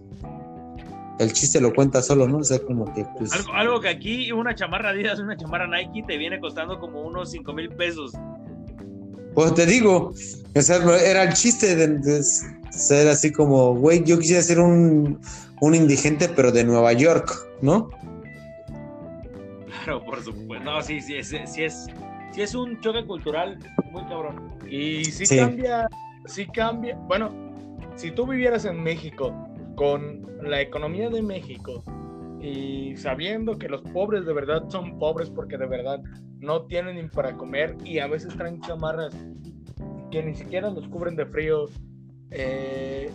el 1.18 1.32
chiste 1.32 1.60
lo 1.60 1.74
cuenta 1.74 2.02
solo, 2.02 2.28
¿no? 2.28 2.38
O 2.38 2.44
sea, 2.44 2.58
como 2.58 2.92
que 2.92 3.06
pues... 3.18 3.32
Algo, 3.32 3.52
algo 3.52 3.80
que 3.80 3.88
aquí 3.88 4.32
una 4.32 4.54
chamarra 4.54 4.90
Adidas, 4.90 5.18
una 5.18 5.36
chamarra 5.36 5.66
Nike 5.66 6.04
te 6.06 6.18
viene 6.18 6.38
costando 6.40 6.78
como 6.78 7.02
unos 7.02 7.30
5 7.30 7.52
mil 7.54 7.70
pesos. 7.70 8.12
Pues 9.34 9.54
te 9.54 9.66
digo, 9.66 10.12
o 10.54 10.62
sea, 10.62 10.76
era 11.04 11.22
el 11.24 11.32
chiste 11.34 11.74
de, 11.76 11.88
de- 11.98 12.22
Ser 12.70 13.08
así 13.08 13.32
como, 13.32 13.74
güey, 13.74 14.04
yo 14.04 14.18
quisiera 14.18 14.42
ser 14.42 14.60
un, 14.60 15.18
un 15.60 15.74
indigente, 15.74 16.28
pero 16.28 16.52
de 16.52 16.64
Nueva 16.64 16.92
York, 16.92 17.30
¿no? 17.62 17.90
Claro, 19.84 20.04
por 20.04 20.22
supuesto. 20.22 20.64
No, 20.64 20.82
sí, 20.82 21.00
sí, 21.00 21.22
sí, 21.22 21.38
sí 21.46 21.64
es, 21.64 21.86
sí 22.32 22.42
es 22.42 22.54
un 22.54 22.80
choque 22.80 23.04
cultural 23.06 23.58
muy 23.90 24.04
cabrón. 24.04 24.50
Y 24.68 25.04
sí, 25.06 25.26
Sí. 25.26 25.36
cambia, 25.36 25.88
sí 26.26 26.46
cambia. 26.46 26.96
Bueno, 27.06 27.30
si 27.94 28.10
tú 28.10 28.26
vivieras 28.26 28.64
en 28.64 28.82
México 28.82 29.34
con 29.76 30.26
la 30.42 30.60
economía 30.60 31.08
de 31.08 31.22
México 31.22 31.82
y 32.40 32.96
sabiendo 32.96 33.58
que 33.58 33.68
los 33.68 33.82
pobres 33.82 34.26
de 34.26 34.32
verdad 34.32 34.64
son 34.68 34.98
pobres 34.98 35.30
porque 35.30 35.56
de 35.56 35.66
verdad 35.66 36.00
no 36.40 36.62
tienen 36.66 36.96
ni 36.96 37.08
para 37.08 37.36
comer 37.36 37.76
y 37.84 37.98
a 37.98 38.06
veces 38.06 38.36
traen 38.36 38.60
chamarras 38.60 39.14
que 40.10 40.22
ni 40.22 40.34
siquiera 40.34 40.70
los 40.70 40.86
cubren 40.88 41.16
de 41.16 41.26
frío, 41.26 41.66
eh, 42.30 43.10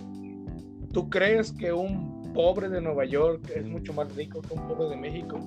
¿tú 0.91 1.09
crees 1.09 1.51
que 1.53 1.71
un 1.71 2.20
pobre 2.33 2.69
de 2.69 2.81
Nueva 2.81 3.05
York 3.05 3.51
es 3.55 3.65
mucho 3.65 3.93
más 3.93 4.13
rico 4.15 4.41
que 4.41 4.53
un 4.53 4.67
pobre 4.67 4.89
de 4.89 4.97
México? 4.97 5.39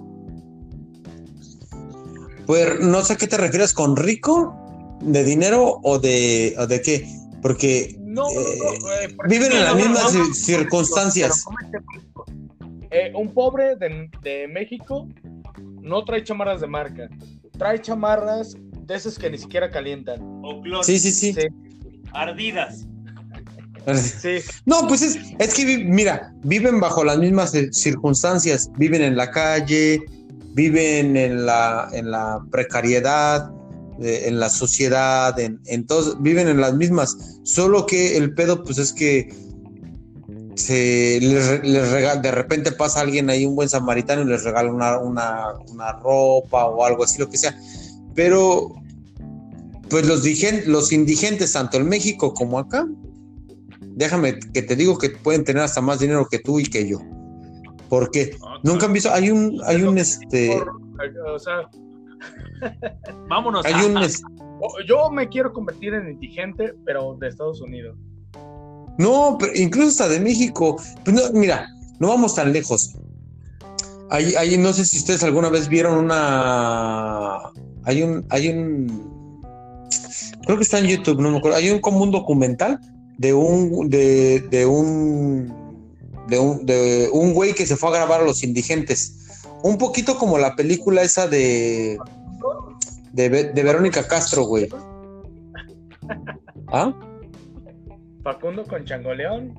Pues 2.46 2.80
no 2.80 3.02
sé 3.02 3.14
a 3.14 3.16
qué 3.16 3.26
te 3.26 3.36
refieres 3.36 3.72
con 3.72 3.96
rico, 3.96 4.54
de 5.00 5.24
dinero 5.24 5.80
o 5.82 5.98
de, 5.98 6.54
o 6.58 6.66
de 6.66 6.82
qué, 6.82 7.06
porque 7.42 7.96
No, 7.98 8.24
no, 8.24 8.30
no, 8.32 8.40
Eh, 8.40 9.04
eh, 9.04 9.14
por 9.16 9.28
viven 9.28 9.52
en 9.52 9.64
las 9.64 9.76
mismas 9.76 10.12
circunstancias. 10.34 11.44
Eh, 12.90 13.12
un 13.14 13.32
pobre 13.32 13.76
de, 13.76 14.08
de 14.22 14.48
México 14.48 15.08
no 15.80 16.04
trae 16.04 16.22
chamarras 16.22 16.60
de 16.60 16.66
marca, 16.66 17.08
trae 17.58 17.80
chamarras 17.80 18.56
de 18.86 18.94
esas 18.94 19.18
que 19.18 19.30
ni 19.30 19.38
siquiera 19.38 19.70
calientan. 19.70 20.20
O 20.42 20.82
sí, 20.82 20.98
sí. 20.98 21.32
Sí, 21.32 21.34
ardidas. 22.12 22.86
No, 24.66 24.86
pues 24.88 25.02
es, 25.02 25.18
es 25.38 25.54
que, 25.54 25.78
mira, 25.84 26.32
viven 26.42 26.80
bajo 26.80 27.04
las 27.04 27.18
mismas 27.18 27.54
eh, 27.54 27.70
circunstancias, 27.72 28.70
viven 28.78 29.02
en 29.02 29.16
la 29.16 29.30
calle, 29.30 30.00
viven 30.54 31.16
en 31.16 31.44
la, 31.46 31.88
en 31.92 32.10
la 32.10 32.40
precariedad, 32.50 33.50
eh, 34.00 34.24
en 34.26 34.40
la 34.40 34.48
sociedad, 34.48 35.38
en, 35.38 35.60
en 35.66 35.86
todos, 35.86 36.22
viven 36.22 36.48
en 36.48 36.60
las 36.60 36.74
mismas, 36.74 37.16
solo 37.42 37.84
que 37.86 38.16
el 38.16 38.34
pedo, 38.34 38.62
pues 38.64 38.78
es 38.78 38.92
que 38.92 39.28
se 40.54 41.18
les, 41.20 41.48
re- 41.48 41.68
les 41.68 41.88
rega- 41.90 42.16
de 42.16 42.30
repente 42.30 42.70
pasa 42.72 43.00
alguien 43.00 43.28
ahí, 43.28 43.44
un 43.44 43.56
buen 43.56 43.68
samaritano, 43.68 44.22
y 44.22 44.26
les 44.26 44.44
regala 44.44 44.70
una, 44.72 44.98
una, 44.98 45.54
una 45.68 45.92
ropa 45.94 46.64
o 46.66 46.84
algo 46.84 47.04
así, 47.04 47.18
lo 47.18 47.28
que 47.28 47.36
sea, 47.38 47.58
pero 48.14 48.72
pues 49.90 50.06
los, 50.06 50.22
los 50.66 50.92
indigentes, 50.92 51.52
tanto 51.52 51.76
en 51.76 51.88
México 51.88 52.32
como 52.32 52.58
acá, 52.58 52.86
déjame 53.94 54.38
que 54.52 54.62
te 54.62 54.76
digo 54.76 54.98
que 54.98 55.10
pueden 55.10 55.44
tener 55.44 55.62
hasta 55.62 55.80
más 55.80 55.98
dinero 56.00 56.26
que 56.30 56.38
tú 56.38 56.58
y 56.60 56.64
que 56.64 56.88
yo. 56.88 56.98
Porque 57.88 58.36
nunca 58.62 58.86
han 58.86 58.92
visto, 58.92 59.12
hay 59.12 59.30
un, 59.30 59.60
hay 59.64 59.82
un 59.82 59.98
este, 59.98 60.56
o 61.26 61.38
sea, 61.38 61.68
Vámonos. 63.28 63.64
hay 63.66 63.84
un 63.84 63.98
es- 63.98 64.22
yo 64.88 65.10
me 65.10 65.28
quiero 65.28 65.52
convertir 65.52 65.92
en 65.94 66.10
indigente, 66.10 66.74
pero 66.84 67.16
de 67.20 67.28
Estados 67.28 67.60
Unidos. 67.60 67.96
no, 68.98 69.36
pero 69.38 69.52
incluso 69.54 69.88
hasta 69.88 70.08
de 70.08 70.20
México. 70.20 70.76
Pues 71.04 71.14
no, 71.16 71.38
mira, 71.38 71.66
no 71.98 72.08
vamos 72.08 72.34
tan 72.34 72.52
lejos. 72.52 72.96
Hay, 74.10 74.34
hay, 74.36 74.56
no 74.58 74.72
sé 74.72 74.84
si 74.84 74.98
ustedes 74.98 75.22
alguna 75.22 75.48
vez 75.50 75.68
vieron 75.68 75.98
una, 75.98 77.38
hay 77.84 78.02
un, 78.02 78.24
hay 78.30 78.48
un, 78.48 79.40
creo 80.44 80.56
que 80.56 80.62
está 80.62 80.78
en 80.78 80.86
YouTube, 80.86 81.20
no 81.20 81.30
me 81.30 81.38
acuerdo. 81.38 81.56
Hay 81.58 81.70
un 81.70 81.80
como 81.80 82.02
un 82.02 82.10
documental 82.10 82.78
de 83.18 83.34
un, 83.34 83.88
de, 83.90 84.40
de 84.50 84.66
un, 84.66 85.52
de 86.28 86.38
un, 86.38 86.66
de 86.66 87.08
un 87.12 87.32
güey 87.34 87.54
que 87.54 87.66
se 87.66 87.76
fue 87.76 87.90
a 87.90 87.92
grabar 87.92 88.20
a 88.20 88.24
los 88.24 88.42
indigentes. 88.42 89.40
Un 89.62 89.78
poquito 89.78 90.18
como 90.18 90.36
la 90.38 90.56
película 90.56 91.02
esa 91.02 91.26
de, 91.26 91.98
de, 93.12 93.28
de 93.28 93.62
Verónica 93.62 94.06
Castro, 94.06 94.44
güey. 94.44 94.68
¿Ah? 96.68 96.92
Facundo 98.22 98.64
con 98.64 98.84
Changoleón. 98.84 99.54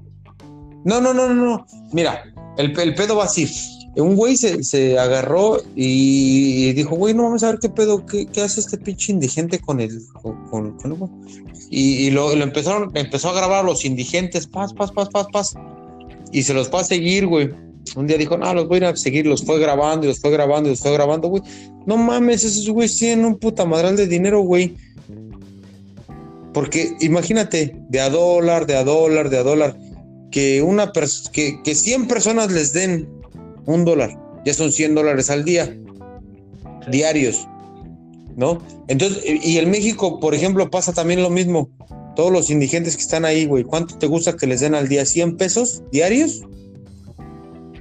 No, 0.83 1.01
no, 1.01 1.13
no, 1.13 1.33
no, 1.33 1.45
no. 1.45 1.65
Mira, 1.91 2.23
el, 2.57 2.77
el 2.79 2.95
pedo 2.95 3.15
va 3.15 3.23
así. 3.25 3.49
Un 3.95 4.15
güey 4.15 4.35
se, 4.35 4.61
se 4.63 4.99
agarró 4.99 5.57
y 5.73 6.73
dijo, 6.73 6.95
güey, 6.95 7.13
no 7.13 7.23
vamos 7.23 7.43
a 7.43 7.51
ver 7.51 7.59
qué 7.59 7.69
pedo, 7.69 8.05
qué, 8.05 8.25
qué 8.25 8.41
hace 8.41 8.59
este 8.59 8.77
pinche 8.77 9.13
indigente 9.13 9.59
con 9.59 9.79
el. 9.79 10.01
con, 10.21 10.49
con- 10.49 10.77
con 10.77 10.91
el-". 10.91 11.44
Y, 11.77 12.09
lo, 12.11 12.33
lo 12.33 12.41
empezaron, 12.41 12.89
empezó 12.93 13.31
a 13.31 13.33
grabar 13.33 13.59
a 13.59 13.67
los 13.67 13.83
indigentes, 13.83 14.47
paz, 14.47 14.73
paz, 14.73 14.93
paz, 14.93 15.09
paz, 15.09 15.27
paz. 15.33 15.53
Y 16.31 16.43
se 16.43 16.53
los 16.53 16.69
fue 16.69 16.79
a 16.79 16.83
seguir, 16.85 17.27
güey. 17.27 17.49
Un 17.97 18.07
día 18.07 18.17
dijo, 18.17 18.37
no, 18.37 18.53
los 18.53 18.69
voy 18.69 18.75
a 18.75 18.77
ir 18.77 18.85
a 18.85 18.95
seguir, 18.95 19.27
los 19.27 19.43
fue 19.43 19.59
grabando 19.59 20.05
y 20.05 20.07
los 20.07 20.21
fue 20.21 20.31
grabando 20.31 20.69
y 20.69 20.71
los 20.71 20.79
fue 20.79 20.93
grabando, 20.93 21.27
güey. 21.27 21.43
No 21.85 21.97
mames, 21.97 22.45
esos 22.45 22.69
güeyes 22.69 22.97
tienen 22.97 23.25
un 23.25 23.35
puta 23.37 23.65
madral 23.65 23.97
de 23.97 24.07
dinero, 24.07 24.39
güey. 24.39 24.73
Porque 26.53 26.95
imagínate, 27.01 27.75
de 27.89 27.99
a 27.99 28.09
dólar, 28.09 28.67
de 28.67 28.77
a 28.77 28.85
dólar, 28.85 29.29
de 29.29 29.39
a 29.39 29.43
dólar, 29.43 29.77
que 30.31 30.61
una 30.61 30.93
que, 31.33 31.61
que 31.61 31.75
100 31.75 32.07
personas 32.07 32.53
les 32.53 32.71
den 32.71 33.09
un 33.65 33.83
dólar, 33.83 34.17
ya 34.45 34.53
son 34.53 34.71
100 34.71 34.95
dólares 34.95 35.29
al 35.29 35.43
día, 35.43 35.77
diarios, 36.89 37.45
¿no? 38.35 38.59
Entonces, 38.87 39.23
y 39.25 39.57
en 39.57 39.71
México, 39.71 40.19
por 40.19 40.33
ejemplo, 40.35 40.69
pasa 40.69 40.93
también 40.93 41.21
lo 41.21 41.29
mismo. 41.29 41.69
Todos 42.15 42.31
los 42.31 42.49
indigentes 42.49 42.95
que 42.95 43.01
están 43.01 43.25
ahí, 43.25 43.45
güey, 43.45 43.63
¿cuánto 43.63 43.97
te 43.97 44.07
gusta 44.07 44.37
que 44.37 44.47
les 44.47 44.61
den 44.61 44.75
al 44.75 44.87
día? 44.87 45.03
¿100 45.03 45.37
pesos 45.37 45.83
diarios? 45.91 46.43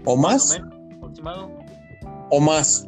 ¿O 0.04 0.16
más? 0.16 0.60
aproximado. 0.96 1.50
¿O 2.30 2.40
más? 2.40 2.86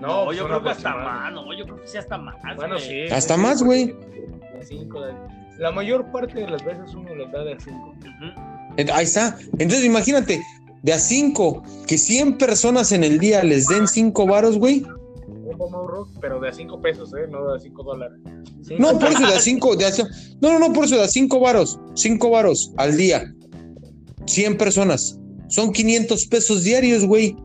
No, 0.00 0.32
yo 0.32 0.46
creo 0.46 0.62
que 0.62 0.70
hasta 0.70 0.94
más, 0.94 1.32
no, 1.32 1.52
yo 1.56 1.64
creo 1.64 1.80
que 1.80 1.88
sí 1.88 1.96
hasta 1.96 2.18
más. 2.18 2.36
Bueno, 2.56 2.74
güey. 2.74 3.08
sí. 3.08 3.12
Hasta 3.12 3.36
sí, 3.36 3.40
más, 3.40 3.62
güey. 3.62 3.94
La 5.58 5.70
mayor 5.70 6.10
parte 6.10 6.40
de 6.40 6.48
las 6.48 6.64
veces 6.64 6.94
uno 6.94 7.14
les 7.14 7.30
da 7.30 7.44
de 7.44 7.54
a 7.54 7.60
cinco. 7.60 7.94
Ujú. 8.00 8.54
Eh, 8.76 8.86
Ahí 8.92 9.04
está. 9.04 9.36
Entonces, 9.58 9.84
imagínate, 9.84 10.40
de 10.82 10.92
a 10.92 10.98
5, 10.98 11.62
que 11.86 11.96
100 11.96 12.38
personas 12.38 12.92
en 12.92 13.04
el 13.04 13.18
día 13.18 13.42
les 13.42 13.68
den 13.68 13.88
5 13.88 14.26
varos, 14.26 14.58
güey. 14.58 14.84
Rock, 15.56 16.10
pero 16.20 16.40
de 16.40 16.48
a 16.48 16.52
cinco 16.52 16.80
pesos, 16.80 17.12
¿eh? 17.14 17.26
No 17.30 17.46
de 17.48 17.56
a 17.56 17.60
cinco 17.60 17.82
dólares. 17.82 18.18
Cinco 18.62 18.82
No, 18.82 18.98
por 18.98 19.08
eso 19.10 19.20
de 19.26 19.34
a 19.34 19.40
5, 19.40 19.76
de 19.76 19.86
a 19.86 19.90
no, 20.40 20.52
no, 20.52 20.58
no, 20.58 20.72
por 20.72 20.84
eso 20.84 20.96
de 20.96 21.02
a 21.04 21.08
5 21.08 21.40
varos, 21.40 21.78
5 21.94 22.30
varos 22.30 22.72
al 22.76 22.96
día. 22.96 23.34
100 24.26 24.56
personas. 24.56 25.18
Son 25.48 25.72
500 25.72 26.26
pesos 26.26 26.64
diarios, 26.64 27.04
güey. 27.04 27.36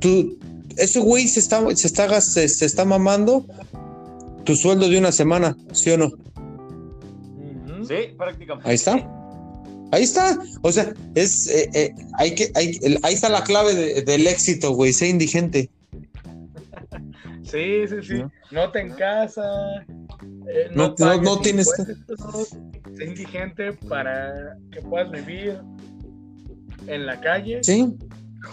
Tú, 0.00 0.38
ese 0.76 1.00
güey 1.00 1.28
se 1.28 1.40
está, 1.40 1.64
se, 1.76 1.86
está, 1.86 2.20
se, 2.20 2.48
se 2.48 2.64
está 2.66 2.84
mamando 2.84 3.46
tu 4.44 4.56
sueldo 4.56 4.88
de 4.88 4.98
una 4.98 5.12
semana, 5.12 5.56
¿sí 5.72 5.90
o 5.90 5.98
no? 5.98 6.10
Sí, 7.86 7.94
prácticamente. 8.16 8.68
Ahí 8.68 8.74
está. 8.74 9.12
Ahí 9.92 10.02
está. 10.02 10.38
O 10.62 10.72
sea, 10.72 10.92
es, 11.14 11.46
eh, 11.48 11.70
eh, 11.74 11.94
hay 12.18 12.34
que, 12.34 12.50
hay, 12.54 12.78
el- 12.82 12.98
ahí 13.02 13.14
está 13.14 13.28
la 13.28 13.44
clave 13.44 13.74
de- 13.74 14.02
del 14.02 14.26
éxito, 14.26 14.72
güey. 14.72 14.92
Sé 14.92 15.08
indigente. 15.08 15.70
Sí, 17.46 17.86
sí, 17.88 17.96
sí. 18.02 18.14
¿No? 18.18 18.30
Nota 18.50 18.80
en 18.80 18.90
casa. 18.92 19.42
eh, 20.48 20.70
No- 20.74 20.94
no- 20.98 21.20
no 21.22 21.38
tienes- 21.40 21.68
Sé 22.96 23.04
indigente 23.04 23.72
para 23.88 24.56
que 24.70 24.80
puedas 24.82 25.10
vivir 25.10 25.58
en 26.86 27.06
la 27.06 27.20
calle 27.20 27.62
Sí. 27.62 27.96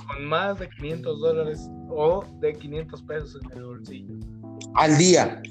con 0.08 0.26
más 0.26 0.60
de 0.60 0.70
500 0.70 1.20
dólares 1.20 1.70
o 1.90 2.26
de 2.40 2.54
500 2.54 3.02
pesos 3.04 3.40
en 3.52 3.58
el 3.58 3.64
bolsillo. 3.66 4.14
Al 4.76 4.98
día, 4.98 5.42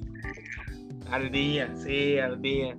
Al 1.11 1.31
día, 1.31 1.73
sí, 1.77 2.19
al 2.19 2.41
día. 2.41 2.77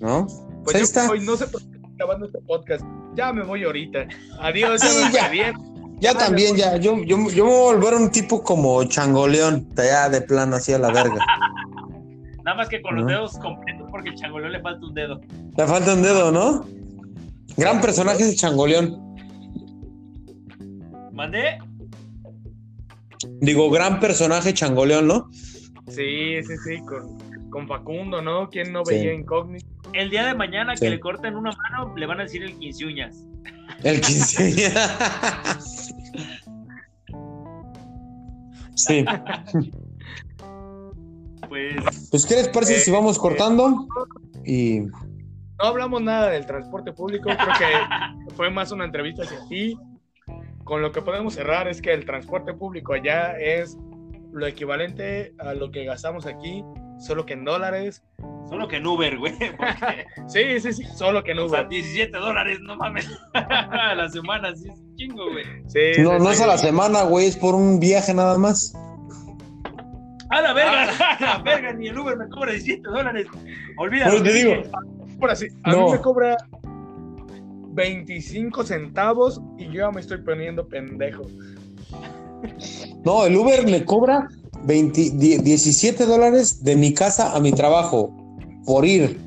¿no? 0.00 0.26
Pues 0.64 0.74
ahí 0.76 0.80
yo 0.80 0.84
está. 0.84 1.10
hoy 1.10 1.20
no 1.20 1.36
sé 1.36 1.46
por 1.46 1.60
qué 1.62 1.76
estoy 1.76 1.92
grabando 1.96 2.26
este 2.26 2.40
podcast. 2.40 2.84
Ya 3.14 3.32
me 3.32 3.42
voy 3.44 3.64
ahorita. 3.64 4.06
Adiós, 4.40 4.80
Sí, 4.80 4.88
ya 5.12 5.28
me 5.30 5.36
ya. 5.36 5.52
Ya 6.00 6.14
también, 6.14 6.56
ya. 6.56 6.76
Yo, 6.76 6.96
yo, 7.04 7.16
yo 7.30 7.44
me 7.44 7.50
voy 7.50 7.68
a 7.70 7.74
volver 7.74 7.94
un 7.94 8.10
tipo 8.10 8.42
como 8.42 8.82
changoleón, 8.84 9.68
allá 9.76 10.08
de 10.08 10.22
plano, 10.22 10.56
así 10.56 10.72
a 10.72 10.78
la 10.78 10.90
verga. 10.90 11.24
Nada 12.44 12.56
más 12.56 12.68
que 12.68 12.80
con 12.80 12.94
los 12.96 13.04
No. 13.04 13.10
dedos 13.10 13.38
completos 13.38 13.86
porque 13.90 14.08
el 14.10 14.14
changoleo 14.16 14.48
le 14.48 14.60
falta 14.60 14.86
un 14.86 14.94
dedo. 14.94 15.20
Le 15.56 15.66
falta 15.66 15.92
un 15.94 16.02
dedo, 16.02 16.32
¿no? 16.32 16.64
Gran 17.56 17.80
personaje 17.82 18.22
ese 18.22 18.34
changoleón. 18.34 18.98
¿Mandé? 21.12 21.58
Digo, 23.42 23.70
gran 23.70 24.00
personaje 24.00 24.54
changoleón, 24.54 25.06
¿no? 25.06 25.28
Sí, 25.88 26.42
sí, 26.42 26.54
sí, 26.64 26.78
con, 26.86 27.50
con 27.50 27.68
Facundo, 27.68 28.22
¿no? 28.22 28.48
¿Quién 28.48 28.72
no 28.72 28.84
Sí. 28.86 28.94
veía 28.94 29.12
incógnito? 29.12 29.66
El 29.92 30.08
día 30.08 30.24
de 30.24 30.34
mañana 30.34 30.74
Sí. 30.76 30.84
que 30.84 30.90
le 30.90 31.00
corten 31.00 31.36
una 31.36 31.50
mano, 31.52 31.94
le 31.96 32.06
van 32.06 32.20
a 32.20 32.22
decir 32.22 32.42
el 32.42 32.56
quince 32.58 32.86
uñas. 32.86 33.16
El 33.82 34.00
15. 34.00 34.72
sí. 38.74 39.04
Pues 41.48 41.74
Pues, 42.10 42.26
¿qué 42.26 42.36
les 42.36 42.48
parece 42.48 42.78
si 42.78 42.92
vamos 42.92 43.18
cortando? 43.18 43.88
Y 44.44 44.82
no 45.60 45.66
hablamos 45.66 46.00
nada 46.00 46.30
del 46.30 46.46
transporte 46.46 46.92
público, 46.92 47.28
creo 47.28 47.54
que 47.58 48.34
fue 48.34 48.50
más 48.50 48.72
una 48.72 48.84
entrevista 48.84 49.24
hacia 49.24 49.44
ti. 49.48 49.76
Con 50.64 50.80
lo 50.80 50.92
que 50.92 51.02
podemos 51.02 51.34
cerrar 51.34 51.66
es 51.66 51.82
que 51.82 51.92
el 51.92 52.04
transporte 52.04 52.54
público 52.54 52.92
allá 52.92 53.36
es 53.38 53.76
lo 54.32 54.46
equivalente 54.46 55.34
a 55.38 55.54
lo 55.54 55.70
que 55.70 55.84
gastamos 55.84 56.24
aquí, 56.26 56.64
solo 57.00 57.26
que 57.26 57.32
en 57.34 57.44
dólares. 57.44 58.02
Solo 58.48 58.66
que 58.68 58.76
en 58.76 58.86
Uber, 58.86 59.16
güey. 59.18 59.32
porque, 59.56 60.06
Sí, 60.28 60.60
sí, 60.60 60.72
sí, 60.72 60.84
solo 60.96 61.22
que 61.22 61.32
en 61.32 61.38
o 61.40 61.48
sea, 61.48 61.60
Uber. 61.60 61.68
17 61.68 62.16
dólares, 62.18 62.58
no 62.62 62.76
mames. 62.76 63.08
a 63.34 63.94
la 63.96 64.08
semana, 64.08 64.54
sí, 64.56 64.68
es 64.68 64.78
un 64.78 64.96
chingo, 64.96 65.30
güey. 65.32 65.44
Sí, 65.68 66.02
No, 66.02 66.12
sí, 66.12 66.18
no 66.18 66.26
sí. 66.26 66.32
es 66.32 66.40
a 66.42 66.46
la 66.46 66.58
semana, 66.58 67.02
güey, 67.02 67.26
es 67.26 67.36
por 67.36 67.54
un 67.54 67.78
viaje 67.80 68.12
nada 68.14 68.36
más. 68.38 68.72
A 70.30 70.40
la 70.40 70.52
verga, 70.52 70.82
a 71.18 71.20
la 71.20 71.42
verga, 71.42 71.72
ni 71.72 71.88
el 71.88 71.98
Uber 71.98 72.16
me 72.16 72.28
cobra 72.28 72.52
17 72.52 72.82
dólares. 72.88 73.26
Olvídalo. 73.78 74.10
Pues 74.12 74.22
te 74.24 74.32
digo, 74.32 74.62
Por 75.18 75.30
así, 75.30 75.46
a 75.64 75.72
No. 75.72 75.86
mí 75.86 75.92
me 75.92 75.98
cobra 76.00 76.36
25 77.72 78.64
centavos 78.64 79.40
y 79.58 79.66
yo 79.66 79.72
ya 79.86 79.90
me 79.90 80.00
estoy 80.00 80.18
poniendo 80.22 80.66
pendejo. 80.68 81.22
No, 83.04 83.26
el 83.26 83.36
Uber 83.36 83.64
me 83.66 83.84
cobra 83.84 84.28
20 84.64 85.10
die- 85.12 85.38
17 85.38 86.04
dólares 86.06 86.62
de 86.62 86.76
mi 86.76 86.92
casa 86.94 87.34
a 87.34 87.40
mi 87.40 87.52
trabajo 87.52 88.14
por 88.66 88.84
ir. 88.84 89.18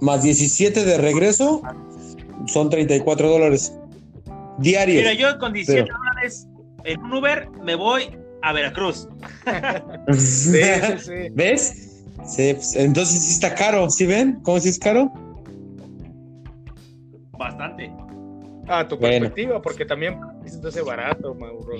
Más 0.00 0.22
17 0.22 0.84
de 0.84 0.98
regreso 0.98 1.62
son 2.46 2.70
34 2.70 3.28
dólares 3.28 3.72
diarios. 4.58 4.98
Mira, 5.02 5.12
yo 5.14 5.38
con 5.38 5.52
17 5.52 5.84
Pero- 5.84 5.96
dólares 5.98 6.46
en 6.84 7.00
un 7.02 7.12
Uber 7.14 7.48
me 7.64 7.74
voy 7.74 8.16
a 8.42 8.52
Veracruz. 8.52 9.08
Sí, 10.16 10.52
sí, 10.98 11.04
sí. 11.04 11.12
¿Ves? 11.32 11.82
Sí, 12.26 12.54
pues, 12.54 12.74
entonces 12.76 13.22
sí 13.22 13.32
está 13.32 13.54
caro. 13.54 13.88
¿Sí 13.90 14.04
ven? 14.06 14.40
¿Cómo 14.42 14.58
si 14.60 14.68
es 14.70 14.78
caro? 14.78 15.12
Bastante. 17.38 17.92
A 18.68 18.86
tu 18.88 18.96
Bueno. 18.96 19.20
perspectiva, 19.26 19.62
porque 19.62 19.84
también 19.84 20.18
es 20.44 20.54
ese 20.56 20.82
barato, 20.82 21.34
Mauro. 21.34 21.74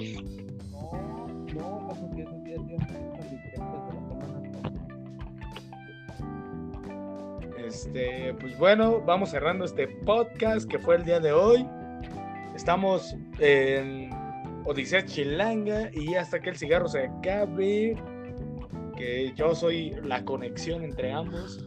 Este, 7.67 8.33
pues 8.35 8.57
bueno, 8.59 9.01
vamos 9.01 9.31
cerrando 9.31 9.65
este 9.65 9.89
podcast 9.89 10.71
que 10.71 10.79
fue 10.79 10.95
el 10.95 11.05
día 11.05 11.19
de 11.19 11.33
hoy. 11.33 11.67
Estamos 12.55 13.17
en 13.41 14.11
Odisea 14.65 15.05
Chilanga 15.05 15.91
y 15.93 16.15
hasta 16.15 16.39
que 16.39 16.51
el 16.51 16.57
cigarro 16.57 16.87
se 16.87 17.07
acabe, 17.07 17.97
que 18.97 19.33
yo 19.35 19.53
soy 19.57 19.91
la 20.05 20.25
conexión 20.25 20.85
entre 20.85 21.13
ambos. 21.13 21.65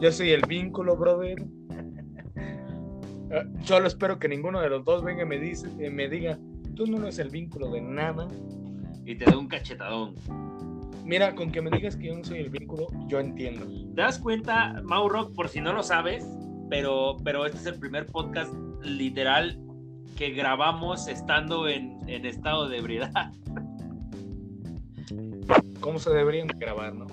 Yo 0.00 0.10
soy 0.10 0.30
el 0.30 0.40
vínculo, 0.48 0.96
brother. 0.96 1.44
Eh, 3.30 3.44
Solo 3.62 3.88
espero 3.88 4.18
que 4.18 4.28
ninguno 4.28 4.62
de 4.62 4.70
los 4.70 4.86
dos 4.86 5.04
venga 5.04 5.24
y 5.24 5.26
me, 5.26 5.38
dice, 5.38 5.68
eh, 5.78 5.90
me 5.90 6.08
diga, 6.08 6.38
tú 6.74 6.86
no 6.86 7.02
eres 7.02 7.18
el 7.18 7.28
vínculo 7.28 7.70
de 7.70 7.82
nada. 7.82 8.26
Y 9.04 9.16
te 9.16 9.26
doy 9.26 9.34
un 9.34 9.48
cachetadón. 9.48 10.14
Mira, 11.06 11.36
con 11.36 11.52
que 11.52 11.62
me 11.62 11.70
digas 11.70 11.96
que 11.96 12.08
yo 12.08 12.16
no 12.16 12.24
soy 12.24 12.40
el 12.40 12.50
vínculo, 12.50 12.88
yo 13.06 13.20
entiendo. 13.20 13.64
¿Te 13.94 14.02
das 14.02 14.18
cuenta, 14.18 14.82
Mauro, 14.82 15.32
por 15.34 15.48
si 15.48 15.60
no 15.60 15.72
lo 15.72 15.84
sabes? 15.84 16.26
Pero, 16.68 17.16
pero 17.22 17.46
este 17.46 17.58
es 17.58 17.66
el 17.66 17.78
primer 17.78 18.06
podcast 18.06 18.52
literal 18.82 19.56
que 20.16 20.30
grabamos 20.30 21.06
estando 21.06 21.68
en, 21.68 21.96
en 22.08 22.26
estado 22.26 22.68
de 22.68 22.78
ebriedad. 22.78 23.32
¿Cómo 25.80 26.00
se 26.00 26.10
deberían 26.10 26.48
grabar, 26.48 26.92
no? 26.92 27.06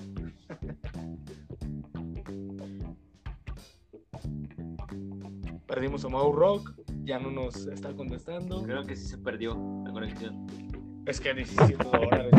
Perdimos 5.68 6.04
a 6.04 6.10
Mau 6.10 6.32
Rock, 6.32 6.74
ya 7.04 7.20
no 7.20 7.30
nos 7.30 7.68
está 7.68 7.94
contestando. 7.94 8.64
Creo 8.64 8.84
que 8.86 8.96
sí 8.96 9.06
se 9.06 9.20
perdió 9.20 9.56
la 9.86 9.92
conexión. 9.92 10.48
Es 11.06 11.20
que 11.20 11.34
17 11.34 11.84
dólares. 11.84 12.32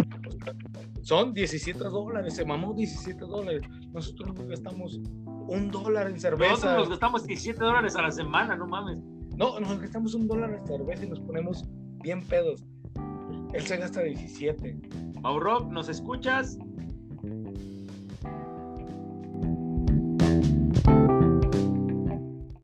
Son 1.03 1.35
17 1.35 1.79
dólares, 1.79 2.35
se 2.35 2.45
mamó 2.45 2.73
17 2.73 3.21
dólares. 3.27 3.63
Nosotros 3.93 4.35
nos 4.35 4.49
gastamos 4.49 5.01
un 5.27 5.71
dólar 5.71 6.09
en 6.09 6.19
cerveza. 6.19 6.53
Nosotros 6.53 6.79
nos 6.79 6.89
gastamos 6.89 7.27
17 7.27 7.63
dólares 7.63 7.95
a 7.97 8.03
la 8.03 8.11
semana, 8.11 8.57
no 8.57 8.67
mames. 8.67 8.99
No, 9.37 9.61
nos 9.61 9.79
gastamos 9.81 10.15
un 10.15 10.27
dólar 10.27 10.55
en 10.55 10.67
cerveza 10.67 11.05
y 11.05 11.09
nos 11.09 11.21
ponemos 11.21 11.69
bien 12.03 12.23
pedos. 12.27 12.65
Él 13.53 13.63
se 13.63 13.77
gasta 13.77 14.03
17. 14.03 14.81
Mauro, 15.21 15.61
¿nos 15.71 15.89
escuchas? 15.89 16.59